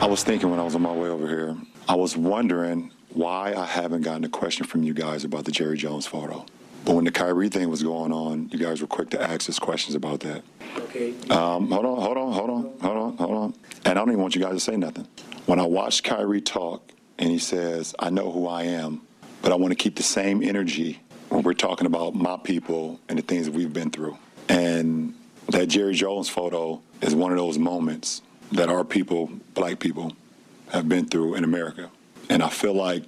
I 0.00 0.06
was 0.06 0.22
thinking 0.24 0.50
when 0.50 0.58
I 0.58 0.62
was 0.62 0.74
on 0.74 0.82
my 0.82 0.92
way 0.92 1.08
over 1.08 1.28
here, 1.28 1.56
I 1.88 1.94
was 1.94 2.16
wondering 2.16 2.90
why 3.12 3.54
I 3.54 3.66
haven't 3.66 4.02
gotten 4.02 4.24
a 4.24 4.28
question 4.28 4.64
from 4.64 4.82
you 4.82 4.94
guys 4.94 5.24
about 5.24 5.44
the 5.44 5.52
Jerry 5.52 5.76
Jones 5.76 6.06
photo. 6.06 6.46
But 6.84 6.94
when 6.94 7.04
the 7.04 7.10
Kyrie 7.10 7.50
thing 7.50 7.68
was 7.68 7.82
going 7.82 8.12
on, 8.12 8.48
you 8.50 8.58
guys 8.58 8.80
were 8.80 8.86
quick 8.86 9.10
to 9.10 9.22
ask 9.22 9.48
us 9.50 9.58
questions 9.58 9.94
about 9.94 10.20
that. 10.20 10.42
Okay. 10.78 11.12
Um, 11.28 11.70
hold 11.70 11.84
on, 11.84 12.00
hold 12.00 12.16
on, 12.16 12.32
hold 12.32 12.50
on, 12.50 12.78
hold 12.80 12.96
on, 12.96 13.16
hold 13.18 13.36
on. 13.36 13.54
And 13.84 13.88
I 13.88 13.94
don't 13.94 14.08
even 14.08 14.22
want 14.22 14.34
you 14.34 14.40
guys 14.40 14.54
to 14.54 14.60
say 14.60 14.76
nothing. 14.76 15.06
When 15.44 15.60
I 15.60 15.66
watched 15.66 16.04
Kyrie 16.04 16.40
talk 16.40 16.92
and 17.18 17.28
he 17.28 17.38
says, 17.38 17.94
I 17.98 18.08
know 18.08 18.30
who 18.32 18.48
I 18.48 18.62
am, 18.62 19.02
but 19.42 19.52
I 19.52 19.56
want 19.56 19.72
to 19.72 19.76
keep 19.76 19.96
the 19.96 20.02
same 20.02 20.42
energy 20.42 21.00
when 21.30 21.42
we're 21.42 21.54
talking 21.54 21.86
about 21.86 22.14
my 22.14 22.36
people 22.36 23.00
and 23.08 23.18
the 23.18 23.22
things 23.22 23.46
that 23.46 23.54
we've 23.54 23.72
been 23.72 23.90
through. 23.90 24.18
And 24.48 25.14
that 25.48 25.68
Jerry 25.68 25.94
Jones 25.94 26.28
photo 26.28 26.82
is 27.00 27.14
one 27.14 27.30
of 27.30 27.38
those 27.38 27.56
moments 27.56 28.20
that 28.52 28.68
our 28.68 28.84
people, 28.84 29.30
black 29.54 29.78
people, 29.78 30.12
have 30.72 30.88
been 30.88 31.06
through 31.06 31.36
in 31.36 31.44
America. 31.44 31.88
And 32.28 32.42
I 32.42 32.48
feel 32.48 32.74
like 32.74 33.04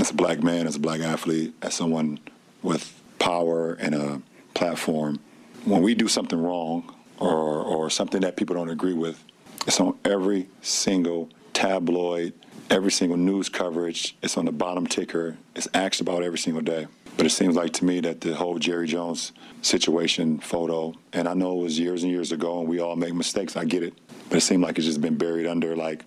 as 0.00 0.10
a 0.10 0.14
black 0.14 0.42
man, 0.42 0.66
as 0.66 0.76
a 0.76 0.80
black 0.80 1.00
athlete, 1.00 1.54
as 1.60 1.74
someone 1.74 2.20
with 2.62 3.00
power 3.18 3.74
and 3.74 3.94
a 3.94 4.22
platform, 4.54 5.18
when 5.64 5.82
we 5.82 5.94
do 5.94 6.06
something 6.06 6.40
wrong 6.40 6.94
or, 7.18 7.34
or 7.34 7.90
something 7.90 8.20
that 8.20 8.36
people 8.36 8.54
don't 8.54 8.70
agree 8.70 8.92
with, 8.92 9.22
it's 9.66 9.80
on 9.80 9.98
every 10.04 10.48
single 10.62 11.28
tabloid, 11.52 12.32
every 12.70 12.92
single 12.92 13.16
news 13.16 13.48
coverage. 13.48 14.16
It's 14.22 14.36
on 14.36 14.44
the 14.44 14.52
bottom 14.52 14.86
ticker. 14.86 15.36
It's 15.56 15.66
asked 15.74 16.00
about 16.00 16.22
every 16.22 16.38
single 16.38 16.62
day. 16.62 16.86
But 17.16 17.26
it 17.26 17.30
seems 17.30 17.56
like 17.56 17.72
to 17.74 17.84
me 17.84 18.00
that 18.00 18.20
the 18.20 18.34
whole 18.34 18.58
Jerry 18.58 18.86
Jones 18.86 19.32
situation 19.62 20.38
photo, 20.38 20.94
and 21.12 21.26
I 21.28 21.34
know 21.34 21.58
it 21.60 21.62
was 21.62 21.78
years 21.78 22.02
and 22.02 22.12
years 22.12 22.32
ago 22.32 22.60
and 22.60 22.68
we 22.68 22.80
all 22.80 22.94
make 22.96 23.14
mistakes, 23.14 23.56
I 23.56 23.64
get 23.64 23.82
it. 23.82 23.94
But 24.28 24.38
it 24.38 24.40
seemed 24.42 24.62
like 24.62 24.76
it's 24.76 24.86
just 24.86 25.00
been 25.00 25.16
buried 25.16 25.46
under 25.46 25.74
like, 25.76 26.04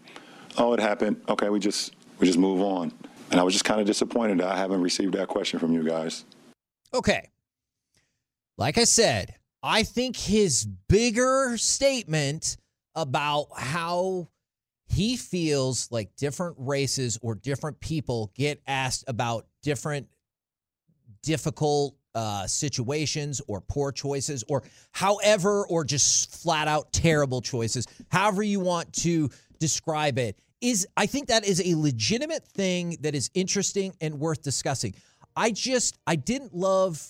oh, 0.58 0.74
it 0.74 0.80
happened. 0.80 1.22
Okay, 1.28 1.50
we 1.50 1.60
just 1.60 1.96
we 2.20 2.28
just 2.28 2.38
move 2.38 2.62
on. 2.62 2.92
And 3.32 3.40
I 3.40 3.44
was 3.44 3.54
just 3.54 3.66
kind 3.66 3.80
of 3.80 3.88
disappointed 3.88 4.40
that 4.40 4.48
I 4.48 4.58
haven't 4.58 4.82
received 4.82 5.14
that 5.14 5.28
question 5.28 5.60
from 5.60 5.74
you 5.74 5.84
guys. 5.84 6.26
Okay. 6.94 7.30
Like 8.58 8.78
I 8.78 8.84
said, 8.84 9.36
I 9.64 9.84
think 9.84 10.18
his 10.18 10.66
bigger 10.88 11.58
statement 11.58 12.58
about 12.96 13.48
how 13.56 14.28
he 14.88 15.16
feels 15.16 15.88
like 15.92 16.16
different 16.16 16.56
races 16.58 17.20
or 17.22 17.36
different 17.36 17.80
people 17.80 18.32
get 18.34 18.62
asked 18.68 19.04
about 19.08 19.46
different 19.62 20.08
difficult 21.22 21.96
uh, 22.16 22.48
situations 22.48 23.42
or 23.48 23.62
poor 23.62 23.92
choices 23.92 24.44
or 24.48 24.64
however, 24.92 25.66
or 25.68 25.84
just 25.84 26.36
flat 26.36 26.68
out 26.68 26.92
terrible 26.92 27.42
choices, 27.42 27.86
however 28.10 28.44
you 28.44 28.60
want 28.60 28.92
to 28.94 29.30
describe 29.60 30.18
it, 30.18 30.38
is 30.62 30.88
I 30.98 31.06
think 31.06 31.28
that 31.28 31.46
is 31.46 31.62
a 31.64 31.76
legitimate 31.76 32.46
thing 32.48 32.98
that 33.02 33.16
is 33.16 33.30
interesting 33.34 33.94
and 34.02 34.20
worth 34.20 34.42
discussing. 34.42 34.96
I 35.36 35.52
just 35.52 35.98
I 36.06 36.16
didn't 36.16 36.54
love 36.54 37.02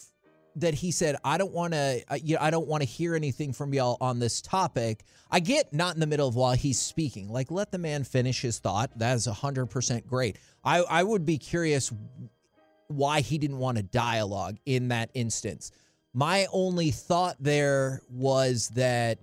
that 0.55 0.73
he 0.73 0.91
said 0.91 1.15
I 1.23 1.37
don't 1.37 1.53
want 1.53 1.73
to 1.73 2.03
you 2.21 2.35
know, 2.35 2.41
I 2.41 2.51
don't 2.51 2.67
want 2.67 2.81
to 2.81 2.87
hear 2.87 3.15
anything 3.15 3.53
from 3.53 3.73
y'all 3.73 3.97
on 4.01 4.19
this 4.19 4.41
topic. 4.41 5.03
I 5.31 5.39
get 5.39 5.73
not 5.73 5.93
in 5.93 5.99
the 5.99 6.07
middle 6.07 6.27
of 6.27 6.35
while 6.35 6.53
he's 6.53 6.79
speaking. 6.79 7.29
Like 7.29 7.49
let 7.49 7.71
the 7.71 7.77
man 7.77 8.03
finish 8.03 8.41
his 8.41 8.59
thought. 8.59 8.97
That 8.99 9.15
is 9.15 9.27
100% 9.27 10.05
great. 10.05 10.37
I 10.63 10.81
I 10.81 11.03
would 11.03 11.25
be 11.25 11.37
curious 11.37 11.91
why 12.89 13.21
he 13.21 13.37
didn't 13.37 13.59
want 13.59 13.77
a 13.77 13.83
dialogue 13.83 14.57
in 14.65 14.89
that 14.89 15.11
instance. 15.13 15.71
My 16.13 16.47
only 16.51 16.91
thought 16.91 17.37
there 17.39 18.01
was 18.09 18.69
that 18.69 19.19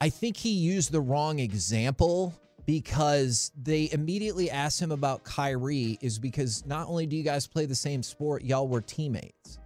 I 0.00 0.10
think 0.10 0.36
he 0.36 0.50
used 0.50 0.92
the 0.92 1.00
wrong 1.00 1.38
example 1.38 2.34
because 2.66 3.50
they 3.60 3.88
immediately 3.90 4.50
asked 4.50 4.80
him 4.80 4.92
about 4.92 5.24
Kyrie 5.24 5.98
is 6.00 6.18
because 6.18 6.64
not 6.66 6.88
only 6.88 7.06
do 7.06 7.16
you 7.16 7.22
guys 7.22 7.46
play 7.46 7.66
the 7.66 7.74
same 7.74 8.02
sport, 8.02 8.44
y'all 8.44 8.68
were 8.68 8.82
teammates. 8.82 9.58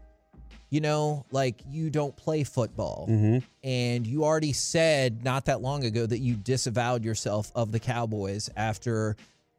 You 0.71 0.81
know, 0.81 1.25
like 1.31 1.63
you 1.69 1.91
don't 1.91 2.17
play 2.17 2.45
football. 2.45 3.07
Mm-hmm. 3.09 3.39
And 3.65 4.07
you 4.07 4.25
already 4.25 4.53
said 4.53 5.25
not 5.25 5.47
that 5.47 5.61
long 5.61 5.85
ago 5.85 6.07
that 6.07 6.19
you 6.19 6.35
disavowed 6.35 7.05
yourself 7.05 7.51
of 7.55 7.73
the 7.73 7.81
Cowboys 7.81 8.51
after 8.57 9.17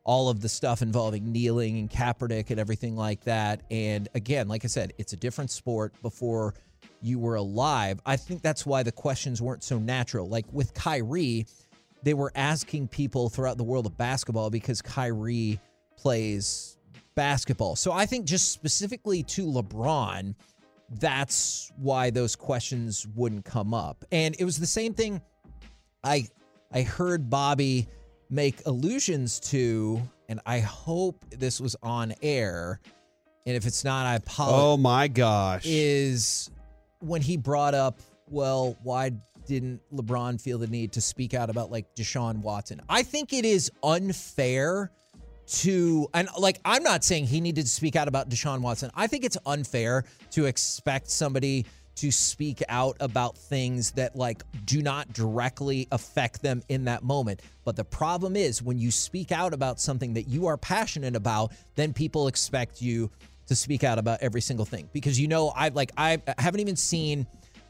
all 0.08 0.30
of 0.30 0.39
the 0.39 0.48
stuff 0.48 0.82
involving 0.82 1.32
kneeling 1.34 1.78
and 1.78 1.89
Kaepernick 1.91 2.50
and 2.50 2.60
everything 2.60 2.96
like 2.96 3.22
that. 3.26 3.62
And 3.70 4.08
again, 4.15 4.48
like 4.48 4.63
I 4.63 4.67
said, 4.70 4.93
it's 4.98 5.12
a 5.12 5.17
different 5.17 5.52
sport 5.52 5.93
before 6.02 6.56
you 7.02 7.20
were 7.20 7.36
alive. 7.36 8.00
I 8.06 8.15
think 8.15 8.41
that's 8.41 8.65
why 8.65 8.84
the 8.84 8.91
questions 8.91 9.41
weren't 9.41 9.65
so 9.65 9.78
natural. 9.78 10.30
Like 10.30 10.46
with 10.54 10.74
Kyrie, 10.74 11.46
they 12.04 12.13
were 12.13 12.32
asking 12.36 12.88
people 12.88 13.28
throughout 13.30 13.58
the 13.58 13.65
world 13.65 13.86
of 13.86 13.98
basketball 13.98 14.50
because 14.50 14.82
Kyrie 14.82 15.60
plays 15.98 16.78
basketball. 17.15 17.76
So 17.76 17.91
I 17.91 18.06
think 18.06 18.26
just 18.26 18.54
specifically 18.54 19.24
to 19.24 19.46
LeBron, 19.46 20.36
that's 21.02 21.70
why 21.76 22.12
those 22.12 22.34
questions 22.34 23.06
wouldn't 23.13 23.43
come 23.43 23.74
up. 23.74 24.06
And 24.13 24.38
it 24.39 24.46
was 24.46 24.58
the 24.58 24.67
same 24.67 24.93
thing 24.93 25.22
I 26.02 26.30
I 26.72 26.84
heard 26.84 27.30
Bobby 27.30 27.89
make 28.30 28.66
allusions 28.66 29.40
to 29.40 30.02
and 30.30 30.40
I 30.46 30.60
hope 30.60 31.24
this 31.30 31.62
was 31.62 31.76
on 31.82 32.13
air. 32.22 32.80
And 33.46 33.56
if 33.56 33.66
it's 33.66 33.84
not, 33.84 34.06
I 34.06 34.16
apologize. 34.16 34.62
Oh 34.62 34.78
my 34.78 35.08
gosh. 35.08 35.63
Is 35.66 36.52
when 37.00 37.22
he 37.22 37.38
brought 37.38 37.74
up, 37.74 38.00
well, 38.30 38.78
why 38.84 39.12
didn't 39.46 39.80
LeBron 39.94 40.42
feel 40.42 40.58
the 40.58 40.68
need 40.68 40.92
to 40.94 41.02
speak 41.02 41.34
out 41.34 41.50
about 41.50 41.72
like 41.72 41.96
Deshaun 41.96 42.40
Watson? 42.40 42.82
I 42.90 43.04
think 43.04 43.32
it 43.32 43.46
is 43.46 43.72
unfair 43.84 44.92
to, 45.48 46.10
and 46.13 46.28
like, 46.38 46.60
I'm 46.66 46.84
not 46.84 47.06
saying 47.06 47.28
he 47.28 47.40
needed 47.40 47.62
to 47.62 47.72
speak 47.72 47.96
out 47.96 48.10
about 48.10 48.30
Deshaun 48.30 48.60
Watson. 48.60 48.92
I 48.96 49.08
think 49.08 49.24
it's 49.24 49.38
unfair 49.46 50.04
to 50.32 50.46
expect 50.46 51.10
somebody 51.10 51.66
to 51.97 52.12
speak 52.12 52.63
out 52.69 52.97
about 52.99 53.38
things 53.38 53.91
that 53.91 54.15
like 54.15 54.43
do 54.65 54.81
not 54.81 55.12
directly 55.13 55.88
affect 55.91 56.41
them 56.41 56.63
in 56.69 56.86
that 56.86 57.03
moment. 57.03 57.41
But 57.65 57.75
the 57.75 57.83
problem 57.83 58.36
is 58.36 58.62
when 58.63 58.77
you 58.77 58.91
speak 58.91 59.31
out 59.31 59.53
about 59.53 59.79
something 59.79 60.13
that 60.13 60.27
you 60.27 60.47
are 60.47 60.57
passionate 60.57 61.15
about, 61.15 61.51
then 61.75 61.93
people 61.93 62.27
expect 62.27 62.81
you 62.81 63.12
to 63.47 63.55
speak 63.55 63.83
out 63.83 63.97
about 63.97 64.19
every 64.21 64.41
single 64.41 64.65
thing 64.65 64.89
because 64.93 65.19
you 65.19 65.27
know 65.27 65.51
I've 65.55 65.75
like 65.75 65.91
I 65.97 66.21
haven't 66.38 66.60
even 66.62 66.75
seen 66.75 67.25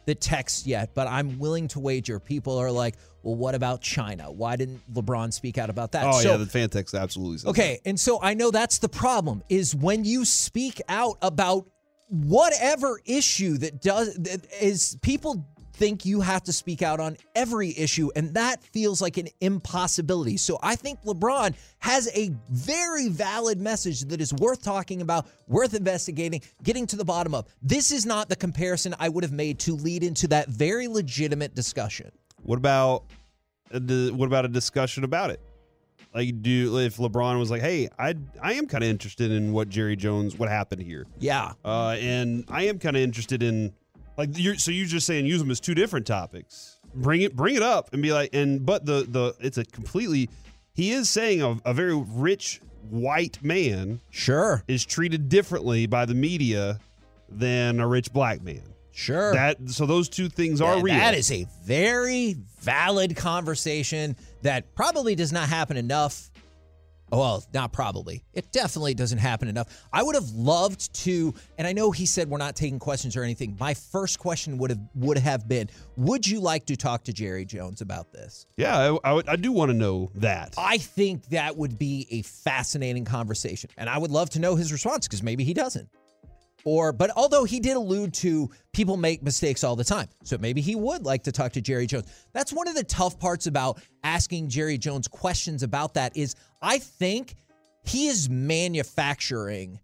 the 0.05 0.15
text 0.15 0.65
yet, 0.65 0.91
but 0.93 1.07
I'm 1.07 1.37
willing 1.37 1.67
to 1.69 1.79
wager 1.81 2.19
people 2.19 2.57
are 2.57 2.71
like, 2.71 2.95
well, 3.23 3.35
what 3.35 3.55
about 3.55 3.81
China? 3.81 4.31
Why 4.31 4.55
didn't 4.55 4.81
LeBron 4.93 5.33
speak 5.33 5.57
out 5.57 5.69
about 5.69 5.91
that? 5.91 6.05
Oh 6.05 6.19
So- 6.21 6.31
yeah, 6.31 6.37
the 6.37 6.45
fan 6.45 6.69
text 6.69 6.95
absolutely. 6.95 7.39
says 7.39 7.49
Okay, 7.49 7.79
and 7.85 7.99
so 7.99 8.19
I 8.21 8.33
know 8.33 8.49
that's 8.49 8.79
the 8.79 8.87
problem 8.89 9.43
is 9.49 9.75
when 9.75 10.05
you 10.05 10.23
speak 10.25 10.81
out 10.87 11.17
about 11.21 11.67
whatever 12.09 13.01
issue 13.05 13.57
that 13.57 13.81
does 13.81 14.15
that 14.15 14.45
is 14.61 14.97
people 15.01 15.45
think 15.73 16.05
you 16.05 16.21
have 16.21 16.43
to 16.43 16.51
speak 16.51 16.81
out 16.81 16.99
on 16.99 17.15
every 17.35 17.77
issue 17.77 18.09
and 18.15 18.33
that 18.33 18.63
feels 18.63 18.99
like 18.99 19.17
an 19.17 19.27
impossibility. 19.41 20.35
So 20.35 20.57
I 20.63 20.75
think 20.75 21.03
LeBron 21.03 21.53
has 21.79 22.09
a 22.15 22.31
very 22.49 23.09
valid 23.09 23.61
message 23.61 24.01
that 24.01 24.19
is 24.19 24.33
worth 24.33 24.63
talking 24.63 25.01
about, 25.01 25.27
worth 25.47 25.75
investigating, 25.75 26.41
getting 26.63 26.87
to 26.87 26.95
the 26.95 27.05
bottom 27.05 27.35
of. 27.35 27.45
This 27.61 27.91
is 27.91 28.05
not 28.05 28.27
the 28.27 28.35
comparison 28.35 28.95
I 28.99 29.09
would 29.09 29.23
have 29.23 29.33
made 29.33 29.59
to 29.59 29.75
lead 29.75 30.03
into 30.03 30.27
that 30.29 30.49
very 30.49 30.87
legitimate 30.87 31.53
discussion. 31.53 32.11
What 32.41 32.57
about 32.57 33.03
uh, 33.73 33.79
a, 33.79 34.09
what 34.11 34.25
about 34.25 34.45
a 34.45 34.49
discussion 34.49 35.03
about 35.03 35.29
it? 35.29 35.41
Like, 36.15 36.41
do 36.41 36.77
if 36.79 36.97
LeBron 36.97 37.37
was 37.37 37.51
like, 37.51 37.61
"Hey, 37.61 37.89
I 37.99 38.15
I 38.41 38.53
am 38.53 38.65
kind 38.67 38.83
of 38.83 38.89
interested 38.89 39.31
in 39.31 39.53
what 39.53 39.69
Jerry 39.69 39.95
Jones, 39.95 40.37
what 40.37 40.49
happened 40.49 40.81
here, 40.81 41.05
Yeah. 41.19 41.53
uh, 41.63 41.95
and 41.99 42.45
I 42.49 42.63
am 42.67 42.79
kind 42.79 42.95
of 42.95 43.01
interested 43.03 43.43
in 43.43 43.73
like 44.17 44.29
you're 44.35 44.55
so 44.55 44.71
you're 44.71 44.87
just 44.87 45.05
saying 45.05 45.25
use 45.25 45.39
them 45.39 45.51
as 45.51 45.59
two 45.59 45.75
different 45.75 46.07
topics. 46.07 46.77
Bring 46.95 47.21
it 47.21 47.35
bring 47.35 47.55
it 47.55 47.61
up 47.61 47.93
and 47.93 48.01
be 48.01 48.13
like, 48.13 48.31
and 48.33 48.65
but 48.65 48.85
the 48.85 49.05
the 49.07 49.35
it's 49.39 49.57
a 49.59 49.65
completely 49.65 50.29
he 50.73 50.91
is 50.91 51.09
saying 51.09 51.41
a, 51.41 51.57
a 51.65 51.73
very 51.73 51.95
rich 51.95 52.61
white 52.89 53.43
man 53.43 53.99
Sure. 54.09 54.63
is 54.67 54.85
treated 54.85 55.27
differently 55.29 55.85
by 55.87 56.05
the 56.05 56.13
media 56.15 56.79
than 57.29 57.79
a 57.79 57.87
rich 57.87 58.11
black 58.13 58.41
man. 58.41 58.63
Sure. 58.97 59.31
That 59.33 59.57
so 59.69 59.85
those 59.85 60.09
two 60.09 60.27
things 60.27 60.59
are 60.59 60.75
That- 60.77 60.83
real. 60.83 60.95
That 60.95 61.13
is 61.13 61.31
a 61.31 61.45
very 61.63 62.35
valid 62.61 63.15
conversation 63.15 64.15
that 64.41 64.73
probably 64.73 65.13
does 65.13 65.31
not 65.31 65.47
happen 65.49 65.77
enough. 65.77 66.31
Oh, 67.11 67.19
well, 67.19 67.43
not 67.53 67.71
probably. 67.71 68.25
It 68.33 68.51
definitely 68.51 68.93
doesn't 68.95 69.19
happen 69.19 69.47
enough. 69.47 69.67
I 69.93 70.01
would 70.03 70.15
have 70.15 70.29
loved 70.31 70.93
to, 71.05 71.33
and 71.57 71.65
I 71.65 71.71
know 71.71 71.91
he 71.91 72.05
said 72.05 72.27
we're 72.29 72.37
not 72.39 72.55
taking 72.57 72.79
questions 72.79 73.15
or 73.15 73.23
anything. 73.23 73.55
My 73.59 73.75
first 73.75 74.17
question 74.19 74.57
would 74.57 74.71
have 74.71 74.79
would 74.95 75.17
have 75.19 75.47
been, 75.47 75.69
would 75.95 76.27
you 76.27 76.39
like 76.41 76.65
to 76.65 76.75
talk 76.75 77.03
to 77.05 77.13
Jerry 77.13 77.45
Jones 77.45 77.79
about 77.81 78.11
this? 78.11 78.45
Yeah, 78.57 78.75
I, 78.75 79.09
I, 79.11 79.13
would- 79.13 79.29
I 79.29 79.35
do 79.37 79.51
want 79.53 79.69
to 79.69 79.77
know 79.77 80.09
that. 80.15 80.55
I 80.57 80.79
think 80.79 81.27
that 81.29 81.55
would 81.55 81.77
be 81.79 82.07
a 82.09 82.23
fascinating 82.23 83.05
conversation. 83.05 83.69
And 83.77 83.89
I 83.89 83.97
would 83.99 84.11
love 84.11 84.31
to 84.31 84.39
know 84.39 84.55
his 84.55 84.71
response 84.73 85.07
because 85.07 85.21
maybe 85.23 85.43
he 85.45 85.53
doesn't. 85.53 85.87
Or, 86.67 86.91
but 86.91 87.11
although 87.15 87.45
he 87.45 87.61
did 87.61 87.77
allude 87.77 88.13
to 88.15 88.49
people 88.73 88.97
make 88.97 89.23
mistakes 89.23 89.63
all 89.63 89.77
the 89.77 89.85
time. 89.85 90.09
So 90.25 90.37
maybe 90.37 90.59
he 90.59 90.75
would 90.75 91.05
like 91.05 91.23
to 91.23 91.31
talk 91.31 91.53
to 91.53 91.61
Jerry 91.61 91.87
Jones. 91.87 92.07
That's 92.33 92.51
one 92.51 92.67
of 92.67 92.75
the 92.75 92.83
tough 92.83 93.17
parts 93.17 93.47
about 93.47 93.81
asking 94.03 94.49
Jerry 94.49 94.77
Jones 94.77 95.07
questions 95.07 95.63
about 95.63 95.93
that 95.93 96.17
is 96.17 96.35
I 96.61 96.79
think 96.79 97.35
he 97.85 98.07
is 98.07 98.29
manufacturing 98.29 99.79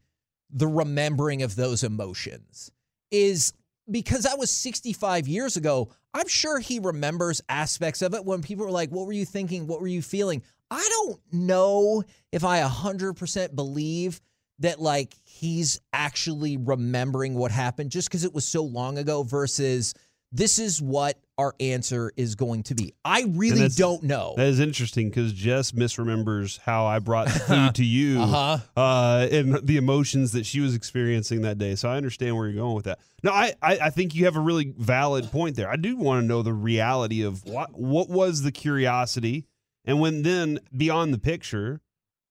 the 0.50 0.68
remembering 0.68 1.42
of 1.42 1.56
those 1.56 1.86
emotions 1.86 2.70
is 3.12 3.54
because 3.90 4.24
that 4.24 4.38
was 4.38 4.52
65 4.52 5.26
years 5.26 5.56
ago. 5.56 5.90
I'm 6.14 6.28
sure 6.28 6.60
he 6.60 6.80
remembers 6.80 7.42
aspects 7.48 8.02
of 8.02 8.14
it 8.14 8.26
when 8.26 8.42
people 8.42 8.66
were 8.66 8.72
like, 8.72 8.90
What 8.90 9.08
were 9.08 9.14
you 9.14 9.24
thinking? 9.24 9.68
What 9.68 9.80
were 9.80 9.88
you 9.88 10.02
feeling? 10.02 10.44
I 10.70 10.86
don't 10.90 11.22
know 11.32 12.04
if 12.34 12.44
I 12.44 12.62
100% 12.62 13.56
believe 13.56 14.20
that 14.60 14.80
like 14.80 15.14
he's 15.24 15.80
actually 15.94 16.58
remembering 16.58 17.34
what 17.36 17.52
happened 17.52 17.90
just 17.92 18.08
because 18.10 18.24
it 18.24 18.34
was 18.34 18.46
so 18.48 18.64
long 18.64 18.98
ago 18.98 19.24
versus 19.24 19.94
this 20.32 20.58
is 20.58 20.82
what 20.82 21.20
our 21.38 21.54
answer 21.60 22.12
is 22.18 22.34
going 22.36 22.64
to 22.64 22.74
be. 22.76 22.94
I 23.06 23.26
really 23.36 23.68
don't 23.70 24.02
know. 24.04 24.34
That 24.38 24.48
is 24.48 24.60
interesting 24.60 25.10
because 25.10 25.32
Jess 25.34 25.72
misremembers 25.74 26.60
how 26.60 26.86
I 26.88 27.00
brought 27.00 27.30
food 27.48 27.76
to 27.76 27.86
you 27.86 28.20
Uh-huh. 28.22 28.58
uh, 28.80 29.28
and 29.32 29.56
the 29.66 29.78
emotions 29.78 30.32
that 30.32 30.46
she 30.46 30.60
was 30.60 30.74
experiencing 30.76 31.42
that 31.42 31.58
day. 31.60 31.76
So 31.76 31.90
I 31.90 31.98
understand 31.98 32.36
where 32.36 32.48
you're 32.48 32.62
going 32.62 32.76
with 32.76 32.86
that. 32.86 33.00
No, 33.24 33.32
I, 33.32 33.54
I, 33.62 33.78
I 33.84 33.90
think 33.92 34.16
you 34.16 34.26
have 34.26 34.36
a 34.36 34.40
really 34.40 34.74
valid 34.78 35.32
point 35.32 35.56
there. 35.56 35.70
I 35.70 35.76
do 35.76 35.98
want 35.98 36.24
to 36.24 36.28
know 36.28 36.42
the 36.42 36.54
reality 36.54 37.22
of 37.24 37.44
what 37.46 37.74
what 37.78 38.10
was 38.10 38.42
the 38.42 38.52
curiosity, 38.52 39.46
and 39.86 40.00
when 40.00 40.24
then 40.24 40.60
beyond 40.76 41.14
the 41.14 41.20
picture, 41.20 41.80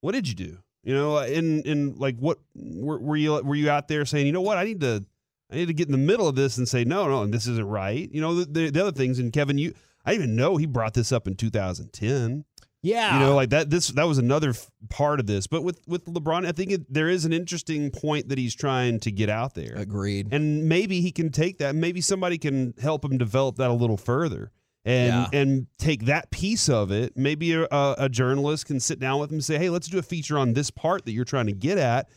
what 0.00 0.12
did 0.12 0.28
you 0.28 0.34
do? 0.34 0.58
You 0.84 0.94
know, 0.94 1.18
in 1.18 1.62
in 1.62 1.94
like 1.96 2.16
what 2.18 2.38
were, 2.54 2.98
were 2.98 3.16
you 3.16 3.40
were 3.42 3.54
you 3.54 3.70
out 3.70 3.88
there 3.88 4.04
saying, 4.04 4.26
you 4.26 4.32
know 4.32 4.40
what, 4.40 4.58
I 4.58 4.64
need 4.64 4.80
to 4.80 5.04
I 5.50 5.56
need 5.56 5.66
to 5.66 5.74
get 5.74 5.86
in 5.86 5.92
the 5.92 5.98
middle 5.98 6.26
of 6.26 6.34
this 6.34 6.58
and 6.58 6.66
say, 6.68 6.84
no, 6.84 7.08
no, 7.08 7.26
this 7.26 7.46
isn't 7.46 7.66
right. 7.68 8.08
You 8.10 8.20
know, 8.20 8.34
the, 8.36 8.44
the, 8.46 8.70
the 8.70 8.80
other 8.80 8.92
things. 8.92 9.18
And 9.18 9.32
Kevin, 9.32 9.58
you, 9.58 9.74
I 10.04 10.14
even 10.14 10.34
know 10.34 10.56
he 10.56 10.64
brought 10.66 10.94
this 10.94 11.12
up 11.12 11.26
in 11.28 11.36
2010. 11.36 12.44
yeah. 12.82 13.14
You 13.14 13.20
know, 13.20 13.34
like 13.36 13.50
that. 13.50 13.70
This 13.70 13.88
that 13.88 14.08
was 14.08 14.18
another 14.18 14.50
f- 14.50 14.70
part 14.88 15.20
of 15.20 15.26
this. 15.26 15.46
But 15.46 15.62
with 15.62 15.80
with 15.86 16.04
LeBron, 16.06 16.46
I 16.46 16.52
think 16.52 16.72
it, 16.72 16.92
there 16.92 17.08
is 17.08 17.24
an 17.24 17.32
interesting 17.32 17.90
point 17.90 18.28
that 18.30 18.38
he's 18.38 18.54
trying 18.54 18.98
to 19.00 19.12
get 19.12 19.28
out 19.28 19.54
there. 19.54 19.74
Agreed. 19.76 20.32
And 20.32 20.68
maybe 20.68 21.00
he 21.00 21.12
can 21.12 21.30
take 21.30 21.58
that. 21.58 21.76
Maybe 21.76 22.00
somebody 22.00 22.38
can 22.38 22.74
help 22.80 23.04
him 23.04 23.18
develop 23.18 23.56
that 23.56 23.70
a 23.70 23.74
little 23.74 23.96
further. 23.98 24.50
And 24.84 25.08
Yeah. 25.32 25.40
and 25.40 25.66
take 25.78 26.06
that 26.06 26.30
piece 26.32 26.68
of 26.68 26.90
it. 26.90 27.16
Maybe 27.16 27.52
a, 27.52 27.62
a, 27.62 27.66
uh, 27.70 27.94
a 27.98 28.08
journalist 28.08 28.66
can 28.66 28.80
sit 28.80 28.98
down 28.98 29.20
with 29.20 29.30
him 29.30 29.36
and 29.36 29.44
say, 29.44 29.56
"Hey, 29.58 29.70
let's 29.70 29.86
do 29.86 29.98
a 29.98 30.02
feature 30.02 30.36
on 30.38 30.54
this 30.54 30.70
part 30.70 31.04
that 31.04 31.12
you're 31.12 31.24
trying 31.24 31.46
to 31.46 31.52
get 31.52 31.78
at." 31.78 32.08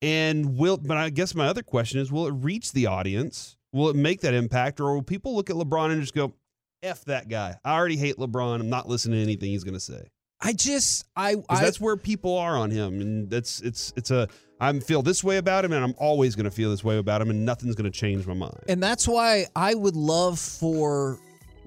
And 0.00 0.56
will, 0.56 0.76
but 0.78 0.96
I 0.96 1.10
guess 1.10 1.34
my 1.34 1.48
other 1.48 1.62
question 1.62 2.00
is, 2.00 2.10
will 2.10 2.26
it 2.26 2.32
reach 2.32 2.72
the 2.72 2.86
audience? 2.86 3.56
Will 3.72 3.90
it 3.90 3.96
make 3.96 4.20
that 4.22 4.32
impact, 4.32 4.80
or 4.80 4.94
will 4.94 5.02
people 5.02 5.34
look 5.34 5.50
at 5.50 5.56
LeBron 5.56 5.90
and 5.90 6.00
just 6.00 6.14
go, 6.14 6.34
"F 6.82 7.04
that 7.06 7.28
guy"? 7.28 7.56
I 7.64 7.74
already 7.74 7.96
hate 7.96 8.16
LeBron. 8.16 8.60
I'm 8.60 8.70
not 8.70 8.88
listening 8.88 9.18
to 9.18 9.22
anything 9.22 9.50
he's 9.50 9.64
going 9.64 9.74
to 9.74 9.80
say. 9.80 10.08
I 10.40 10.52
just 10.52 11.04
I, 11.16 11.36
I 11.48 11.60
that's 11.62 11.80
where 11.80 11.96
people 11.96 12.38
are 12.38 12.56
on 12.56 12.70
him, 12.70 13.00
and 13.00 13.28
that's 13.28 13.60
it's 13.60 13.92
it's 13.96 14.10
a 14.10 14.28
I'm 14.60 14.80
feel 14.80 15.02
this 15.02 15.22
way 15.22 15.36
about 15.36 15.64
him, 15.64 15.72
and 15.72 15.84
I'm 15.84 15.94
always 15.98 16.36
going 16.36 16.44
to 16.44 16.50
feel 16.50 16.70
this 16.70 16.82
way 16.82 16.96
about 16.96 17.20
him, 17.20 17.28
and 17.28 17.44
nothing's 17.44 17.74
going 17.74 17.90
to 17.90 17.96
change 17.96 18.26
my 18.26 18.34
mind. 18.34 18.60
And 18.68 18.82
that's 18.82 19.06
why 19.06 19.46
I 19.54 19.74
would 19.74 19.96
love 19.96 20.38
for 20.38 21.18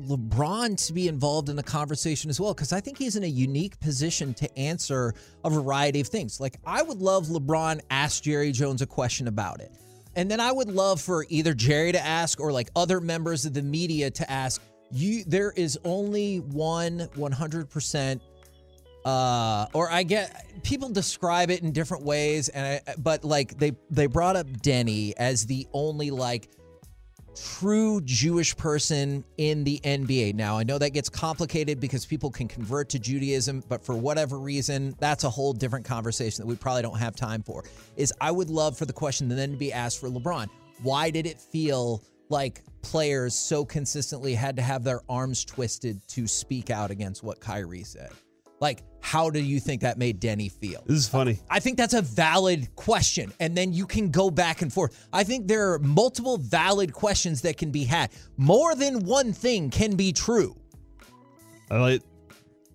LeBron 0.06 0.86
to 0.88 0.94
be 0.94 1.08
involved 1.08 1.50
in 1.50 1.56
the 1.56 1.64
conversation 1.64 2.30
as 2.30 2.40
well, 2.40 2.54
because 2.54 2.74
I 2.74 2.80
think 2.80 2.98
he's 2.98 3.16
in 3.16 3.24
a 3.24 3.28
unique 3.28 3.80
position 3.80 4.34
to 4.36 4.58
answer 4.58 5.14
a 5.44 5.50
variety 5.50 6.00
of 6.02 6.08
things. 6.08 6.40
Like, 6.40 6.58
I 6.66 6.82
would 6.82 7.02
love 7.02 7.28
LeBron 7.28 7.82
ask 7.90 8.24
Jerry 8.24 8.52
Jones 8.52 8.82
a 8.82 8.88
question 8.88 9.28
about 9.28 9.62
it. 9.62 9.72
And 10.16 10.30
then 10.30 10.40
I 10.40 10.52
would 10.52 10.70
love 10.70 11.00
for 11.00 11.26
either 11.30 11.54
Jerry 11.54 11.92
to 11.94 12.06
ask 12.06 12.40
or 12.40 12.52
like 12.52 12.70
other 12.76 13.00
members 13.00 13.46
of 13.46 13.54
the 13.54 13.62
media 13.62 14.12
to 14.12 14.30
ask, 14.30 14.62
you 14.92 15.24
there 15.26 15.52
is 15.56 15.80
only 15.86 16.40
one 16.40 17.08
100% 17.16 18.20
uh 19.04 19.66
or 19.74 19.90
i 19.90 20.04
get 20.04 20.46
people 20.62 20.88
describe 20.88 21.50
it 21.50 21.64
in 21.64 21.72
different 21.72 22.04
ways 22.04 22.50
and 22.50 22.80
I, 22.88 22.94
but 23.00 23.24
like 23.24 23.58
they 23.58 23.72
they 23.90 24.06
brought 24.06 24.36
up 24.36 24.46
Deni 24.48 25.14
as 25.18 25.48
the 25.48 25.66
only 25.74 26.12
like 26.12 26.50
true 27.36 28.02
jewish 28.02 28.56
person 28.58 29.24
in 29.38 29.64
the 29.64 29.80
nba 29.84 30.34
now 30.36 30.58
i 30.58 30.64
know 30.64 30.78
that 30.78 30.90
gets 30.90 31.10
complicated 31.10 31.80
because 31.80 32.06
people 32.06 32.30
can 32.30 32.48
convert 32.48 32.90
to 32.90 33.00
judaism 33.00 33.64
but 33.70 33.84
for 33.84 33.96
whatever 33.96 34.38
reason 34.38 34.94
that's 35.00 35.24
a 35.24 35.30
whole 35.30 35.54
different 35.54 35.86
conversation 35.86 36.44
that 36.44 36.48
we 36.48 36.56
probably 36.56 36.82
don't 36.82 37.00
have 37.00 37.16
time 37.16 37.42
for. 37.42 37.64
Is 37.96 38.14
i 38.22 38.32
would 38.32 38.50
love 38.50 38.78
for 38.78 38.86
the 38.86 38.94
question 38.94 39.30
to 39.30 39.36
then 39.36 39.56
be 39.56 39.72
asked 39.72 40.00
for 40.00 40.10
lebron. 40.10 40.48
Why 40.82 41.10
did 41.10 41.26
it 41.26 41.40
feel 41.40 42.04
like 42.30 42.64
players 42.82 43.36
so 43.36 43.66
consistently 43.66 44.34
had 44.34 44.56
to 44.56 44.62
have 44.62 44.84
their 44.84 45.02
arms 45.10 45.46
twisted 45.46 46.02
to 46.08 46.28
speak 46.28 46.70
out 46.70 46.92
against 46.92 47.24
what 47.24 47.40
Kyrie 47.40 47.84
said. 47.84 48.12
Like, 48.60 48.84
how 49.02 49.30
do 49.30 49.42
you 49.42 49.60
think 49.60 49.82
that 49.82 49.98
made 49.98 50.22
Deni 50.22 50.52
feel? 50.52 50.84
This 50.86 50.98
is 50.98 51.08
funny. 51.08 51.40
I 51.50 51.60
think 51.60 51.78
that's 51.78 51.94
a 51.94 52.02
valid 52.02 52.74
question. 52.76 53.34
And 53.40 53.58
then 53.58 53.74
you 53.74 53.86
can 53.86 54.12
go 54.12 54.30
back 54.32 54.62
and 54.62 54.72
forth. 54.72 55.08
I 55.12 55.24
think 55.24 55.48
there 55.48 55.74
are 55.74 55.80
multiple 55.80 56.38
valid 56.38 56.94
questions 56.94 57.42
that 57.42 57.58
can 57.58 57.72
be 57.72 57.84
had. 57.84 58.12
More 58.38 58.76
than 58.76 59.04
one 59.06 59.34
thing 59.34 59.70
can 59.70 59.96
be 59.96 60.14
true. 60.14 60.56
I 61.70 61.78
like 61.78 62.02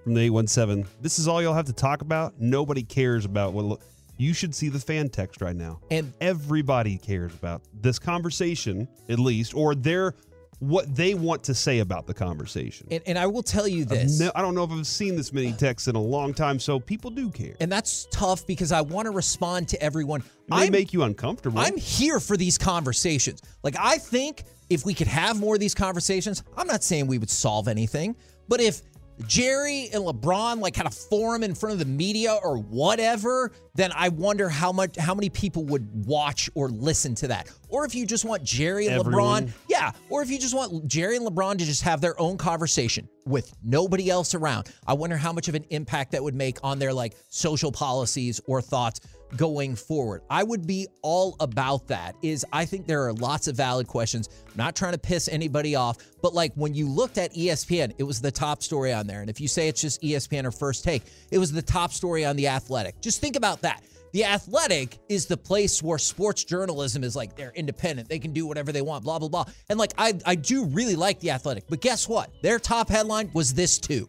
from 0.02 0.14
the 0.14 0.22
817. 0.22 0.86
This 1.00 1.18
is 1.18 1.28
all 1.28 1.40
you'll 1.40 1.54
have 1.54 1.66
to 1.66 1.72
talk 1.72 2.02
about. 2.02 2.34
Nobody 2.40 2.82
cares 2.82 3.24
about 3.24 3.52
what. 3.52 3.80
You 4.18 4.32
should 4.32 4.54
see 4.54 4.70
the 4.70 4.78
fan 4.78 5.10
text 5.10 5.42
right 5.42 5.54
now. 5.54 5.80
And 5.90 6.10
everybody 6.22 6.96
cares 6.96 7.34
about 7.34 7.60
this 7.74 7.98
conversation, 7.98 8.88
at 9.10 9.18
least, 9.18 9.54
or 9.54 9.74
their 9.74 10.14
what 10.58 10.94
they 10.94 11.14
want 11.14 11.44
to 11.44 11.54
say 11.54 11.80
about 11.80 12.06
the 12.06 12.14
conversation. 12.14 12.86
And, 12.90 13.02
and 13.06 13.18
I 13.18 13.26
will 13.26 13.42
tell 13.42 13.68
you 13.68 13.84
this. 13.84 14.20
ne- 14.20 14.30
I 14.34 14.40
don't 14.40 14.54
know 14.54 14.64
if 14.64 14.70
I've 14.70 14.86
seen 14.86 15.14
this 15.16 15.32
many 15.32 15.52
texts 15.52 15.86
in 15.88 15.96
a 15.96 16.00
long 16.00 16.32
time, 16.32 16.58
so 16.58 16.80
people 16.80 17.10
do 17.10 17.30
care. 17.30 17.54
and 17.60 17.70
that's 17.70 18.06
tough 18.10 18.46
because 18.46 18.72
I 18.72 18.80
want 18.80 19.06
to 19.06 19.10
respond 19.10 19.68
to 19.68 19.82
everyone. 19.82 20.22
I'm- 20.50 20.72
make 20.72 20.92
you 20.92 21.02
uncomfortable. 21.02 21.58
I'm 21.58 21.76
here 21.76 22.20
for 22.20 22.36
these 22.36 22.56
conversations. 22.56 23.42
Like, 23.62 23.76
I 23.78 23.98
think 23.98 24.44
if 24.70 24.84
we 24.86 24.94
could 24.94 25.08
have 25.08 25.38
more 25.38 25.54
of 25.54 25.60
these 25.60 25.74
conversations, 25.74 26.42
I'm 26.56 26.66
not 26.66 26.82
saying 26.82 27.06
we 27.06 27.18
would 27.18 27.30
solve 27.30 27.68
anything, 27.68 28.16
but 28.48 28.60
if 28.60 28.80
Jerry 29.26 29.88
and 29.92 30.04
LeBron 30.04 30.60
like 30.60 30.76
had 30.76 30.86
a 30.86 30.90
forum 30.90 31.42
in 31.42 31.54
front 31.54 31.74
of 31.74 31.78
the 31.78 31.84
media 31.84 32.38
or 32.42 32.58
whatever, 32.58 33.52
then 33.74 33.90
I 33.94 34.08
wonder 34.10 34.48
how 34.48 34.72
much 34.72 34.96
how 34.96 35.14
many 35.14 35.30
people 35.30 35.64
would 35.66 36.06
watch 36.06 36.50
or 36.54 36.68
listen 36.68 37.14
to 37.16 37.28
that. 37.28 37.50
Or 37.68 37.84
if 37.84 37.94
you 37.94 38.06
just 38.06 38.24
want 38.24 38.42
Jerry 38.42 38.86
and 38.86 39.00
Everyone. 39.00 39.48
LeBron, 39.48 39.52
yeah, 39.68 39.92
or 40.10 40.22
if 40.22 40.30
you 40.30 40.38
just 40.38 40.54
want 40.54 40.86
Jerry 40.86 41.16
and 41.16 41.26
LeBron 41.26 41.58
to 41.58 41.64
just 41.64 41.82
have 41.82 42.00
their 42.00 42.18
own 42.20 42.36
conversation 42.36 43.08
with 43.26 43.52
nobody 43.64 44.10
else 44.10 44.34
around. 44.34 44.70
I 44.86 44.92
wonder 44.94 45.16
how 45.16 45.32
much 45.32 45.48
of 45.48 45.54
an 45.54 45.64
impact 45.70 46.12
that 46.12 46.22
would 46.22 46.34
make 46.34 46.58
on 46.62 46.78
their 46.78 46.92
like 46.92 47.16
social 47.28 47.72
policies 47.72 48.40
or 48.46 48.60
thoughts 48.62 49.00
going 49.36 49.76
forward. 49.76 50.22
I 50.30 50.42
would 50.42 50.66
be 50.66 50.86
all 51.02 51.36
about 51.40 51.88
that. 51.88 52.16
Is 52.22 52.44
I 52.52 52.64
think 52.64 52.86
there 52.86 53.04
are 53.06 53.12
lots 53.12 53.48
of 53.48 53.56
valid 53.56 53.86
questions. 53.86 54.28
I'm 54.46 54.56
not 54.56 54.76
trying 54.76 54.92
to 54.92 54.98
piss 54.98 55.28
anybody 55.28 55.74
off, 55.74 55.98
but 56.22 56.34
like 56.34 56.52
when 56.54 56.74
you 56.74 56.88
looked 56.88 57.18
at 57.18 57.32
ESPN, 57.34 57.92
it 57.98 58.02
was 58.04 58.20
the 58.20 58.30
top 58.30 58.62
story 58.62 58.92
on 58.92 59.06
there. 59.06 59.20
And 59.20 59.30
if 59.30 59.40
you 59.40 59.48
say 59.48 59.68
it's 59.68 59.80
just 59.80 60.02
ESPN 60.02 60.44
or 60.44 60.50
first 60.50 60.84
take, 60.84 61.02
it 61.30 61.38
was 61.38 61.52
the 61.52 61.62
top 61.62 61.92
story 61.92 62.24
on 62.24 62.36
the 62.36 62.48
athletic. 62.48 63.00
Just 63.00 63.20
think 63.20 63.36
about 63.36 63.60
that. 63.62 63.82
The 64.12 64.24
Athletic 64.24 64.98
is 65.10 65.26
the 65.26 65.36
place 65.36 65.82
where 65.82 65.98
sports 65.98 66.42
journalism 66.42 67.04
is 67.04 67.14
like 67.14 67.36
they're 67.36 67.52
independent. 67.54 68.08
They 68.08 68.18
can 68.18 68.32
do 68.32 68.46
whatever 68.46 68.72
they 68.72 68.80
want, 68.80 69.04
blah, 69.04 69.18
blah, 69.18 69.28
blah. 69.28 69.44
And 69.68 69.78
like 69.78 69.92
I, 69.98 70.14
I 70.24 70.36
do 70.36 70.64
really 70.64 70.96
like 70.96 71.20
the 71.20 71.32
Athletic, 71.32 71.64
but 71.68 71.82
guess 71.82 72.08
what? 72.08 72.30
Their 72.40 72.58
top 72.58 72.88
headline 72.88 73.30
was 73.34 73.52
this 73.52 73.78
too. 73.78 74.08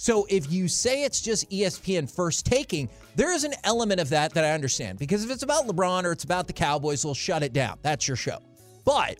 So 0.00 0.28
if 0.30 0.50
you 0.50 0.68
say 0.68 1.02
it's 1.02 1.20
just 1.20 1.50
ESPN 1.50 2.08
first 2.08 2.46
taking, 2.46 2.88
there 3.16 3.34
is 3.34 3.42
an 3.42 3.54
element 3.64 4.00
of 4.00 4.08
that 4.10 4.32
that 4.34 4.44
I 4.44 4.52
understand 4.52 4.96
because 4.96 5.24
if 5.24 5.30
it's 5.30 5.42
about 5.42 5.66
LeBron 5.66 6.04
or 6.04 6.12
it's 6.12 6.22
about 6.22 6.46
the 6.46 6.52
Cowboys, 6.52 7.02
they'll 7.02 7.14
shut 7.14 7.42
it 7.42 7.52
down. 7.52 7.78
That's 7.82 8.06
your 8.06 8.16
show. 8.16 8.38
But 8.84 9.18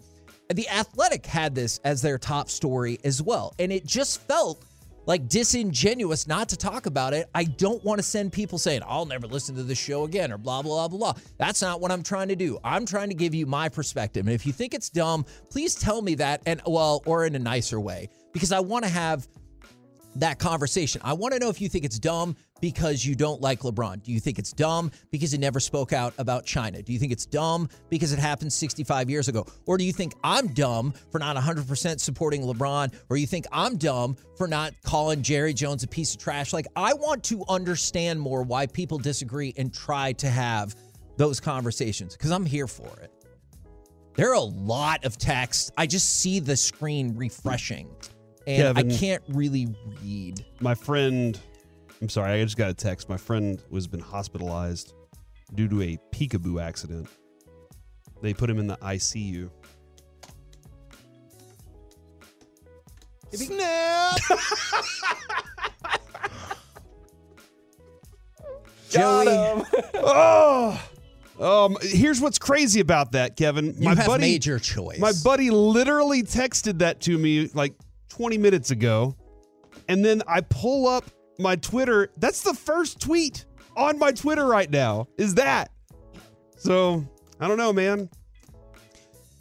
the 0.55 0.69
Athletic 0.69 1.27
had 1.27 1.53
this 1.53 1.81
as 1.83 2.01
their 2.01 2.17
top 2.17 2.49
story 2.49 3.01
as 3.03 3.21
well. 3.21 3.57
And 3.59 3.73
it 3.73 3.87
just 3.87 4.21
felt 4.21 4.65
like 5.05 5.29
disingenuous 5.29 6.29
not 6.29 6.49
to 6.51 6.57
talk 6.57 6.87
about 6.87 7.13
it. 7.13 7.29
I 7.35 7.43
don't 7.43 7.85
want 7.85 7.99
to 7.99 8.05
send 8.05 8.33
people 8.33 8.57
saying, 8.57 8.83
I'll 8.87 9.05
never 9.05 9.27
listen 9.27 9.57
to 9.57 9.65
this 9.65 9.79
show 9.79 10.05
again 10.05 10.31
or 10.31 10.39
blah, 10.39 10.63
blah, 10.63 10.87
blah, 10.87 10.97
blah. 11.13 11.23
That's 11.39 11.61
not 11.61 11.81
what 11.81 11.91
I'm 11.91 12.05
trying 12.05 12.29
to 12.29 12.37
do. 12.37 12.57
I'm 12.63 12.87
trying 12.87 13.09
to 13.09 13.17
give 13.17 13.35
you 13.35 13.47
my 13.47 13.69
perspective. 13.69 14.27
And 14.27 14.33
if 14.33 14.47
you 14.47 14.53
think 14.53 14.75
it's 14.75 14.91
dumb, 14.91 15.27
please 15.51 15.75
tell 15.75 16.03
me 16.03 16.15
that 16.15 16.41
and 16.47 16.63
well, 16.69 17.03
or 17.05 17.27
in 17.27 17.35
a 17.35 17.41
nicer 17.41 17.81
way, 17.81 18.11
because 18.33 18.53
I 18.53 18.61
want 18.61 18.85
to 18.85 18.91
have 18.91 19.27
that 20.21 20.39
conversation. 20.39 21.01
I 21.05 21.13
want 21.13 21.35
to 21.35 21.41
know 21.41 21.49
if 21.49 21.61
you 21.61 21.69
think 21.69 21.85
it's 21.85 21.99
dumb 21.99 22.37
because 22.61 23.05
you 23.05 23.15
don't 23.15 23.41
like 23.41 23.61
LeBron. 23.61 24.03
Do 24.03 24.13
you 24.13 24.21
think 24.21 24.39
it's 24.39 24.53
dumb 24.53 24.91
because 25.11 25.33
he 25.33 25.39
never 25.39 25.61
spoke 25.61 25.93
out 25.93 26.13
about 26.19 26.45
China? 26.45 26.83
Do 26.83 26.93
you 26.93 26.99
think 26.99 27.13
it's 27.13 27.27
dumb 27.27 27.69
because 27.89 28.13
it 28.13 28.19
happened 28.19 28.53
65 28.53 29.09
years 29.09 29.29
ago? 29.29 29.47
Or 29.67 29.79
do 29.79 29.85
you 29.85 29.93
think 29.93 30.15
I'm 30.25 30.49
dumb 30.49 30.93
for 31.11 31.19
not 31.19 31.37
100% 31.37 32.01
supporting 32.01 32.43
LeBron? 32.43 32.93
Or 33.09 33.17
you 33.17 33.27
think 33.27 33.47
I'm 33.53 33.77
dumb 33.77 34.17
for 34.37 34.49
not 34.49 34.75
calling 34.83 35.23
Jerry 35.23 35.55
Jones 35.55 35.83
a 35.85 35.89
piece 35.89 36.15
of 36.15 36.21
trash? 36.21 36.53
Like, 36.53 36.67
I 36.75 36.95
want 36.95 37.23
to 37.25 37.45
understand 37.49 38.21
more 38.21 38.43
why 38.43 38.67
people 38.67 38.99
disagree 38.99 39.55
and 39.57 39.73
try 39.73 40.13
to 40.15 40.29
have 40.29 40.75
those 41.17 41.41
conversations 41.41 42.17
because 42.17 42.31
I'm 42.31 42.47
here 42.47 42.67
for 42.67 42.89
it. 43.01 43.13
There 44.15 44.31
are 44.31 44.35
a 44.35 44.41
lot 44.41 45.05
of 45.05 45.17
texts. 45.17 45.71
I 45.77 45.87
just 45.87 46.17
see 46.17 46.41
the 46.41 46.57
screen 46.57 47.17
refreshing 47.17 47.89
and 48.49 48.77
Kevin. 48.77 48.91
I 48.91 48.97
can't 48.97 49.23
really 49.29 49.69
read. 50.03 50.45
My 50.61 50.75
friend, 50.75 51.39
I'm 52.01 52.09
sorry, 52.09 52.41
I 52.41 52.43
just 52.43 52.57
got 52.57 52.71
a 52.71 52.75
text. 52.75 53.09
My 53.09 53.19
friend 53.19 53.63
was 53.71 53.87
been 53.87 54.01
hospitalized 54.01 54.95
due 55.55 55.69
to 55.69 55.83
a 55.83 55.99
peekaboo 56.13 56.63
accident. 56.63 57.09
They 58.23 58.33
put 58.35 58.49
him 58.51 58.59
in 58.59 58.67
the 58.67 58.77
ICU. 58.79 59.51
Snap! 63.35 64.17
Joey, 68.89 69.27
oh. 69.95 70.83
Um, 71.39 71.77
here's 71.83 72.21
what's 72.21 72.39
crazy 72.39 72.81
about 72.81 73.13
that, 73.13 73.37
Kevin. 73.37 73.77
you 73.79 73.95
have 73.95 74.19
made 74.19 74.47
your 74.47 74.59
choice. 74.59 74.99
My 74.99 75.13
buddy 75.23 75.51
literally 75.51 76.23
texted 76.23 76.79
that 76.79 77.03
to 77.03 77.17
me 77.17 77.49
like 77.55 77.75
20 78.19 78.37
minutes 78.37 78.73
ago. 78.73 79.17
And 79.89 80.05
then 80.05 80.23
I 80.27 80.41
pull 80.41 80.89
up 80.89 81.05
my 81.39 81.55
Twitter. 81.55 82.11
That's 82.17 82.43
the 82.43 82.53
first 82.53 83.01
tweet 83.01 83.47
on 83.77 83.97
my 83.97 84.11
Twitter 84.11 84.45
right 84.45 84.69
now. 84.69 85.07
Is 85.17 85.37
that? 85.37 85.71
So, 86.57 87.07
I 87.39 87.47
don't 87.47 87.59
know, 87.59 87.73
man. 87.73 88.11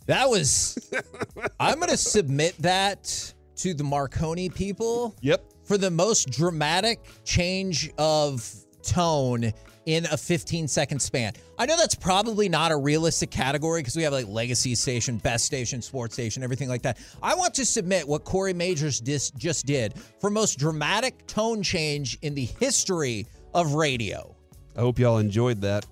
That 0.06 0.30
was. 0.30 0.78
I'm 1.60 1.78
going 1.78 1.90
to 1.90 1.98
submit 1.98 2.56
that 2.60 3.34
to 3.58 3.74
the 3.74 3.84
Marconi 3.84 4.50
people. 4.50 5.16
Yep. 5.22 5.44
For 5.64 5.80
the 5.80 5.90
most 5.90 6.30
dramatic 6.30 7.04
change 7.26 7.92
of 7.98 8.48
tone 8.84 9.52
in 9.88 10.06
a 10.08 10.18
15 10.18 10.68
second 10.68 11.00
span. 11.00 11.34
I 11.58 11.66
know 11.66 11.78
that's 11.78 11.96
probably 11.96 12.50
not 12.50 12.72
a 12.74 12.78
realistic 12.78 13.32
category 13.32 13.80
because 13.80 13.96
we 13.96 14.04
have 14.04 14.12
like 14.12 14.28
legacy 14.28 14.76
station, 14.76 15.18
best 15.18 15.46
station, 15.46 15.82
sports 15.82 16.14
station, 16.14 16.44
everything 16.44 16.68
like 16.68 16.82
that. 16.84 17.00
I 17.24 17.34
want 17.34 17.54
to 17.56 17.66
submit 17.66 18.06
what 18.06 18.26
Corey 18.26 18.54
Majors 18.54 19.00
dis- 19.00 19.32
just 19.32 19.66
did 19.66 19.94
for 20.20 20.30
most 20.30 20.60
dramatic 20.60 21.26
tone 21.26 21.64
change 21.64 22.20
in 22.22 22.36
the 22.36 22.46
history 22.46 23.26
of 23.54 23.74
radio. 23.74 24.36
I 24.76 24.82
hope 24.82 25.00
y'all 25.00 25.20
enjoyed 25.20 25.62
that. 25.62 25.86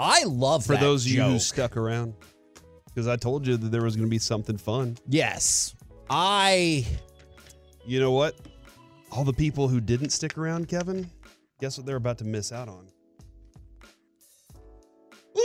I 0.00 0.24
love 0.24 0.66
For 0.66 0.76
those 0.76 1.06
of 1.06 1.12
you 1.12 1.22
who 1.22 1.38
stuck 1.38 1.76
around, 1.76 2.12
because 2.86 3.06
I 3.06 3.14
told 3.16 3.46
you 3.46 3.56
that 3.56 3.68
there 3.68 3.82
was 3.82 3.94
going 3.94 4.08
to 4.08 4.10
be 4.10 4.18
something 4.18 4.58
fun. 4.58 4.98
Yes. 5.08 5.76
I 6.10 6.84
You 7.86 8.00
know 8.00 8.10
what? 8.10 8.34
All 9.12 9.22
the 9.22 9.32
people 9.32 9.68
who 9.68 9.80
didn't 9.80 10.10
stick 10.10 10.36
around, 10.36 10.66
Kevin, 10.68 11.08
guess 11.60 11.78
what 11.78 11.86
they're 11.86 11.96
about 11.96 12.18
to 12.18 12.24
miss 12.24 12.52
out 12.52 12.68
on? 12.68 12.88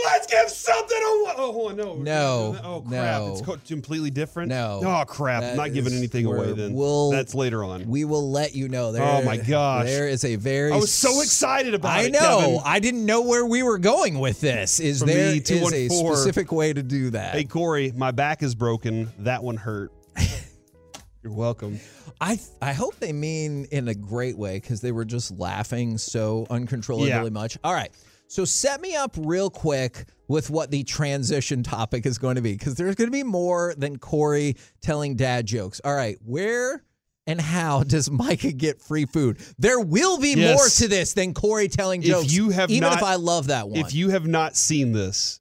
Let's 0.06 0.26
give 0.26 0.48
something 0.48 0.96
away. 0.96 1.32
Oh, 1.36 1.52
hold 1.52 1.70
on, 1.72 1.76
no. 1.76 1.94
No, 1.96 2.56
Oh 2.64 2.80
crap! 2.80 3.20
no. 3.20 3.32
It's 3.32 3.68
completely 3.68 4.10
different. 4.10 4.48
No. 4.48 4.80
Oh 4.84 5.04
crap! 5.06 5.42
That 5.42 5.56
not 5.56 5.72
giving 5.74 5.92
anything 5.92 6.24
away. 6.26 6.52
Then 6.52 6.72
we'll- 6.74 7.10
that's 7.10 7.34
later 7.34 7.62
on. 7.62 7.86
We 7.88 8.04
will 8.04 8.30
let 8.30 8.54
you 8.54 8.68
know. 8.68 8.92
There, 8.92 9.02
Oh, 9.02 9.22
my 9.22 9.36
gosh. 9.36 9.86
There 9.86 10.08
is 10.08 10.24
a 10.24 10.36
very. 10.36 10.72
I 10.72 10.76
was 10.76 10.92
so 10.92 11.20
excited 11.20 11.74
about 11.74 11.92
I 11.92 12.02
it, 12.04 12.12
know. 12.12 12.38
Kevin. 12.40 12.60
I 12.64 12.78
didn't 12.80 13.04
know 13.04 13.22
where 13.22 13.44
we 13.44 13.62
were 13.62 13.78
going 13.78 14.18
with 14.18 14.40
this. 14.40 14.80
Is 14.80 15.00
For 15.00 15.06
there 15.06 15.32
me, 15.32 15.38
is 15.38 15.50
a 15.72 15.88
specific 15.88 16.52
way 16.52 16.72
to 16.72 16.82
do 16.82 17.10
that? 17.10 17.34
Hey 17.34 17.44
Corey, 17.44 17.92
my 17.94 18.10
back 18.12 18.42
is 18.42 18.54
broken. 18.54 19.10
That 19.20 19.42
one 19.42 19.56
hurt. 19.56 19.92
You're 21.22 21.32
welcome. 21.32 21.78
I 22.20 22.38
I 22.60 22.72
hope 22.72 22.96
they 22.98 23.12
mean 23.12 23.66
in 23.70 23.88
a 23.88 23.94
great 23.94 24.36
way 24.36 24.58
because 24.58 24.80
they 24.80 24.90
were 24.92 25.04
just 25.04 25.38
laughing 25.38 25.98
so 25.98 26.46
uncontrollably 26.50 27.08
Yeah. 27.10 27.28
much. 27.28 27.58
All 27.62 27.72
right. 27.74 27.90
So 28.32 28.46
set 28.46 28.80
me 28.80 28.96
up 28.96 29.14
real 29.18 29.50
quick 29.50 30.06
with 30.26 30.48
what 30.48 30.70
the 30.70 30.84
transition 30.84 31.62
topic 31.62 32.06
is 32.06 32.16
going 32.16 32.36
to 32.36 32.40
be 32.40 32.54
because 32.54 32.76
there's 32.76 32.94
going 32.94 33.08
to 33.08 33.12
be 33.12 33.22
more 33.22 33.74
than 33.76 33.98
Corey 33.98 34.56
telling 34.80 35.16
dad 35.16 35.44
jokes. 35.44 35.82
All 35.84 35.94
right. 35.94 36.16
Where 36.24 36.82
and 37.26 37.38
how 37.38 37.82
does 37.86 38.10
Micah 38.10 38.52
get 38.52 38.80
free 38.80 39.04
food? 39.04 39.38
There 39.58 39.78
will 39.78 40.18
be 40.18 40.32
Yes. 40.32 40.56
more 40.56 40.66
to 40.66 40.88
this 40.88 41.12
than 41.12 41.34
Corey 41.34 41.68
telling 41.68 42.00
jokes. 42.00 42.28
If 42.28 42.32
you 42.32 42.48
have 42.48 42.70
even 42.70 42.88
not- 42.88 42.96
if 42.96 43.02
I 43.02 43.16
love 43.16 43.48
that 43.48 43.68
one. 43.68 43.78
If 43.78 43.92
you 43.94 44.08
have 44.08 44.26
not 44.26 44.56
seen 44.56 44.92
this 44.92 45.38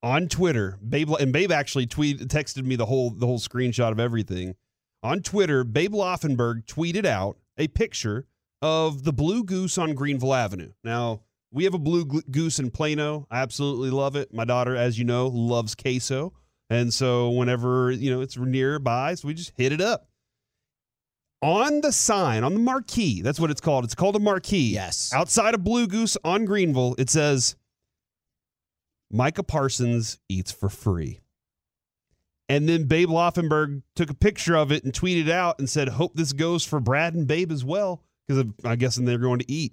on 0.00 0.28
Twitter, 0.28 0.78
Babe 0.88 1.10
and 1.18 1.32
Babe 1.32 1.50
actually 1.50 1.88
tweeted 1.88 2.26
texted 2.28 2.64
me 2.64 2.76
the 2.76 2.86
whole 2.86 3.10
the 3.10 3.26
whole 3.26 3.40
screenshot 3.40 3.90
of 3.90 3.98
everything. 3.98 4.54
On 5.02 5.22
Twitter, 5.22 5.64
Babe 5.64 5.92
Laufenberg 5.92 6.66
tweeted 6.66 7.04
out 7.04 7.36
a 7.58 7.66
picture 7.66 8.28
of 8.62 9.02
the 9.02 9.12
blue 9.12 9.42
goose 9.42 9.76
on 9.76 9.94
Greenville 9.94 10.34
Avenue. 10.34 10.70
Now, 10.84 11.22
we 11.56 11.64
have 11.64 11.72
a 11.72 11.78
blue 11.78 12.04
goose 12.04 12.58
in 12.58 12.70
Plano. 12.70 13.26
I 13.30 13.40
absolutely 13.40 13.88
love 13.88 14.14
it. 14.14 14.32
My 14.32 14.44
daughter, 14.44 14.76
as 14.76 14.98
you 14.98 15.06
know, 15.06 15.28
loves 15.28 15.74
queso. 15.74 16.34
And 16.68 16.92
so 16.92 17.30
whenever, 17.30 17.90
you 17.90 18.10
know, 18.10 18.20
it's 18.20 18.36
nearby, 18.36 19.14
so 19.14 19.26
we 19.26 19.32
just 19.32 19.52
hit 19.56 19.72
it 19.72 19.80
up. 19.80 20.06
On 21.40 21.80
the 21.80 21.92
sign, 21.92 22.44
on 22.44 22.52
the 22.52 22.60
marquee, 22.60 23.22
that's 23.22 23.40
what 23.40 23.50
it's 23.50 23.62
called. 23.62 23.84
It's 23.84 23.94
called 23.94 24.16
a 24.16 24.18
marquee. 24.18 24.74
Yes. 24.74 25.10
Outside 25.14 25.54
of 25.54 25.64
Blue 25.64 25.86
Goose 25.86 26.18
on 26.22 26.44
Greenville, 26.44 26.94
it 26.98 27.08
says 27.08 27.56
Micah 29.10 29.42
Parsons 29.42 30.18
eats 30.28 30.52
for 30.52 30.68
free. 30.68 31.20
And 32.50 32.68
then 32.68 32.84
Babe 32.84 33.08
Laufenberg 33.08 33.82
took 33.94 34.10
a 34.10 34.14
picture 34.14 34.56
of 34.56 34.72
it 34.72 34.84
and 34.84 34.92
tweeted 34.92 35.30
out 35.30 35.58
and 35.58 35.70
said, 35.70 35.88
Hope 35.88 36.16
this 36.16 36.34
goes 36.34 36.66
for 36.66 36.80
Brad 36.80 37.14
and 37.14 37.26
Babe 37.26 37.50
as 37.50 37.64
well, 37.64 38.04
because 38.28 38.44
I 38.62 38.76
guess 38.76 38.96
they're 38.96 39.16
going 39.16 39.38
to 39.38 39.50
eat. 39.50 39.72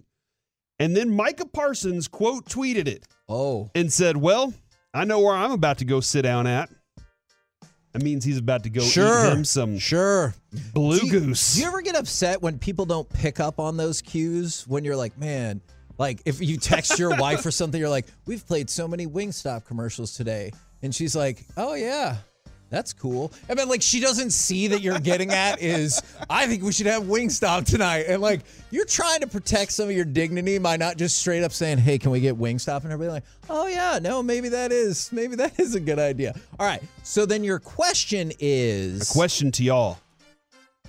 And 0.79 0.95
then 0.95 1.09
Micah 1.15 1.45
Parsons 1.45 2.07
quote 2.07 2.45
tweeted 2.45 2.87
it 2.87 3.05
oh, 3.29 3.69
and 3.75 3.91
said, 3.91 4.17
Well, 4.17 4.53
I 4.93 5.05
know 5.05 5.19
where 5.19 5.35
I'm 5.35 5.51
about 5.51 5.77
to 5.79 5.85
go 5.85 5.99
sit 5.99 6.23
down 6.23 6.47
at. 6.47 6.69
That 7.93 8.01
means 8.01 8.25
he's 8.25 8.39
about 8.39 8.63
to 8.63 8.69
go 8.71 8.81
Sure. 8.81 9.27
eat 9.27 9.31
him 9.33 9.45
some 9.45 9.77
sure. 9.77 10.33
blue 10.73 10.99
Do 10.99 11.05
you- 11.05 11.11
goose. 11.11 11.53
Do 11.55 11.61
you 11.61 11.67
ever 11.67 11.81
get 11.81 11.95
upset 11.95 12.41
when 12.41 12.57
people 12.57 12.85
don't 12.85 13.07
pick 13.07 13.39
up 13.39 13.59
on 13.59 13.77
those 13.77 14.01
cues? 14.01 14.65
When 14.67 14.83
you're 14.83 14.95
like, 14.95 15.15
man, 15.17 15.61
like 15.99 16.21
if 16.25 16.41
you 16.41 16.57
text 16.57 16.97
your 16.97 17.15
wife 17.17 17.45
or 17.45 17.51
something, 17.51 17.79
you're 17.79 17.89
like, 17.89 18.07
we've 18.25 18.45
played 18.45 18.67
so 18.69 18.87
many 18.87 19.05
Wingstop 19.05 19.65
commercials 19.65 20.15
today. 20.15 20.51
And 20.81 20.93
she's 20.93 21.15
like, 21.15 21.45
oh, 21.55 21.75
yeah. 21.75 22.17
That's 22.73 22.91
cool. 22.91 23.31
And 23.49 23.59
then, 23.59 23.69
like, 23.69 23.83
she 23.83 23.99
doesn't 23.99 24.31
see 24.31 24.65
that 24.69 24.81
you're 24.81 24.99
getting 24.99 25.29
at 25.29 25.61
is, 25.61 26.01
I 26.27 26.47
think 26.47 26.63
we 26.63 26.71
should 26.71 26.87
have 26.87 27.03
Wingstop 27.03 27.65
tonight. 27.65 28.05
And, 28.07 28.19
like, 28.19 28.41
you're 28.71 28.83
trying 28.83 29.19
to 29.19 29.27
protect 29.27 29.73
some 29.73 29.89
of 29.89 29.95
your 29.95 30.05
dignity 30.05 30.57
by 30.57 30.77
not 30.77 30.97
just 30.97 31.19
straight 31.19 31.43
up 31.43 31.51
saying, 31.51 31.77
hey, 31.77 31.99
can 31.99 32.09
we 32.09 32.19
get 32.19 32.35
Wingstop? 32.35 32.81
And 32.81 32.91
everybody 32.91 33.11
like, 33.11 33.25
oh, 33.47 33.67
yeah, 33.67 33.99
no, 34.01 34.23
maybe 34.23 34.49
that 34.49 34.71
is, 34.71 35.11
maybe 35.11 35.35
that 35.35 35.59
is 35.59 35.75
a 35.75 35.79
good 35.79 35.99
idea. 35.99 36.33
All 36.57 36.65
right. 36.65 36.81
So 37.03 37.27
then 37.27 37.43
your 37.43 37.59
question 37.59 38.31
is, 38.39 39.07
A 39.07 39.13
question 39.13 39.51
to 39.51 39.63
y'all. 39.63 39.99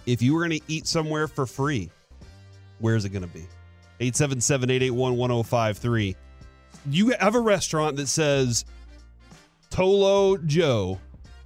If 0.06 0.22
you 0.22 0.32
were 0.32 0.40
going 0.40 0.58
to 0.58 0.64
eat 0.68 0.86
somewhere 0.86 1.28
for 1.28 1.44
free, 1.44 1.90
where's 2.78 3.04
it 3.04 3.10
going 3.10 3.28
to 3.28 3.28
be? 3.28 3.46
877 4.00 4.70
881 4.70 5.16
1053. 5.18 6.16
You 6.88 7.10
have 7.20 7.34
a 7.34 7.40
restaurant 7.40 7.96
that 7.96 8.08
says 8.08 8.64
Tolo 9.70 10.42
Joe 10.46 10.98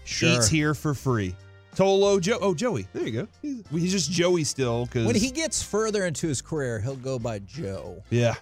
Sure. 0.08 0.30
eats 0.30 0.48
here 0.48 0.74
for 0.74 0.94
free. 0.94 1.34
Tolo 1.76 2.20
Joe. 2.20 2.38
Oh, 2.40 2.54
Joey. 2.54 2.88
There 2.92 3.04
you 3.06 3.12
go. 3.12 3.28
He's, 3.42 3.62
he's 3.70 3.92
just 3.92 4.10
Joey 4.10 4.42
still. 4.44 4.86
Cause, 4.86 5.06
When 5.06 5.14
he 5.14 5.30
gets 5.30 5.62
further 5.62 6.06
into 6.06 6.26
his 6.26 6.40
career, 6.42 6.80
he'll 6.80 6.96
go 6.96 7.18
by 7.18 7.38
Joe. 7.40 8.02
yeah. 8.10 8.34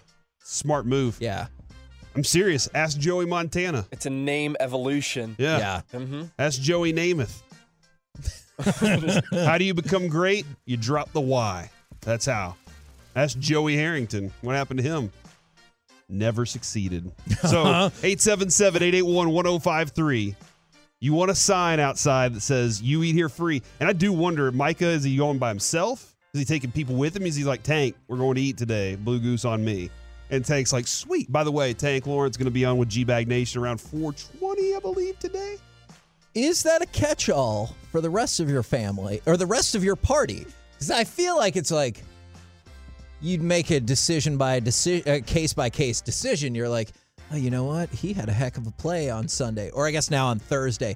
Smart 0.43 0.85
move. 0.85 1.17
Yeah. 1.19 1.47
I'm 2.15 2.23
serious. 2.23 2.69
Ask 2.73 2.97
Joey 2.97 3.25
Montana. 3.25 3.85
It's 3.91 4.05
a 4.05 4.09
name 4.09 4.55
evolution. 4.61 5.35
Yeah. 5.37 5.57
Yeah. 5.59 5.81
Mm-hmm. 5.99 6.23
Ask 6.39 6.61
Joey 6.61 6.93
Namath. 6.93 7.41
how 9.45 9.57
do 9.57 9.65
you 9.65 9.73
become 9.73 10.07
great? 10.07 10.45
You 10.65 10.77
drop 10.77 11.11
the 11.11 11.19
Y. 11.21 11.69
That's 12.01 12.25
how. 12.25 12.55
Ask 13.15 13.37
Joey 13.39 13.75
Harrington. 13.75 14.31
What 14.41 14.55
happened 14.55 14.77
to 14.79 14.83
him? 14.83 15.11
Never 16.09 16.45
succeeded. 16.45 17.11
So 17.41 17.61
877 18.01 18.81
881 18.83 19.29
1053. 19.31 20.35
You 20.99 21.13
want 21.13 21.29
a 21.29 21.35
sign 21.35 21.79
outside 21.79 22.33
that 22.33 22.41
says 22.41 22.81
you 22.81 23.03
eat 23.03 23.13
here 23.13 23.29
free. 23.29 23.61
And 23.79 23.87
I 23.87 23.93
do 23.93 24.11
wonder, 24.11 24.51
Micah, 24.51 24.87
is 24.87 25.03
he 25.03 25.15
going 25.15 25.37
by 25.37 25.49
himself? 25.49 26.15
Is 26.33 26.39
he 26.39 26.45
taking 26.45 26.71
people 26.71 26.95
with 26.95 27.15
him? 27.15 27.23
Is 27.23 27.35
he 27.35 27.43
like, 27.43 27.61
Tank, 27.61 27.95
we're 28.07 28.17
going 28.17 28.33
to 28.33 28.41
eat 28.41 28.57
today. 28.57 28.95
Blue 28.95 29.19
Goose 29.19 29.45
on 29.45 29.63
me. 29.63 29.91
And 30.31 30.43
Tank's 30.43 30.73
like, 30.73 30.87
sweet. 30.87 31.31
By 31.31 31.43
the 31.43 31.51
way, 31.51 31.75
Tank 31.75 32.07
Lawrence 32.07 32.35
going 32.35 32.45
to 32.45 32.51
be 32.51 32.65
on 32.65 32.77
with 32.77 32.89
G 32.89 33.03
Bag 33.03 33.27
Nation 33.27 33.61
around 33.61 33.79
420, 33.79 34.75
I 34.75 34.79
believe, 34.79 35.19
today. 35.19 35.57
Is 36.33 36.63
that 36.63 36.81
a 36.81 36.87
catch 36.87 37.29
all 37.29 37.75
for 37.91 38.01
the 38.01 38.09
rest 38.09 38.39
of 38.39 38.49
your 38.49 38.63
family 38.63 39.21
or 39.27 39.37
the 39.37 39.45
rest 39.45 39.75
of 39.75 39.83
your 39.83 39.95
party? 39.95 40.47
Because 40.73 40.89
I 40.89 41.03
feel 41.03 41.37
like 41.37 41.55
it's 41.55 41.71
like 41.71 42.03
you'd 43.21 43.43
make 43.43 43.69
a 43.69 43.79
decision 43.79 44.35
by 44.35 44.55
a 44.55 44.61
decision, 44.61 45.23
case 45.25 45.53
by 45.53 45.69
case 45.69 46.01
decision. 46.01 46.55
You're 46.55 46.69
like, 46.69 46.89
oh, 47.31 47.35
you 47.35 47.49
know 47.51 47.63
what? 47.65 47.89
He 47.89 48.13
had 48.13 48.29
a 48.29 48.33
heck 48.33 48.57
of 48.57 48.67
a 48.67 48.71
play 48.71 49.09
on 49.09 49.27
Sunday, 49.27 49.69
or 49.71 49.87
I 49.87 49.91
guess 49.91 50.09
now 50.11 50.27
on 50.27 50.39
Thursday. 50.39 50.95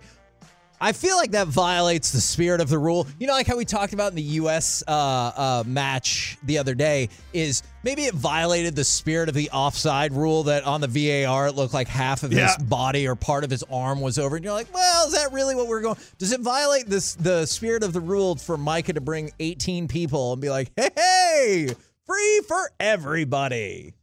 I 0.84 0.94
feel 0.94 1.16
like 1.16 1.30
that 1.32 1.48
violates 1.48 2.12
the 2.12 2.20
spirit 2.20 2.60
of 2.60 2.68
the 2.68 2.80
rule. 2.80 3.06
You 3.20 3.28
know, 3.28 3.34
like 3.34 3.46
how 3.46 3.56
we 3.56 3.66
talked 3.66 3.94
about 3.94 4.10
in 4.10 4.16
the 4.16 4.22
U.S. 4.24 4.84
Uh, 4.88 4.92
uh, 4.92 5.64
match 5.68 6.40
the 6.42 6.58
other 6.58 6.74
day, 6.74 7.10
is 7.34 7.62
maybe 7.84 8.06
it 8.06 8.16
violated 8.16 8.76
the 8.76 8.84
spirit 8.84 9.30
of 9.30 9.36
the 9.36 9.52
offside 9.52 10.12
rule 10.12 10.42
that 10.44 10.64
on 10.64 10.82
the 10.82 10.88
VAR 10.88 11.50
it 11.50 11.56
looked 11.56 11.76
like 11.76 11.88
half 11.88 12.24
of 12.24 12.34
Yeah. 12.34 12.48
his 12.48 12.58
body 12.66 13.08
or 13.08 13.16
part 13.16 13.44
of 13.44 13.52
his 13.52 13.62
arm 13.72 14.02
was 14.02 14.18
over. 14.18 14.38
And 14.38 14.44
you're 14.44 14.56
like, 14.56 14.74
well, 14.74 15.06
is 15.06 15.14
that 15.14 15.32
really 15.32 15.54
what 15.54 15.68
we're 15.68 15.82
going? 15.82 15.98
Does 16.18 16.32
it 16.32 16.42
violate 16.42 16.88
this 16.88 17.14
the 17.14 17.46
spirit 17.46 17.84
of 17.84 17.94
the 17.94 18.02
rule 18.02 18.36
for 18.36 18.58
Micah 18.58 18.94
to 18.94 19.02
bring 19.02 19.30
18 19.40 19.88
people 19.88 20.34
and 20.34 20.42
be 20.42 20.50
like, 20.50 20.72
hey, 20.76 20.90
hey 20.98 21.68
free 22.08 22.42
for 22.48 22.72
everybody? 22.80 23.94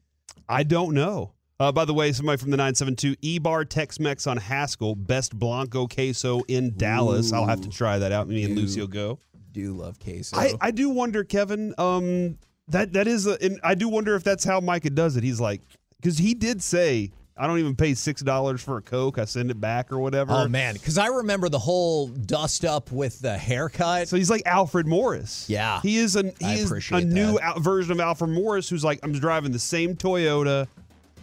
I 0.49 0.63
don't 0.63 0.95
know. 0.95 1.33
Uh, 1.61 1.73
by 1.73 1.85
the 1.85 1.93
way, 1.95 2.13
somebody 2.13 2.39
from 2.39 2.53
the 2.53 2.57
972 2.57 3.17
E 3.21 3.39
Bar 3.41 3.65
Tex 3.65 3.99
Mex 3.99 4.29
on 4.29 4.37
Haskell, 4.37 4.95
best 4.95 5.37
Blanco 5.37 5.89
queso 5.89 6.43
in 6.47 6.77
Dallas. 6.77 7.33
I'll 7.33 7.47
have 7.47 7.61
to 7.63 7.69
try 7.69 7.99
that 7.99 8.13
out. 8.13 8.29
Me 8.29 8.45
and 8.45 8.57
Lucio 8.57 8.87
go. 8.87 9.19
Do 9.51 9.73
love 9.73 9.99
queso. 9.99 10.37
I, 10.37 10.55
I 10.61 10.71
do 10.71 10.89
wonder, 10.89 11.25
Kevin. 11.25 11.75
Um, 11.77 12.39
that 12.69 12.93
that 12.93 13.09
is, 13.09 13.27
a, 13.27 13.37
and 13.43 13.59
I 13.65 13.75
do 13.75 13.89
wonder 13.89 14.15
if 14.15 14.23
that's 14.23 14.45
how 14.45 14.61
Micah 14.61 14.91
does 14.91 15.17
it. 15.17 15.25
He's 15.25 15.41
like, 15.41 15.63
because 16.01 16.17
he 16.19 16.33
did 16.35 16.63
say, 16.63 17.11
I 17.37 17.49
don't 17.49 17.59
even 17.59 17.75
pay 17.75 17.95
six 17.95 18.21
dollars 18.21 18.63
for 18.63 18.77
a 18.77 18.83
Coke. 18.83 19.19
I 19.19 19.25
send 19.25 19.51
it 19.51 19.61
back 19.61 19.91
or 19.91 19.99
whatever. 19.99 20.33
Oh 20.35 20.47
man, 20.47 20.75
because 20.75 20.97
I 20.97 21.07
remember 21.09 21.49
the 21.49 21.59
whole 21.59 22.07
dust 22.07 22.65
up 22.65 22.93
with 22.93 23.19
the 23.19 23.37
haircut. 23.37 24.07
So 24.07 24.17
he's 24.17 24.31
like 24.31 24.43
Alfred 24.47 24.87
Morris. 24.87 25.47
Yeah. 25.49 25.81
he 25.81 25.97
is 25.99 26.15
an 26.15 26.31
I 26.41 26.55
he 26.55 26.61
is 26.61 26.67
appreciate 26.67 27.03
a 27.03 27.07
new 27.07 27.33
that. 27.33 27.43
out 27.43 27.61
version 27.63 27.91
of 27.93 27.99
Alfred 28.01 28.31
Morris 28.31 28.69
who's 28.69 28.85
like, 28.85 29.01
I'm 29.03 29.13
driving 29.13 29.51
the 29.51 29.59
same 29.59 29.97
Toyota. 29.97 30.69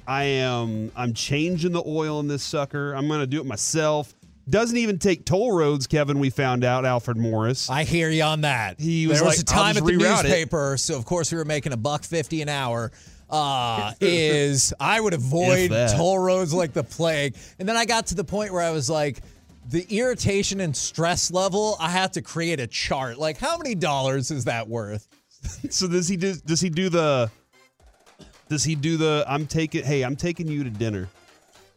I 0.08 0.24
am 0.24 0.92
I'm 0.96 1.14
changing 1.14 1.72
the 1.72 1.84
oil 1.86 2.20
in 2.20 2.28
this 2.28 2.44
sucker. 2.44 2.94
I'm 2.94 3.08
gonna 3.08 3.28
do 3.28 3.40
it 3.40 3.46
myself. 3.46 4.14
Doesn't 4.48 4.78
even 4.78 5.00
take 5.00 5.26
toll 5.26 5.52
roads, 5.52 5.88
Kevin. 5.88 6.20
We 6.20 6.30
found 6.30 6.64
out 6.64 6.86
Alfred 6.86 7.18
Morris. 7.18 7.68
I 7.70 7.84
hear 7.84 8.10
you 8.10 8.24
on 8.24 8.42
that. 8.42 8.80
He 8.80 9.08
was 9.08 9.18
there 9.18 9.28
was 9.28 9.40
a 9.40 9.46
time 9.46 9.76
at 9.78 9.84
the 9.84 9.92
reroute 9.92 10.20
it." 10.20 10.24
newspaper, 10.24 10.78
so 10.78 10.96
of 10.96 11.06
course 11.06 11.32
we 11.32 11.38
were 11.38 11.46
making 11.46 11.74
a 11.74 11.78
buck 11.78 12.04
fifty 12.04 12.42
an 12.42 12.50
hour. 12.50 12.92
Uh, 13.28 13.94
is 14.02 14.72
I 14.80 15.02
would 15.02 15.16
avoid 15.16 15.72
toll 15.96 16.20
roads 16.20 16.54
like 16.54 16.74
the 16.74 16.84
plague, 16.84 17.36
and 17.58 17.68
then 17.68 17.76
I 17.76 17.86
got 17.86 18.08
to 18.08 18.16
the 18.16 18.24
point 18.24 18.54
where 18.54 18.62
I 18.62 18.70
was 18.70 18.88
like, 18.88 19.22
the 19.68 19.84
irritation 19.90 20.62
and 20.62 20.78
stress 20.78 21.32
level. 21.32 21.76
I 21.80 21.90
have 21.90 22.12
to 22.12 22.22
create 22.22 22.60
a 22.60 22.68
chart. 22.68 23.18
Like, 23.18 23.40
how 23.40 23.58
many 23.58 23.74
dollars 23.74 24.30
is 24.30 24.46
that 24.46 24.68
worth? 24.68 25.08
so 25.70 25.88
does 25.88 26.08
he 26.08 26.18
do 26.18 26.36
does 26.46 26.62
he 26.62 26.70
do 26.70 26.90
the 26.90 27.32
does 28.50 28.64
he 28.64 28.76
do 28.76 28.98
the 28.98 29.26
I'm 29.28 29.48
taking 29.48 29.84
hey, 29.84 30.04
I'm 30.04 30.16
taking 30.16 30.48
you 30.48 30.64
to 30.64 30.70
dinner. 30.70 31.08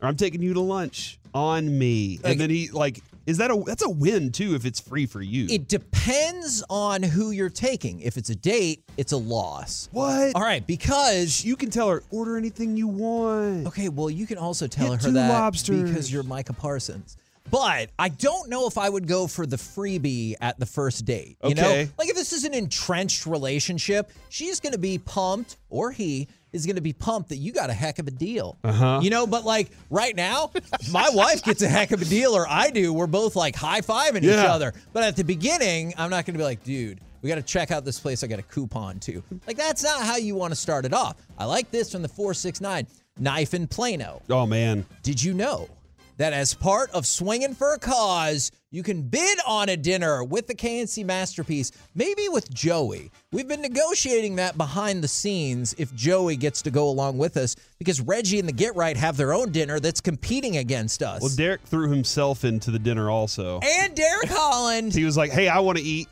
Or 0.01 0.07
I'm 0.09 0.17
taking 0.17 0.43
you 0.43 0.55
to 0.55 0.61
lunch 0.61 1.19
on 1.35 1.77
me. 1.79 2.21
Like- 2.23 2.33
and 2.33 2.41
then 2.41 2.51
he 2.51 2.71
like 2.71 3.01
is 3.27 3.39
that 3.39 3.51
a 3.51 3.63
that's 3.67 3.83
a 3.85 3.91
win 3.91 4.33
too 4.33 4.55
if 4.55 4.65
it's 4.65 4.81
free 4.81 5.05
for 5.07 5.21
you. 5.21 5.47
It 5.51 5.69
depends 5.69 6.63
on 6.71 7.03
who 7.03 7.31
you're 7.31 7.51
taking. 7.51 8.01
If 8.01 8.17
it's 8.17 8.31
a 8.31 8.35
date, 8.35 8.85
it's 8.97 9.13
a 9.13 9.17
loss. 9.19 9.89
What? 9.93 10.35
All 10.35 10.41
right, 10.43 10.67
because 10.67 11.45
you 11.45 11.55
can 11.57 11.69
tell 11.71 11.89
her 11.91 12.03
order 12.11 12.37
anything 12.39 12.77
you 12.77 12.87
want. 12.89 13.67
Okay, 13.67 13.89
well, 13.91 14.09
you 14.09 14.27
can 14.27 14.39
also 14.39 14.67
tell 14.67 14.91
Get 14.93 15.03
her 15.05 15.11
that 15.11 15.29
lobsters. 15.31 15.83
because 15.91 16.11
you're 16.13 16.23
Micah 16.23 16.55
Parsons. 16.55 17.17
But 17.51 17.91
I 17.99 18.11
don't 18.11 18.49
know 18.51 18.67
if 18.67 18.77
I 18.79 18.89
would 18.91 19.07
go 19.09 19.27
for 19.27 19.47
the 19.47 19.57
freebie 19.57 20.35
at 20.41 20.59
the 20.61 20.67
first 20.67 21.05
date. 21.07 21.39
You 21.45 21.55
know, 21.55 21.63
Okay. 21.69 21.91
like 21.99 22.09
if 22.11 22.15
this 22.15 22.33
is 22.35 22.45
an 22.45 22.53
entrenched 22.55 23.25
relationship, 23.27 24.11
she's 24.29 24.61
going 24.61 24.75
to 24.75 24.79
be 24.79 24.99
pumped, 24.99 25.57
or 25.71 25.91
he 25.91 26.29
is 26.53 26.67
going 26.67 26.77
to 26.77 26.83
be 26.83 26.93
pumped 26.93 27.29
that 27.31 27.37
you 27.37 27.53
got 27.53 27.71
a 27.71 27.73
heck 27.73 27.99
of 27.99 28.07
a 28.07 28.11
deal. 28.11 28.59
Uh-huh. 28.65 29.01
You 29.03 29.11
know, 29.11 29.27
but 29.27 29.45
like 29.45 29.71
right 29.91 30.15
now, 30.15 30.51
my 30.91 31.09
wife 31.13 31.43
gets 31.43 31.63
a 31.63 31.69
heck 31.69 31.91
of 31.93 32.03
a 32.03 32.05
deal, 32.05 32.35
or 32.35 32.47
I 32.49 32.71
do. 32.71 32.93
We're 32.93 33.07
both 33.07 33.37
like 33.37 33.55
high 33.57 33.81
fiving 33.81 34.23
each 34.23 34.31
other. 34.31 34.73
But 34.93 35.05
at 35.05 35.17
the 35.17 35.25
beginning, 35.25 35.95
I'm 35.97 36.11
not 36.11 36.25
going 36.27 36.35
to 36.35 36.39
be 36.39 36.45
like, 36.45 36.65
dude, 36.65 37.01
we 37.23 37.29
got 37.29 37.37
to 37.37 37.43
check 37.43 37.71
out 37.71 37.85
this 37.85 37.99
place 38.01 38.23
I 38.23 38.27
got 38.27 38.39
a 38.39 38.43
coupon 38.43 39.01
to. 39.01 39.23
Like, 39.47 39.57
that's 39.57 39.83
not 39.83 40.03
how 40.03 40.17
you 40.17 40.35
want 40.35 40.53
to 40.53 40.57
start 40.57 40.85
it 40.85 40.95
off. 40.95 41.17
I 41.37 41.45
like 41.45 41.71
this 41.71 41.93
from 41.93 42.03
the 42.03 42.09
469 42.09 42.87
Knife 43.19 43.55
in 43.55 43.67
Plano. 43.67 44.23
Oh 44.31 44.47
man. 44.47 44.87
Did 45.03 45.23
you 45.23 45.35
know 45.35 45.69
that 46.17 46.33
as 46.33 46.55
part 46.55 46.91
of 46.91 47.07
Swinging 47.07 47.55
for 47.55 47.75
a 47.75 47.79
Cause, 47.79 48.53
you 48.71 48.83
can 48.83 49.03
bid 49.03 49.39
on 49.47 49.71
a 49.71 49.77
dinner 49.77 50.23
with 50.23 50.47
the 50.47 50.55
K&C 50.55 51.03
Masterpiece, 51.03 51.73
maybe 51.95 52.29
with 52.29 52.53
Joey? 52.53 53.11
We've 53.33 53.49
been 53.49 53.63
negotiating 53.63 54.37
that 54.37 54.59
behind 54.59 55.03
the 55.03 55.09
scenes 55.09 55.75
if 55.79 55.95
Joey 55.95 56.37
gets 56.37 56.61
to 56.63 56.71
go 56.71 56.89
along 56.89 57.17
with 57.17 57.39
us 57.39 57.57
because 57.79 58.01
Reggie 58.01 58.39
and 58.39 58.47
the 58.47 58.53
Get 58.53 58.77
Right 58.77 58.97
have 58.97 59.17
their 59.17 59.33
own 59.33 59.53
dinner 59.53 59.81
that's 59.81 60.03
competing 60.03 60.59
against 60.59 61.03
us. 61.03 61.23
Well, 61.23 61.33
Derek 61.35 61.63
threw 61.63 61.91
himself 61.91 62.45
into 62.45 62.71
the 62.71 62.79
dinner 62.79 63.11
also. 63.11 63.61
and 63.61 63.95
Derek 63.95 64.29
Holland. 64.29 64.93
He 64.93 65.05
was 65.05 65.17
like, 65.17 65.31
"Hey, 65.31 65.49
I 65.49 65.61
want 65.61 65.79
to 65.79 65.85
eat." 65.85 66.09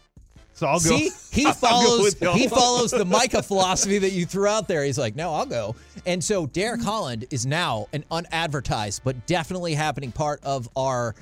So 0.54 0.66
I'll 0.66 0.80
go. 0.80 0.96
See, 0.96 1.10
he 1.32 1.52
follows 1.52 2.14
he 2.14 2.48
follows 2.48 2.90
the 2.90 3.04
Micah 3.06 3.42
philosophy 3.42 3.98
that 3.98 4.12
you 4.12 4.24
threw 4.24 4.46
out 4.46 4.66
there. 4.66 4.82
He's 4.82 4.96
like, 4.96 5.14
no, 5.14 5.34
I'll 5.34 5.44
go. 5.44 5.76
And 6.06 6.24
so 6.24 6.46
Derek 6.46 6.80
mm-hmm. 6.80 6.88
Holland 6.88 7.26
is 7.30 7.44
now 7.44 7.88
an 7.92 8.04
unadvertised 8.10 9.02
but 9.04 9.26
definitely 9.26 9.74
happening 9.74 10.12
part 10.12 10.42
of 10.42 10.66
our 10.74 11.14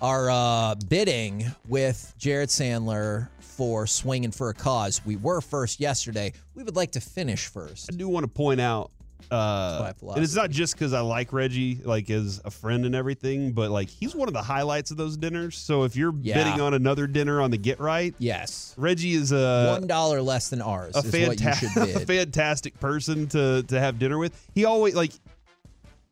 our 0.00 0.30
uh, 0.30 0.74
bidding 0.88 1.44
with 1.68 2.14
Jared 2.18 2.48
Sandler 2.48 3.28
for 3.40 3.86
swinging 3.86 4.30
for 4.30 4.50
a 4.50 4.54
cause. 4.54 5.00
We 5.04 5.16
were 5.16 5.40
first 5.40 5.80
yesterday. 5.80 6.32
We 6.54 6.62
would 6.62 6.76
like 6.76 6.92
to 6.92 7.00
finish 7.00 7.46
first. 7.46 7.90
I 7.92 7.96
do 7.96 8.08
want 8.08 8.24
to 8.24 8.28
point 8.28 8.60
out, 8.60 8.92
uh, 9.32 9.92
and 10.14 10.22
it's 10.22 10.36
not 10.36 10.50
just 10.50 10.74
because 10.74 10.92
I 10.92 11.00
like 11.00 11.32
Reggie, 11.32 11.80
like 11.84 12.08
as 12.08 12.40
a 12.44 12.50
friend 12.52 12.86
and 12.86 12.94
everything, 12.94 13.50
but 13.52 13.70
like 13.72 13.88
he's 13.88 14.14
one 14.14 14.28
of 14.28 14.34
the 14.34 14.42
highlights 14.42 14.92
of 14.92 14.96
those 14.96 15.16
dinners. 15.16 15.58
So 15.58 15.82
if 15.82 15.96
you're 15.96 16.14
Yeah. 16.22 16.34
bidding 16.44 16.60
on 16.60 16.74
another 16.74 17.08
dinner 17.08 17.40
on 17.42 17.50
the 17.50 17.58
Get 17.58 17.80
Right, 17.80 18.14
Yes, 18.20 18.74
Reggie 18.76 19.14
is 19.14 19.32
a 19.32 19.76
one 19.78 19.88
dollar 19.88 20.22
less 20.22 20.48
than 20.50 20.62
ours 20.62 20.94
a, 20.94 21.00
is 21.00 21.04
what 21.06 21.40
you 21.40 21.46
fanta- 21.46 21.96
a 22.02 22.06
fantastic 22.06 22.78
person 22.78 23.26
to 23.28 23.64
to 23.64 23.80
have 23.80 23.98
dinner 23.98 24.18
with. 24.18 24.32
He 24.54 24.64
always 24.64 24.94
like. 24.94 25.10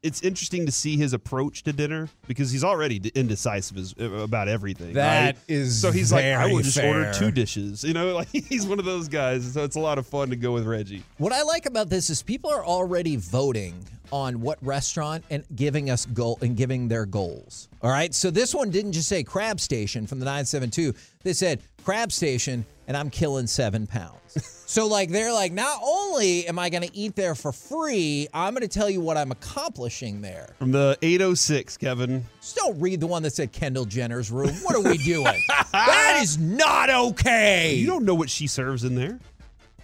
It's 0.06 0.22
interesting 0.22 0.66
to 0.66 0.72
see 0.72 0.96
his 0.96 1.12
approach 1.12 1.64
to 1.64 1.72
dinner 1.72 2.08
because 2.28 2.52
he's 2.52 2.62
already 2.62 3.00
indecisive 3.14 3.76
as, 3.76 3.94
uh, 4.00 4.04
about 4.04 4.46
everything. 4.46 4.94
That 4.94 5.24
right? 5.24 5.36
is 5.48 5.80
so 5.80 5.90
he's 5.90 6.12
like, 6.12 6.24
I 6.24 6.36
very 6.36 6.52
will 6.54 6.62
just 6.62 6.78
order 6.78 7.12
two 7.12 7.32
dishes. 7.32 7.82
You 7.82 7.92
know, 7.92 8.14
like 8.14 8.28
he's 8.28 8.66
one 8.66 8.78
of 8.78 8.84
those 8.84 9.08
guys. 9.08 9.52
So 9.52 9.64
it's 9.64 9.76
a 9.76 9.80
lot 9.80 9.98
of 9.98 10.06
fun 10.06 10.30
to 10.30 10.36
go 10.36 10.52
with 10.52 10.64
Reggie. 10.64 11.02
What 11.18 11.32
I 11.32 11.42
like 11.42 11.66
about 11.66 11.88
this 11.88 12.08
is 12.08 12.22
people 12.22 12.50
are 12.50 12.64
already 12.64 13.16
voting 13.16 13.74
on 14.12 14.40
what 14.40 14.58
restaurant 14.64 15.24
and 15.30 15.44
giving 15.56 15.90
us 15.90 16.06
goal 16.06 16.38
and 16.40 16.56
giving 16.56 16.86
their 16.86 17.06
goals. 17.06 17.68
All 17.82 17.90
right. 17.90 18.14
So 18.14 18.30
this 18.30 18.54
one 18.54 18.70
didn't 18.70 18.92
just 18.92 19.08
say 19.08 19.24
Crab 19.24 19.58
Station 19.58 20.06
from 20.06 20.20
the 20.20 20.24
972. 20.24 20.94
They 21.24 21.32
said 21.32 21.60
Crab 21.84 22.12
Station 22.12 22.64
and 22.86 22.96
I'm 22.96 23.10
killing 23.10 23.46
seven 23.46 23.86
pounds. 23.86 24.62
so 24.66 24.86
like 24.86 25.10
they're 25.10 25.32
like, 25.32 25.52
not 25.52 25.80
only 25.82 26.46
am 26.46 26.58
I 26.58 26.70
gonna 26.70 26.88
eat 26.92 27.16
there 27.16 27.34
for 27.34 27.52
free, 27.52 28.28
I'm 28.32 28.54
gonna 28.54 28.68
tell 28.68 28.88
you 28.88 29.00
what 29.00 29.16
I'm 29.16 29.32
accomplishing 29.32 30.20
there. 30.20 30.54
From 30.58 30.72
the 30.72 30.96
806, 31.02 31.76
Kevin. 31.76 32.24
Just 32.40 32.56
don't 32.56 32.78
read 32.80 33.00
the 33.00 33.06
one 33.06 33.22
that 33.22 33.32
said 33.32 33.52
Kendall 33.52 33.84
Jenner's 33.84 34.30
room. 34.30 34.54
What 34.62 34.74
are 34.74 34.82
we 34.82 34.98
doing? 34.98 35.42
that 35.72 36.20
is 36.22 36.38
not 36.38 36.90
okay. 36.90 37.74
You 37.74 37.86
don't 37.86 38.04
know 38.04 38.14
what 38.14 38.30
she 38.30 38.46
serves 38.46 38.84
in 38.84 38.94
there. 38.94 39.18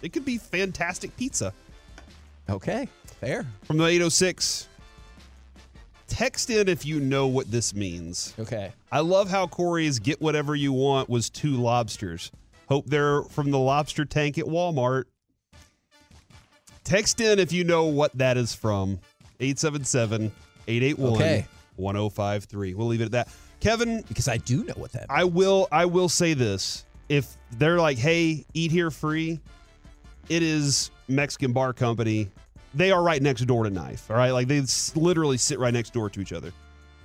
It 0.03 0.13
could 0.13 0.25
be 0.25 0.39
fantastic 0.39 1.17
pizza. 1.17 1.53
Okay. 2.49 2.89
Fair. 3.21 3.47
From 3.63 3.79
the 3.79 3.87
806, 3.87 4.69
text 6.09 6.51
in 6.51 6.69
if 6.69 6.85
you 6.85 7.01
know 7.01 7.29
what 7.29 7.51
this 7.51 7.75
means. 7.75 8.35
Okay. 8.39 8.73
I 8.91 9.01
love 9.01 9.31
how 9.31 9.47
Corey's 9.47 9.99
get 9.99 10.21
whatever 10.21 10.55
you 10.55 10.73
want 10.73 11.09
was 11.09 11.31
two 11.31 11.53
lobsters. 11.53 12.33
Hope 12.73 12.87
they're 12.87 13.21
from 13.25 13.51
the 13.51 13.59
lobster 13.59 14.07
tank 14.07 14.39
at 14.39 14.47
Walmart. 14.47 15.05
Text 16.85 17.21
in 17.21 17.39
if 17.39 17.53
you 17.53 17.65
know 17.65 17.85
what 17.85 18.17
that 18.17 18.39
is 18.39 18.55
from. 18.55 18.99
877 19.41 20.33
881 20.67 21.45
1053. 21.77 22.73
We'll 22.73 22.87
leave 22.87 23.03
it 23.03 23.05
at 23.05 23.11
that. 23.11 23.29
Kevin, 23.61 24.03
Because 24.09 24.27
I 24.27 24.39
do 24.39 24.65
know 24.65 24.73
what 24.77 24.91
that 24.93 25.05
I 25.11 25.25
will 25.25 25.69
I 25.71 25.85
will 25.85 26.09
say 26.09 26.33
this. 26.33 26.87
If 27.11 27.37
they're 27.59 27.79
like, 27.79 27.99
hey, 27.99 28.47
eat 28.55 28.71
here 28.71 28.91
free, 28.91 29.39
it 30.31 30.43
is 30.43 30.91
Mexican 31.09 31.53
bar 31.53 31.75
company. 31.75 32.31
They 32.73 32.91
are 32.91 33.03
right 33.03 33.21
next 33.21 33.43
door 33.43 33.65
to 33.65 33.71
Knife. 33.71 34.11
All 34.11 34.17
right. 34.17 34.31
Like 34.31 34.49
they 34.49 34.63
literally 34.95 35.37
sit 35.37 35.59
right 35.59 35.75
next 35.75 35.93
door 35.93 36.09
to 36.09 36.23
each 36.23 36.33
other. 36.33 36.55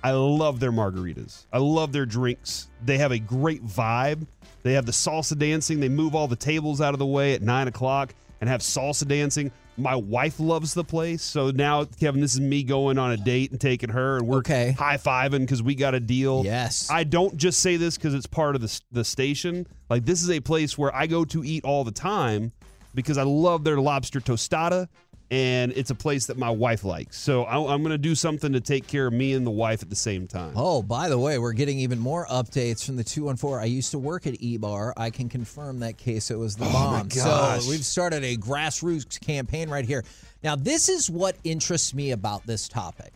I 0.02 0.12
love 0.12 0.60
their 0.60 0.72
margaritas. 0.72 1.44
I 1.52 1.58
love 1.58 1.92
their 1.92 2.06
drinks. 2.06 2.68
They 2.84 2.98
have 2.98 3.12
a 3.12 3.18
great 3.18 3.64
vibe. 3.66 4.26
They 4.62 4.74
have 4.74 4.86
the 4.86 4.92
salsa 4.92 5.36
dancing. 5.38 5.80
They 5.80 5.88
move 5.88 6.14
all 6.14 6.28
the 6.28 6.36
tables 6.36 6.80
out 6.80 6.94
of 6.94 6.98
the 6.98 7.06
way 7.06 7.34
at 7.34 7.42
nine 7.42 7.68
o'clock 7.68 8.14
and 8.40 8.48
have 8.48 8.60
salsa 8.60 9.06
dancing. 9.06 9.50
My 9.76 9.94
wife 9.94 10.40
loves 10.40 10.74
the 10.74 10.82
place. 10.84 11.22
So 11.22 11.50
now, 11.50 11.84
Kevin, 11.84 12.20
this 12.20 12.34
is 12.34 12.40
me 12.40 12.64
going 12.64 12.98
on 12.98 13.12
a 13.12 13.16
date 13.16 13.52
and 13.52 13.60
taking 13.60 13.90
her, 13.90 14.16
and 14.18 14.26
we're 14.26 14.38
Okay. 14.38 14.72
high 14.72 14.96
fiving 14.96 15.40
because 15.40 15.62
we 15.62 15.74
got 15.76 15.94
a 15.94 16.00
deal. 16.00 16.42
Yes. 16.44 16.88
I 16.90 17.04
don't 17.04 17.36
just 17.36 17.60
say 17.60 17.76
this 17.76 17.96
because 17.96 18.14
it's 18.14 18.26
part 18.26 18.56
of 18.56 18.60
the, 18.60 18.80
the 18.90 19.04
station. 19.04 19.66
Like, 19.88 20.04
this 20.04 20.22
is 20.22 20.30
a 20.30 20.40
place 20.40 20.76
where 20.76 20.94
I 20.94 21.06
go 21.06 21.24
to 21.26 21.44
eat 21.44 21.64
all 21.64 21.84
the 21.84 21.92
time 21.92 22.50
because 22.94 23.18
I 23.18 23.22
love 23.22 23.62
their 23.62 23.80
lobster 23.80 24.18
tostada, 24.20 24.88
and 25.30 25.72
it's 25.72 25.90
a 25.90 25.94
place 25.94 26.26
that 26.26 26.38
my 26.38 26.50
wife 26.50 26.84
likes. 26.84 27.18
So 27.18 27.44
I, 27.44 27.56
I'm 27.56 27.82
going 27.82 27.90
to 27.90 27.98
do 27.98 28.14
something 28.14 28.52
to 28.52 28.60
take 28.60 28.86
care 28.86 29.06
of 29.06 29.12
me 29.12 29.34
and 29.34 29.46
the 29.46 29.50
wife 29.50 29.82
at 29.82 29.90
the 29.90 29.96
same 29.96 30.26
time. 30.26 30.52
Oh, 30.56 30.82
by 30.82 31.08
the 31.08 31.18
way, 31.18 31.38
we're 31.38 31.52
getting 31.52 31.78
even 31.80 31.98
more 31.98 32.26
updates 32.26 32.84
from 32.84 32.96
the 32.96 33.04
214. 33.04 33.62
I 33.62 33.66
used 33.66 33.90
to 33.90 33.98
work 33.98 34.26
at 34.26 34.40
E-Bar. 34.40 34.94
I 34.96 35.10
can 35.10 35.28
confirm 35.28 35.80
that 35.80 36.02
queso 36.02 36.42
is 36.42 36.56
the 36.56 36.64
oh 36.64 36.72
bomb. 36.72 37.10
So 37.10 37.58
we've 37.68 37.84
started 37.84 38.24
a 38.24 38.36
grassroots 38.36 39.20
campaign 39.20 39.68
right 39.68 39.84
here. 39.84 40.04
Now, 40.42 40.56
this 40.56 40.88
is 40.88 41.10
what 41.10 41.36
interests 41.44 41.92
me 41.94 42.12
about 42.12 42.46
this 42.46 42.68
topic. 42.68 43.12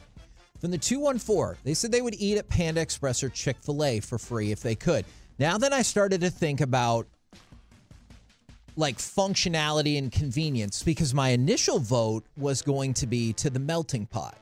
From 0.61 0.71
the 0.71 0.79
214, 0.79 1.59
they 1.65 1.75
said 1.75 1.91
they 1.91 2.03
would 2.03 2.15
eat 2.15 2.39
at 2.39 2.49
Panda 2.49 2.81
Express 2.81 3.23
or 3.23 3.31
Chick 3.31 3.57
fil 3.63 3.83
A 3.85 4.01
for 4.01 4.19
free 4.19 4.53
if 4.53 4.61
they 4.61 4.75
could. 4.75 5.05
Now 5.39 5.59
then 5.59 5.73
I 5.73 5.83
started 5.83 6.21
to 6.21 6.31
think 6.31 6.61
about 6.61 7.09
like 8.77 8.99
functionality 8.99 9.99
and 9.99 10.11
convenience, 10.11 10.83
because 10.83 11.13
my 11.13 11.31
initial 11.31 11.79
vote 11.79 12.25
was 12.37 12.63
going 12.63 12.95
to 12.95 13.07
be 13.07 13.33
to 13.35 13.51
the 13.51 13.59
melting 13.59 14.07
pot 14.07 14.37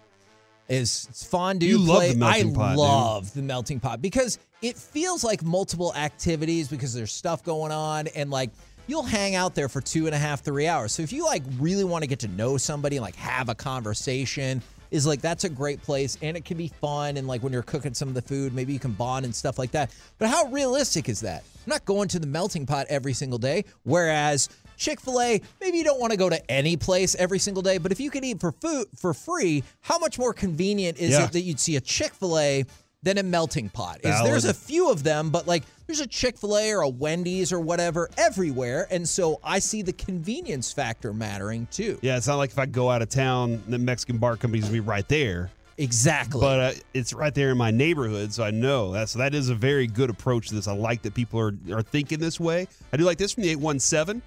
is 0.69 1.09
fondue. 1.29 1.67
You 1.67 1.79
love 1.79 2.09
the 2.09 2.15
melting 2.15 2.53
I 2.53 2.55
pot, 2.55 2.71
dude. 2.71 2.79
love 2.79 3.35
the 3.35 3.43
melting 3.43 3.81
pot 3.81 4.01
because 4.01 4.39
it 4.63 4.77
feels 4.77 5.25
like 5.25 5.43
multiple 5.43 5.93
activities 5.95 6.69
because 6.69 6.95
there's 6.95 7.13
stuff 7.13 7.43
going 7.43 7.73
on 7.73 8.07
and 8.09 8.31
like 8.31 8.51
you'll 8.87 9.03
hang 9.03 9.35
out 9.35 9.55
there 9.55 9.69
for 9.69 9.81
two 9.81 10.07
and 10.07 10.15
a 10.15 10.19
half, 10.19 10.43
three 10.43 10.67
hours. 10.67 10.93
So 10.93 11.03
if 11.03 11.13
you 11.13 11.25
like 11.25 11.43
really 11.59 11.85
want 11.85 12.03
to 12.03 12.09
get 12.09 12.21
to 12.21 12.29
know 12.29 12.57
somebody 12.57 12.97
and 12.97 13.03
like 13.03 13.17
have 13.17 13.49
a 13.49 13.55
conversation, 13.55 14.63
is 14.91 15.07
like 15.07 15.21
that's 15.21 15.45
a 15.45 15.49
great 15.49 15.83
place 15.83 16.19
and 16.23 16.37
it 16.37 16.45
can 16.45 16.57
be 16.57 16.69
fun 16.81 17.17
and 17.17 17.27
like 17.29 17.43
when 17.43 17.53
you're 17.53 17.63
cooking 17.63 17.95
some 17.95 18.09
of 18.09 18.15
the 18.15 18.23
food, 18.23 18.55
maybe 18.55 18.73
you 18.73 18.79
can 18.79 18.93
bond 18.93 19.25
and 19.25 19.35
stuff 19.35 19.59
like 19.59 19.71
that. 19.73 19.95
But 20.19 20.29
how 20.29 20.47
realistic 20.47 21.09
is 21.09 21.21
that? 21.21 21.43
I'm 21.67 21.71
not 21.71 21.85
going 21.85 22.09
to 22.09 22.19
the 22.19 22.27
melting 22.27 22.67
pot 22.67 22.87
every 22.89 23.13
single 23.13 23.39
day. 23.39 23.65
Whereas 23.85 24.49
Chick 24.77 24.99
fil 25.01 25.21
A, 25.21 25.41
maybe 25.61 25.77
you 25.79 25.85
don't 25.85 26.01
want 26.01 26.11
to 26.13 26.17
go 26.17 26.29
to 26.31 26.51
any 26.51 26.77
place 26.77 27.15
every 27.17 27.39
single 27.39 27.63
day, 27.63 27.77
but 27.79 27.93
if 27.93 28.01
you 28.01 28.11
can 28.11 28.25
eat 28.25 28.41
for 28.41 28.51
food 28.53 28.87
for 28.97 29.13
free, 29.13 29.63
how 29.81 29.99
much 29.99 30.19
more 30.19 30.33
convenient 30.33 30.99
is 30.99 31.11
Yeah. 31.11 31.27
it 31.27 31.33
that 31.33 31.43
you'd 31.43 31.61
see 31.61 31.77
a 31.77 31.81
Chick 31.83 32.15
fil 32.15 32.39
A 32.39 32.65
than 33.03 33.19
a 33.19 33.23
melting 33.23 33.69
pot? 33.69 34.01
Is 34.05 34.23
there's 34.23 34.45
a 34.45 34.55
few 34.55 34.91
of 34.91 35.03
them, 35.03 35.31
but 35.31 35.47
like 35.47 35.65
there's 35.87 36.01
a 36.01 36.07
Chick 36.07 36.39
fil 36.39 36.57
A 36.57 36.73
or 36.73 36.83
a 36.83 36.89
Wendy's 36.89 37.53
or 37.53 37.61
whatever 37.61 38.09
everywhere. 38.19 38.87
And 38.91 39.09
so 39.09 39.41
I 39.43 39.59
see 39.59 39.83
the 39.83 39.93
convenience 39.93 40.73
factor 40.73 41.13
mattering 41.13 41.67
too. 41.71 41.99
Yeah, 42.03 42.17
it's 42.17 42.27
not 42.27 42.37
like 42.37 42.51
if 42.51 42.59
I 42.59 42.67
go 42.67 42.91
out 42.91 43.03
of 43.03 43.09
town, 43.09 43.63
the 43.69 43.79
Mexican 43.79 44.19
bar 44.19 44.37
company's 44.37 44.65
gonna 44.65 44.75
be 44.75 44.81
right 44.81 45.09
there. 45.09 45.51
Exactly. 45.79 46.43
But 46.43 46.61
uh, 46.61 46.73
it's 46.93 47.15
right 47.15 47.35
there 47.35 47.51
in 47.51 47.57
my 47.57 47.71
neighborhood, 47.71 48.35
so 48.35 48.45
I 48.45 48.51
know 48.51 48.93
that's 48.93 49.15
that 49.15 49.35
is 49.35 49.49
a 49.49 49.55
very 49.55 49.87
good 49.87 50.11
approach 50.11 50.49
to 50.49 50.55
this. 50.55 50.69
I 50.69 50.75
like 50.75 51.01
that 51.03 51.15
people 51.15 51.41
are 51.41 51.55
are 51.73 51.83
thinking 51.83 52.19
this 52.19 52.39
way. 52.39 52.69
I 52.93 52.99
do 52.99 53.05
like 53.05 53.17
this 53.17 53.33
from 53.33 53.45
the 53.45 53.49
eight 53.49 53.57
one 53.57 53.79
seven, 53.79 54.21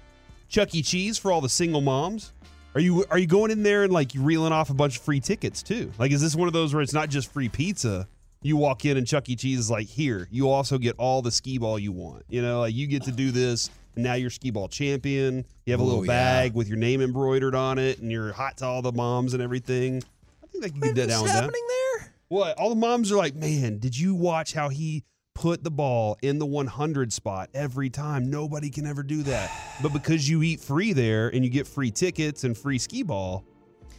Chuck 0.48 0.74
E. 0.74 0.82
Cheese 0.82 1.16
for 1.16 1.30
all 1.30 1.40
the 1.40 1.48
single 1.48 1.80
moms. 1.80 2.32
Are 2.74 2.80
you 2.80 3.04
are 3.08 3.18
you 3.18 3.28
going 3.28 3.52
in 3.52 3.62
there 3.62 3.84
and 3.84 3.92
like 3.92 4.10
reeling 4.16 4.52
off 4.52 4.70
a 4.70 4.74
bunch 4.74 4.96
of 4.96 5.04
free 5.04 5.20
tickets 5.20 5.62
too? 5.62 5.92
Like, 5.96 6.10
is 6.10 6.20
this 6.20 6.34
one 6.34 6.48
of 6.48 6.54
those 6.54 6.74
where 6.74 6.82
it's 6.82 6.92
not 6.92 7.08
just 7.08 7.32
free 7.32 7.48
pizza, 7.48 8.08
you 8.44 8.56
walk 8.56 8.84
in 8.84 8.96
and 8.96 9.06
Chuck 9.06 9.28
E. 9.28 9.36
Cheese 9.36 9.58
is 9.58 9.70
like, 9.70 9.88
here, 9.88 10.28
you 10.30 10.50
also 10.50 10.76
get 10.78 10.94
all 10.98 11.22
the 11.22 11.30
skee 11.30 11.58
ball 11.58 11.78
you 11.78 11.92
want. 11.92 12.24
You 12.28 12.42
know, 12.42 12.60
like 12.60 12.74
you 12.74 12.86
get 12.86 13.02
to 13.04 13.12
do 13.12 13.30
this. 13.30 13.70
And 13.94 14.04
now 14.04 14.14
you're 14.14 14.30
skee 14.30 14.50
ball 14.50 14.68
champion. 14.68 15.44
You 15.66 15.72
have 15.72 15.80
a 15.80 15.82
Ooh, 15.82 15.86
little 15.86 16.04
yeah. 16.04 16.12
bag 16.12 16.54
with 16.54 16.68
your 16.68 16.76
name 16.76 17.00
embroidered 17.00 17.54
on 17.54 17.78
it, 17.78 18.00
and 18.00 18.10
you're 18.10 18.32
hot 18.32 18.56
to 18.58 18.66
all 18.66 18.82
the 18.82 18.92
moms 18.92 19.34
and 19.34 19.42
everything. 19.42 20.02
I 20.42 20.46
think 20.48 20.62
they 20.64 20.70
can 20.70 20.80
get 20.80 20.94
that 20.96 21.08
down 21.08 21.22
What's 21.22 21.22
with 21.22 21.32
that. 21.32 21.42
happening 21.44 21.66
there? 21.68 22.12
What? 22.28 22.58
All 22.58 22.68
the 22.70 22.74
moms 22.76 23.12
are 23.12 23.16
like, 23.16 23.34
man, 23.34 23.78
did 23.78 23.96
you 23.96 24.14
watch 24.14 24.52
how 24.52 24.68
he 24.68 25.04
put 25.34 25.62
the 25.62 25.70
ball 25.70 26.18
in 26.22 26.38
the 26.38 26.46
100 26.46 27.12
spot 27.12 27.50
every 27.54 27.88
time? 27.88 28.28
Nobody 28.30 28.68
can 28.68 28.84
ever 28.86 29.02
do 29.02 29.22
that. 29.22 29.50
But 29.82 29.92
because 29.92 30.28
you 30.28 30.42
eat 30.42 30.60
free 30.60 30.92
there 30.92 31.28
and 31.28 31.44
you 31.44 31.50
get 31.50 31.66
free 31.66 31.90
tickets 31.92 32.44
and 32.44 32.58
free 32.58 32.78
skee 32.78 33.04
ball, 33.04 33.44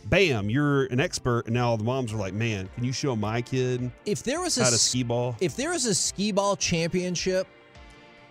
bam, 0.06 0.50
you're 0.50 0.86
an 0.86 1.00
expert. 1.00 1.46
And 1.46 1.54
now 1.54 1.70
all 1.70 1.78
the 1.78 1.84
moms 1.84 2.14
are 2.14 2.18
like, 2.18 2.34
man, 2.34 2.70
can 2.76 2.84
you 2.84 2.92
show 2.94 3.16
my 3.16 3.42
kid 3.42 3.92
If 4.06 4.24
there 4.24 4.40
was 4.42 4.58
a 4.58 4.64
how 4.64 4.70
to 4.70 4.76
s- 4.76 4.82
skee 4.82 5.04
ball? 5.04 5.36
if 5.42 5.56
there 5.56 5.72
was 5.72 5.86
a 5.86 5.96
skee 5.96 6.32
ball 6.32 6.56
championship 6.56 7.48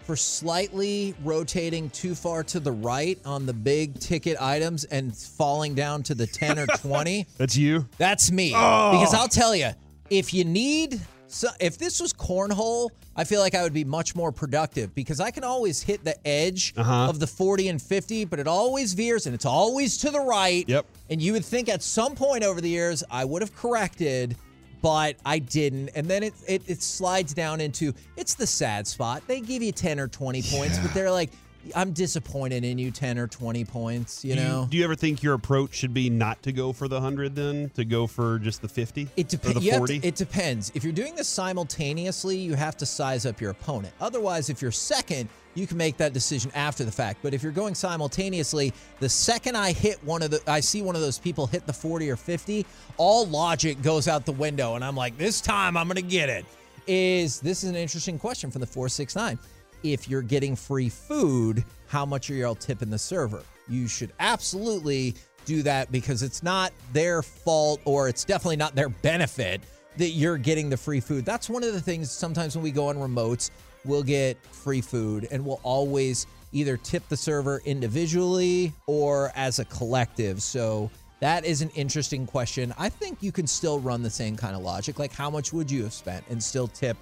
for 0.02 0.16
slightly 0.16 1.14
rotating 1.24 1.88
too 1.90 2.14
far 2.14 2.42
to 2.44 2.60
the 2.60 2.70
right 2.72 3.18
on 3.24 3.46
the 3.46 3.54
big 3.54 3.98
ticket 3.98 4.36
items 4.40 4.84
and 4.84 5.16
falling 5.16 5.74
down 5.74 6.02
to 6.02 6.14
the 6.14 6.26
10 6.26 6.58
or 6.58 6.66
20, 6.76 7.26
That's 7.38 7.56
you? 7.56 7.88
that's 7.96 8.30
me. 8.30 8.52
Oh. 8.54 8.92
Because 8.92 9.14
I'll 9.14 9.28
tell 9.28 9.56
you, 9.56 9.70
if 10.10 10.34
you 10.34 10.44
need 10.44 11.00
so 11.34 11.48
if 11.60 11.76
this 11.78 12.00
was 12.00 12.12
cornhole, 12.12 12.90
I 13.16 13.24
feel 13.24 13.40
like 13.40 13.54
I 13.54 13.62
would 13.62 13.72
be 13.72 13.84
much 13.84 14.14
more 14.14 14.30
productive 14.32 14.94
because 14.94 15.20
I 15.20 15.30
can 15.30 15.44
always 15.44 15.82
hit 15.82 16.04
the 16.04 16.16
edge 16.26 16.72
Uh-huh. 16.76 17.08
of 17.08 17.18
the 17.18 17.26
40 17.26 17.68
and 17.68 17.82
50, 17.82 18.24
but 18.24 18.38
it 18.38 18.46
always 18.46 18.92
veers 18.94 19.26
and 19.26 19.34
it's 19.34 19.44
always 19.46 19.96
to 19.98 20.10
the 20.10 20.20
right. 20.20 20.68
Yep. 20.68 20.86
And 21.10 21.20
you 21.20 21.32
would 21.32 21.44
think 21.44 21.68
at 21.68 21.82
some 21.82 22.14
point 22.14 22.44
over 22.44 22.60
the 22.60 22.68
years 22.68 23.02
I 23.10 23.24
would 23.24 23.42
have 23.42 23.54
corrected, 23.56 24.36
but 24.82 25.16
I 25.24 25.38
didn't. 25.38 25.90
And 25.94 26.06
then 26.06 26.22
it, 26.22 26.34
it 26.46 26.62
it 26.66 26.82
slides 26.82 27.34
down 27.34 27.60
into 27.60 27.92
it's 28.16 28.34
the 28.34 28.46
sad 28.46 28.86
spot. 28.86 29.22
They 29.26 29.40
give 29.40 29.62
you 29.62 29.72
10 29.72 29.98
or 29.98 30.08
20 30.08 30.42
points, 30.42 30.78
but 30.78 30.92
they're 30.94 31.10
like, 31.10 31.30
I'm 31.74 31.92
disappointed 31.92 32.64
in 32.64 32.78
you 32.78 32.90
10 32.90 33.18
or 33.18 33.26
20 33.26 33.64
points, 33.64 34.24
you 34.24 34.34
Do 34.34 34.40
know? 34.40 34.66
do 34.70 34.76
you 34.76 34.84
ever 34.84 34.94
think 34.94 35.22
your 35.22 35.34
approach 35.34 35.74
should 35.74 35.94
be 35.94 36.10
not 36.10 36.42
to 36.42 36.52
go 36.52 36.72
for 36.72 36.88
the 36.88 36.96
100 36.96 37.34
then? 37.34 37.70
To 37.70 37.84
go 37.84 38.06
for 38.06 38.38
just 38.38 38.62
the 38.62 38.68
50? 38.68 39.08
It 39.16 39.28
depends. 39.28 39.90
It 39.90 40.14
depends. 40.14 40.72
If 40.74 40.84
you're 40.84 40.92
doing 40.92 41.14
this 41.14 41.28
simultaneously, 41.28 42.36
you 42.36 42.54
have 42.54 42.76
to 42.78 42.86
size 42.86 43.26
up 43.26 43.40
your 43.40 43.50
opponent. 43.50 43.94
Otherwise, 44.00 44.50
if 44.50 44.60
you're 44.62 44.70
second, 44.72 45.28
you 45.54 45.66
can 45.66 45.76
make 45.76 45.96
that 45.98 46.12
decision 46.12 46.50
after 46.54 46.84
the 46.84 46.92
fact. 46.92 47.20
But 47.22 47.32
if 47.34 47.42
you're 47.42 47.52
going 47.52 47.74
simultaneously, 47.74 48.72
the 49.00 49.08
second 49.08 49.56
I 49.56 49.72
hit 49.72 50.02
one 50.04 50.22
of 50.22 50.30
the, 50.30 50.40
I 50.46 50.60
see 50.60 50.82
one 50.82 50.96
of 50.96 51.00
those 51.00 51.18
people 51.18 51.46
hit 51.46 51.66
the 51.66 51.72
40 51.72 52.10
or 52.10 52.16
50, 52.16 52.66
all 52.96 53.26
logic 53.26 53.80
goes 53.82 54.08
out 54.08 54.26
the 54.26 54.32
window, 54.32 54.74
and 54.74 54.84
I'm 54.84 54.96
like, 54.96 55.16
this 55.16 55.40
time 55.40 55.76
I'm 55.76 55.86
gonna 55.88 56.02
get 56.02 56.28
it. 56.28 56.44
Is 56.86 57.40
this 57.40 57.64
is 57.64 57.70
an 57.70 57.76
interesting 57.76 58.18
question 58.18 58.50
from 58.50 58.60
the 58.60 58.66
469? 58.66 59.38
If 59.84 60.08
you're 60.08 60.22
getting 60.22 60.56
free 60.56 60.88
food, 60.88 61.62
how 61.88 62.06
much 62.06 62.30
are 62.30 62.34
y'all 62.34 62.54
tipping 62.54 62.88
the 62.88 62.98
server? 62.98 63.42
You 63.68 63.86
should 63.86 64.14
absolutely 64.18 65.14
do 65.44 65.62
that 65.62 65.92
because 65.92 66.22
it's 66.22 66.42
not 66.42 66.72
their 66.94 67.22
fault 67.22 67.82
or 67.84 68.08
it's 68.08 68.24
definitely 68.24 68.56
not 68.56 68.74
their 68.74 68.88
benefit 68.88 69.60
that 69.98 70.08
you're 70.08 70.38
getting 70.38 70.70
the 70.70 70.76
free 70.76 71.00
food. 71.00 71.26
That's 71.26 71.50
one 71.50 71.62
of 71.62 71.74
the 71.74 71.82
things 71.82 72.10
sometimes 72.10 72.56
when 72.56 72.64
we 72.64 72.70
go 72.70 72.88
on 72.88 72.96
remotes, 72.96 73.50
we'll 73.84 74.02
get 74.02 74.38
free 74.46 74.80
food 74.80 75.28
and 75.30 75.44
we'll 75.44 75.60
always 75.62 76.26
either 76.52 76.78
tip 76.78 77.06
the 77.10 77.16
server 77.16 77.60
individually 77.66 78.72
or 78.86 79.32
as 79.36 79.58
a 79.58 79.66
collective. 79.66 80.42
So 80.42 80.90
that 81.20 81.44
is 81.44 81.60
an 81.60 81.68
interesting 81.70 82.26
question. 82.26 82.72
I 82.78 82.88
think 82.88 83.22
you 83.22 83.32
can 83.32 83.46
still 83.46 83.80
run 83.80 84.02
the 84.02 84.08
same 84.08 84.34
kind 84.34 84.56
of 84.56 84.62
logic. 84.62 84.98
Like, 84.98 85.12
how 85.12 85.28
much 85.28 85.52
would 85.52 85.70
you 85.70 85.82
have 85.82 85.92
spent 85.92 86.24
and 86.30 86.42
still 86.42 86.68
tip 86.68 86.96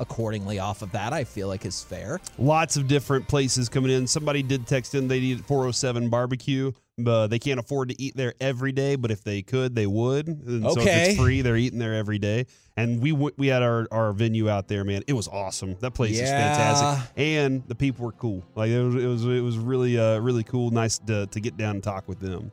accordingly 0.00 0.58
off 0.58 0.82
of 0.82 0.90
that? 0.92 1.12
I 1.12 1.22
feel 1.24 1.46
like 1.46 1.64
is 1.64 1.82
fair. 1.82 2.18
Lots 2.38 2.76
of 2.76 2.88
different 2.88 3.28
places 3.28 3.68
coming 3.68 3.92
in. 3.92 4.06
Somebody 4.06 4.42
did 4.42 4.66
text 4.66 4.94
in 4.94 5.06
they 5.06 5.20
need 5.20 5.44
407 5.44 6.08
barbecue. 6.10 6.72
But 7.02 7.28
they 7.28 7.38
can't 7.38 7.58
afford 7.58 7.88
to 7.88 8.02
eat 8.02 8.14
there 8.14 8.34
every 8.42 8.72
day, 8.72 8.94
but 8.94 9.10
if 9.10 9.24
they 9.24 9.40
could, 9.40 9.74
they 9.74 9.86
would. 9.86 10.28
And 10.28 10.64
So 10.64 10.82
if 10.82 10.86
it's 10.86 11.18
free, 11.18 11.40
they're 11.40 11.56
eating 11.56 11.78
there 11.78 11.94
every 11.94 12.18
day. 12.18 12.44
And 12.76 13.00
we 13.00 13.12
w- 13.12 13.30
we 13.38 13.46
had 13.46 13.62
our, 13.62 13.88
our 13.90 14.12
venue 14.12 14.50
out 14.50 14.68
there, 14.68 14.84
man. 14.84 15.02
It 15.06 15.14
was 15.14 15.26
awesome. 15.26 15.76
That 15.80 15.92
place 15.92 16.20
is 16.20 16.28
fantastic, 16.28 17.10
and 17.16 17.66
the 17.66 17.74
people 17.74 18.04
were 18.04 18.12
cool. 18.12 18.44
Like 18.54 18.70
it 18.70 18.82
was 18.82 18.94
it 19.02 19.06
was 19.06 19.24
it 19.24 19.40
was 19.40 19.56
really 19.56 19.98
uh 19.98 20.18
really 20.18 20.44
cool. 20.44 20.70
Nice 20.70 20.98
to 20.98 21.26
to 21.26 21.40
get 21.40 21.56
down 21.56 21.76
and 21.76 21.82
talk 21.82 22.06
with 22.06 22.20
them. 22.20 22.52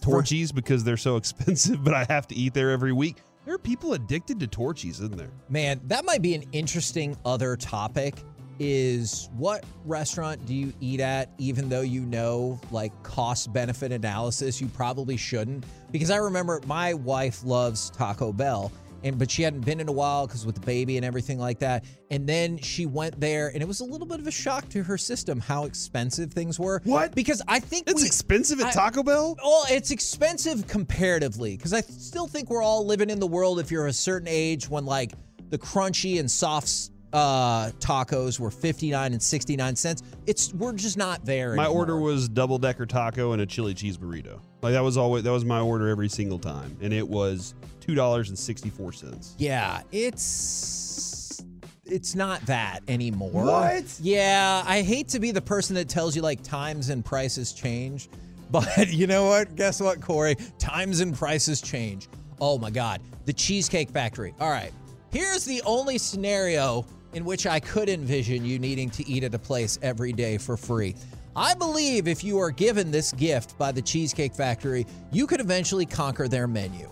Torchy's 0.00 0.52
because 0.52 0.84
they're 0.84 0.96
so 0.96 1.16
expensive, 1.16 1.82
but 1.82 1.94
I 1.94 2.04
have 2.08 2.28
to 2.28 2.34
eat 2.36 2.54
there 2.54 2.70
every 2.70 2.92
week. 2.92 3.16
There 3.46 3.54
are 3.54 3.58
people 3.58 3.94
addicted 3.94 4.38
to 4.40 4.46
Torchy's, 4.46 5.00
isn't 5.00 5.16
there? 5.16 5.30
Man, 5.48 5.80
that 5.84 6.04
might 6.04 6.20
be 6.20 6.34
an 6.34 6.44
interesting 6.52 7.16
other 7.24 7.56
topic 7.56 8.16
is 8.58 9.30
what 9.38 9.64
restaurant 9.86 10.44
do 10.44 10.52
you 10.52 10.70
eat 10.80 11.00
at 11.00 11.30
even 11.38 11.70
though 11.70 11.80
you 11.80 12.02
know 12.02 12.60
like 12.70 12.92
cost 13.02 13.50
benefit 13.54 13.90
analysis 13.90 14.60
you 14.60 14.66
probably 14.66 15.16
shouldn't 15.16 15.64
because 15.90 16.10
I 16.10 16.16
remember 16.16 16.60
my 16.66 16.92
wife 16.92 17.42
loves 17.42 17.88
Taco 17.88 18.34
Bell 18.34 18.70
and 19.04 19.18
but 19.18 19.30
she 19.30 19.42
hadn't 19.42 19.64
been 19.64 19.80
in 19.80 19.88
a 19.88 19.92
while 19.92 20.26
cuz 20.28 20.44
with 20.44 20.54
the 20.54 20.60
baby 20.60 20.96
and 20.96 21.04
everything 21.06 21.38
like 21.38 21.58
that 21.60 21.84
and 22.10 22.26
then 22.26 22.58
she 22.58 22.86
went 22.86 23.18
there 23.20 23.48
and 23.48 23.62
it 23.62 23.66
was 23.66 23.80
a 23.80 23.84
little 23.84 24.06
bit 24.06 24.20
of 24.20 24.26
a 24.26 24.30
shock 24.30 24.68
to 24.68 24.82
her 24.82 24.98
system 24.98 25.40
how 25.40 25.64
expensive 25.64 26.32
things 26.32 26.58
were 26.58 26.80
What? 26.84 27.14
because 27.14 27.40
I 27.48 27.60
think 27.60 27.88
It's 27.88 28.02
we- 28.02 28.06
expensive 28.06 28.60
at 28.60 28.66
I- 28.66 28.72
Taco 28.72 29.02
Bell. 29.02 29.36
well, 29.42 29.64
it's 29.70 29.90
expensive 29.90 30.66
comparatively 30.66 31.56
because 31.56 31.72
I 31.72 31.80
still 31.80 32.26
think 32.26 32.50
we're 32.50 32.62
all 32.62 32.84
living 32.84 33.10
in 33.10 33.20
the 33.20 33.26
world 33.26 33.58
if 33.60 33.70
you're 33.70 33.86
a 33.86 33.92
certain 33.92 34.28
age 34.28 34.68
when 34.68 34.84
like 34.84 35.12
the 35.50 35.58
crunchy 35.58 36.20
and 36.20 36.30
soft 36.30 36.90
uh, 37.12 37.70
tacos 37.80 38.38
were 38.38 38.52
59 38.52 39.12
and 39.12 39.20
69 39.20 39.74
cents. 39.74 40.02
It's 40.26 40.54
we're 40.54 40.72
just 40.74 40.96
not 40.96 41.24
there. 41.24 41.54
My 41.56 41.64
anymore. 41.64 41.80
order 41.80 41.98
was 41.98 42.28
double 42.28 42.56
decker 42.58 42.86
taco 42.86 43.32
and 43.32 43.42
a 43.42 43.46
chili 43.46 43.74
cheese 43.74 43.98
burrito. 43.98 44.38
Like 44.62 44.74
that 44.74 44.84
was 44.84 44.96
always 44.96 45.24
that 45.24 45.32
was 45.32 45.44
my 45.44 45.58
order 45.58 45.88
every 45.88 46.08
single 46.08 46.38
time, 46.38 46.76
and 46.80 46.92
it 46.92 47.08
was 47.08 47.54
two 47.80 47.94
dollars 47.94 48.28
and 48.28 48.38
sixty 48.38 48.70
four 48.70 48.92
cents. 48.92 49.34
Yeah, 49.38 49.82
it's 49.92 51.42
it's 51.84 52.14
not 52.14 52.40
that 52.46 52.80
anymore. 52.88 53.44
What? 53.44 53.98
Yeah, 54.00 54.62
I 54.66 54.82
hate 54.82 55.08
to 55.08 55.18
be 55.20 55.32
the 55.32 55.42
person 55.42 55.74
that 55.76 55.88
tells 55.88 56.14
you 56.14 56.22
like 56.22 56.42
times 56.42 56.88
and 56.90 57.04
prices 57.04 57.52
change, 57.52 58.08
but 58.50 58.88
you 58.88 59.06
know 59.06 59.26
what? 59.26 59.56
Guess 59.56 59.80
what, 59.80 60.00
Corey? 60.00 60.36
Times 60.58 61.00
and 61.00 61.14
prices 61.14 61.60
change. 61.60 62.08
Oh 62.40 62.58
my 62.58 62.70
God, 62.70 63.00
the 63.26 63.32
Cheesecake 63.32 63.90
Factory. 63.90 64.34
All 64.40 64.50
right, 64.50 64.72
here's 65.10 65.44
the 65.44 65.62
only 65.62 65.98
scenario 65.98 66.86
in 67.12 67.24
which 67.24 67.46
I 67.46 67.60
could 67.60 67.88
envision 67.88 68.44
you 68.44 68.58
needing 68.58 68.88
to 68.90 69.08
eat 69.08 69.24
at 69.24 69.34
a 69.34 69.38
place 69.38 69.78
every 69.82 70.12
day 70.12 70.38
for 70.38 70.56
free. 70.56 70.94
I 71.36 71.54
believe 71.54 72.08
if 72.08 72.24
you 72.24 72.38
are 72.38 72.50
given 72.50 72.90
this 72.90 73.12
gift 73.12 73.56
by 73.56 73.72
the 73.72 73.82
Cheesecake 73.82 74.34
Factory, 74.34 74.86
you 75.12 75.26
could 75.26 75.40
eventually 75.40 75.86
conquer 75.86 76.28
their 76.28 76.46
menu. 76.46 76.90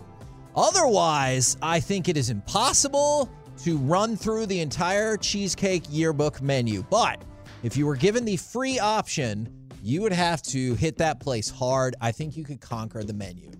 Otherwise, 0.57 1.57
I 1.63 1.81
think 1.81 2.09
it 2.09 2.17
is 2.17 2.31
impossible 2.31 3.31
to 3.65 3.77
run 3.79 4.17
through 4.17 4.47
the 4.47 4.61
entire 4.61 5.17
cheesecake 5.17 5.85
yearbook 5.91 6.41
menu. 6.41 6.85
But 6.91 7.23
if 7.63 7.77
you 7.77 7.87
were 7.87 7.97
given 7.97 8.25
the 8.25 8.37
free 8.37 8.79
option, 8.79 9.53
you 9.83 10.03
would 10.03 10.13
have 10.13 10.43
to 10.43 10.75
hit 10.75 10.99
that 10.99 11.21
place 11.21 11.51
hard. 11.51 11.97
I 12.01 12.13
think 12.13 12.37
you 12.37 12.45
could 12.45 12.61
conquer 12.61 13.03
the 13.03 13.15
menu. 13.15 13.51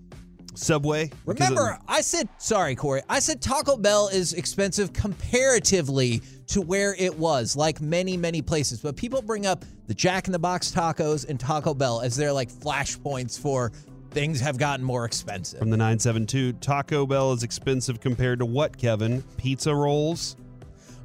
Subway. 0.55 1.09
Remember, 1.25 1.71
of- 1.71 1.79
I 1.87 2.01
said, 2.01 2.27
sorry, 2.37 2.75
Corey, 2.75 3.01
I 3.07 3.19
said 3.19 3.41
Taco 3.41 3.77
Bell 3.77 4.09
is 4.09 4.33
expensive 4.33 4.91
comparatively 4.91 6.21
to 6.47 6.61
where 6.61 6.95
it 6.95 7.17
was, 7.17 7.55
like 7.55 7.79
many, 7.79 8.17
many 8.17 8.41
places. 8.41 8.81
But 8.81 8.95
people 8.97 9.21
bring 9.21 9.45
up 9.45 9.63
the 9.87 9.93
Jack 9.93 10.27
in 10.27 10.33
the 10.33 10.39
Box 10.39 10.71
tacos 10.71 11.27
and 11.29 11.39
Taco 11.39 11.73
Bell 11.73 12.01
as 12.01 12.15
their 12.15 12.33
like 12.33 12.51
flashpoints 12.51 13.39
for 13.39 13.71
things 14.11 14.39
have 14.39 14.57
gotten 14.57 14.83
more 14.85 15.05
expensive. 15.05 15.59
from 15.59 15.69
the 15.69 15.77
nine 15.77 15.99
seven 15.99 16.25
two, 16.25 16.53
Taco 16.53 17.05
Bell 17.05 17.33
is 17.33 17.43
expensive 17.43 17.99
compared 17.99 18.39
to 18.39 18.45
what? 18.45 18.77
Kevin, 18.77 19.23
pizza 19.37 19.73
rolls. 19.73 20.35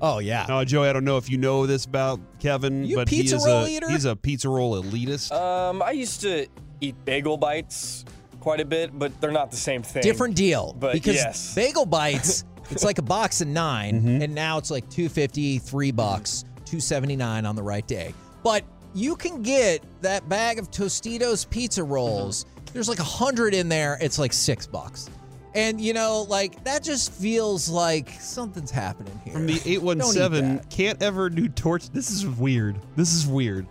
Oh, 0.00 0.18
yeah. 0.18 0.44
Oh, 0.48 0.64
Joey, 0.64 0.88
I 0.88 0.92
don't 0.92 1.04
know 1.04 1.16
if 1.16 1.30
you 1.30 1.38
know 1.38 1.66
this 1.66 1.84
about 1.86 2.20
Kevin, 2.38 2.84
You 2.84 2.96
but 2.96 3.08
pizza 3.08 3.36
he 3.36 3.42
is 3.42 3.46
roll 3.46 3.64
a 3.64 3.68
eater? 3.68 3.88
he's 3.90 4.04
a 4.04 4.14
pizza 4.16 4.48
roll 4.48 4.82
elitist. 4.82 5.32
Um, 5.32 5.82
I 5.82 5.92
used 5.92 6.20
to 6.22 6.46
eat 6.80 6.94
bagel 7.06 7.36
bites 7.38 8.04
quite 8.40 8.60
a 8.60 8.64
bit, 8.66 8.98
but 8.98 9.18
they're 9.20 9.30
not 9.30 9.50
the 9.50 9.56
same 9.56 9.82
thing. 9.82 10.02
Different 10.02 10.34
deal. 10.36 10.76
But 10.78 10.92
because 10.94 11.14
yes. 11.14 11.54
bagel 11.54 11.86
bites, 11.86 12.44
it's 12.70 12.84
like 12.84 12.98
a 12.98 13.02
box 13.02 13.40
of 13.40 13.48
9 13.48 13.94
Mm-hmm. 13.94 14.22
and 14.22 14.34
now 14.34 14.58
it's 14.58 14.70
like 14.70 14.84
250, 14.90 15.58
3 15.60 15.90
bucks, 15.92 16.44
279 16.66 17.46
on 17.46 17.56
the 17.56 17.62
right 17.62 17.86
day. 17.86 18.12
But 18.42 18.64
you 18.94 19.16
can 19.16 19.42
get 19.42 19.82
that 20.02 20.28
bag 20.28 20.58
of 20.58 20.70
Tostitos 20.70 21.48
pizza 21.48 21.82
rolls. 21.82 22.44
There's 22.74 22.88
like 22.88 22.98
a 22.98 23.04
hundred 23.04 23.54
in 23.54 23.70
there. 23.70 23.96
It's 24.00 24.18
like 24.18 24.32
six 24.34 24.66
bucks. 24.66 25.08
And 25.54 25.80
you 25.80 25.92
know, 25.92 26.26
like 26.28 26.62
that 26.64 26.82
just 26.82 27.12
feels 27.12 27.68
like 27.70 28.10
something's 28.20 28.72
happening 28.72 29.18
here. 29.24 29.32
From 29.32 29.46
the 29.46 29.54
817, 29.64 30.60
can't 30.68 31.00
ever 31.00 31.30
do 31.30 31.48
torch. 31.48 31.88
This 31.90 32.10
is 32.10 32.26
weird. 32.26 32.76
This 32.96 33.14
is 33.14 33.26
weird. 33.26 33.66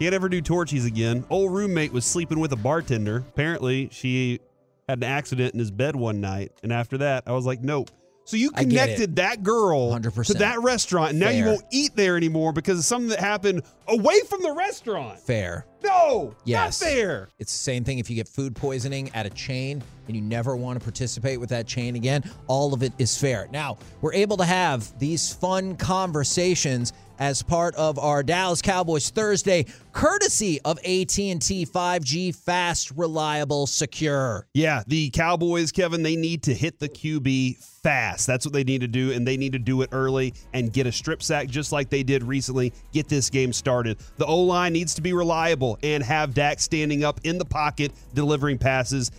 Can't 0.00 0.14
ever 0.14 0.28
do 0.28 0.40
Torchy's 0.40 0.86
again. 0.86 1.24
Old 1.28 1.52
roommate 1.52 1.92
was 1.92 2.04
sleeping 2.04 2.38
with 2.38 2.52
a 2.52 2.56
bartender. 2.56 3.18
Apparently, 3.18 3.88
she 3.92 4.40
had 4.88 4.98
an 4.98 5.04
accident 5.04 5.54
in 5.54 5.58
his 5.58 5.70
bed 5.72 5.96
one 5.96 6.20
night. 6.20 6.52
And 6.62 6.72
after 6.72 6.98
that, 6.98 7.24
I 7.26 7.32
was 7.32 7.44
like, 7.44 7.60
nope. 7.60 7.90
So 8.28 8.36
you 8.36 8.50
I 8.54 8.64
get 8.64 8.66
it. 8.66 8.68
connected 8.92 9.16
that 9.16 9.42
girl 9.42 9.90
100%. 9.90 10.26
to 10.26 10.34
that 10.34 10.60
restaurant, 10.60 11.12
and 11.12 11.18
now 11.18 11.30
you 11.30 11.46
won't 11.46 11.64
eat 11.72 11.96
there 11.96 12.14
anymore 12.14 12.52
because 12.52 12.78
of 12.78 12.84
something 12.84 13.08
that 13.08 13.20
happened 13.20 13.62
away 13.86 14.20
from 14.28 14.42
the 14.42 14.52
restaurant. 14.52 15.18
Fair. 15.18 15.64
No, 15.82 16.34
Yes. 16.44 16.82
not 16.82 16.88
fair. 16.90 17.28
It's 17.38 17.50
the 17.54 17.58
same 17.64 17.84
thing 17.84 17.98
if 18.00 18.10
you 18.10 18.16
get 18.16 18.28
food 18.28 18.54
poisoning 18.54 19.10
at 19.14 19.24
a 19.24 19.30
chain 19.30 19.82
and 20.08 20.14
you 20.14 20.20
never 20.20 20.56
want 20.56 20.78
to 20.78 20.84
participate 20.84 21.40
with 21.40 21.48
that 21.48 21.66
chain 21.66 21.96
again. 21.96 22.22
All 22.48 22.74
of 22.74 22.82
it 22.82 22.92
is 22.98 23.16
fair. 23.16 23.48
Now, 23.50 23.78
we're 24.02 24.12
able 24.12 24.36
to 24.36 24.44
have 24.44 24.98
these 24.98 25.32
fun 25.32 25.74
conversations 25.76 26.92
as 27.18 27.42
part 27.42 27.74
of 27.74 27.98
our 27.98 28.22
Dallas 28.22 28.62
Cowboys 28.62 29.10
Thursday 29.10 29.66
courtesy 29.92 30.60
of 30.64 30.78
AT&T 30.78 31.66
5G 31.66 32.34
fast, 32.34 32.92
reliable, 32.92 33.66
secure. 33.66 34.46
Yeah, 34.54 34.82
the 34.86 35.10
Cowboys, 35.10 35.72
Kevin, 35.72 36.02
they 36.02 36.16
need 36.16 36.44
to 36.44 36.54
hit 36.54 36.78
the 36.78 36.88
QB 36.88 37.56
fast. 37.82 38.26
That's 38.26 38.46
what 38.46 38.52
they 38.52 38.64
need 38.64 38.80
to 38.82 38.88
do, 38.88 39.12
and 39.12 39.26
they 39.26 39.36
need 39.36 39.52
to 39.52 39.58
do 39.58 39.82
it 39.82 39.90
early 39.92 40.34
and 40.52 40.72
get 40.72 40.86
a 40.86 40.92
strip 40.92 41.22
sack 41.22 41.48
just 41.48 41.72
like 41.72 41.90
they 41.90 42.02
did 42.02 42.22
recently. 42.22 42.72
Get 42.92 43.08
this 43.08 43.30
game 43.30 43.52
started. 43.52 43.98
The 44.18 44.26
O 44.26 44.42
line 44.42 44.72
needs 44.72 44.94
to 44.94 45.02
be 45.02 45.12
reliable 45.12 45.78
and 45.82 46.02
have 46.04 46.34
Dak 46.34 46.60
standing 46.60 47.02
up 47.02 47.20
in 47.24 47.38
the 47.38 47.44
pocket 47.44 47.92
delivering 48.14 48.58
passes, 48.58 49.10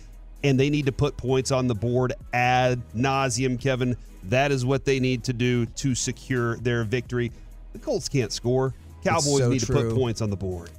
and 0.42 0.58
they 0.58 0.70
need 0.70 0.86
to 0.86 0.92
put 0.92 1.16
points 1.16 1.50
on 1.50 1.66
the 1.66 1.74
board 1.74 2.14
ad 2.32 2.80
nauseum, 2.94 3.60
Kevin. 3.60 3.96
That 4.24 4.52
is 4.52 4.64
what 4.64 4.84
they 4.84 5.00
need 5.00 5.24
to 5.24 5.32
do 5.32 5.66
to 5.66 5.94
secure 5.94 6.56
their 6.56 6.84
victory. 6.84 7.32
The 7.72 7.78
Colts 7.78 8.08
can't 8.08 8.32
score. 8.32 8.74
Cowboys 9.04 9.38
so 9.38 9.48
need 9.48 9.60
to 9.60 9.72
put 9.72 9.94
points 9.94 10.20
on 10.20 10.30
the 10.30 10.36
board. 10.36 10.70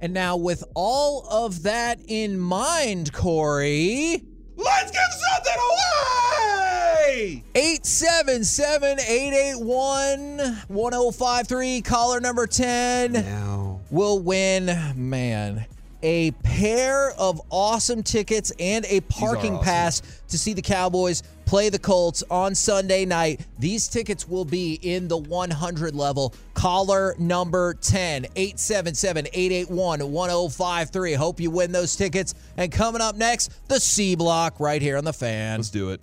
And 0.00 0.14
now, 0.14 0.36
with 0.36 0.62
all 0.74 1.26
of 1.28 1.64
that 1.64 1.98
in 2.06 2.38
mind, 2.38 3.12
Corey. 3.12 4.22
Let's 4.56 4.90
give 4.90 5.00
something 5.10 5.54
away! 5.54 7.44
877 7.54 9.00
881 9.00 10.56
1053, 10.68 11.82
caller 11.82 12.20
number 12.20 12.46
10 12.46 13.12
Now. 13.12 13.80
will 13.90 14.20
win, 14.20 14.66
man, 14.94 15.66
a 16.02 16.30
pair 16.42 17.10
of 17.12 17.40
awesome 17.50 18.02
tickets 18.02 18.52
and 18.60 18.84
a 18.86 19.00
parking 19.02 19.54
awesome. 19.54 19.64
pass 19.64 20.02
to 20.28 20.38
see 20.38 20.52
the 20.52 20.62
Cowboys 20.62 21.22
play 21.48 21.70
the 21.70 21.78
Colts 21.78 22.22
on 22.30 22.54
Sunday 22.54 23.06
night. 23.06 23.40
These 23.58 23.88
tickets 23.88 24.28
will 24.28 24.44
be 24.44 24.74
in 24.82 25.08
the 25.08 25.16
100 25.16 25.94
level. 25.94 26.34
Caller 26.52 27.14
number 27.18 27.72
10, 27.72 28.26
877 28.36 29.28
881 29.32 30.12
1053. 30.12 31.14
Hope 31.14 31.40
you 31.40 31.50
win 31.50 31.72
those 31.72 31.96
tickets. 31.96 32.34
And 32.58 32.70
coming 32.70 33.00
up 33.00 33.16
next, 33.16 33.66
the 33.68 33.80
C 33.80 34.14
block 34.14 34.60
right 34.60 34.82
here 34.82 34.98
on 34.98 35.04
the 35.04 35.12
fan. 35.14 35.58
Let's 35.58 35.70
do 35.70 35.90
it. 35.90 36.02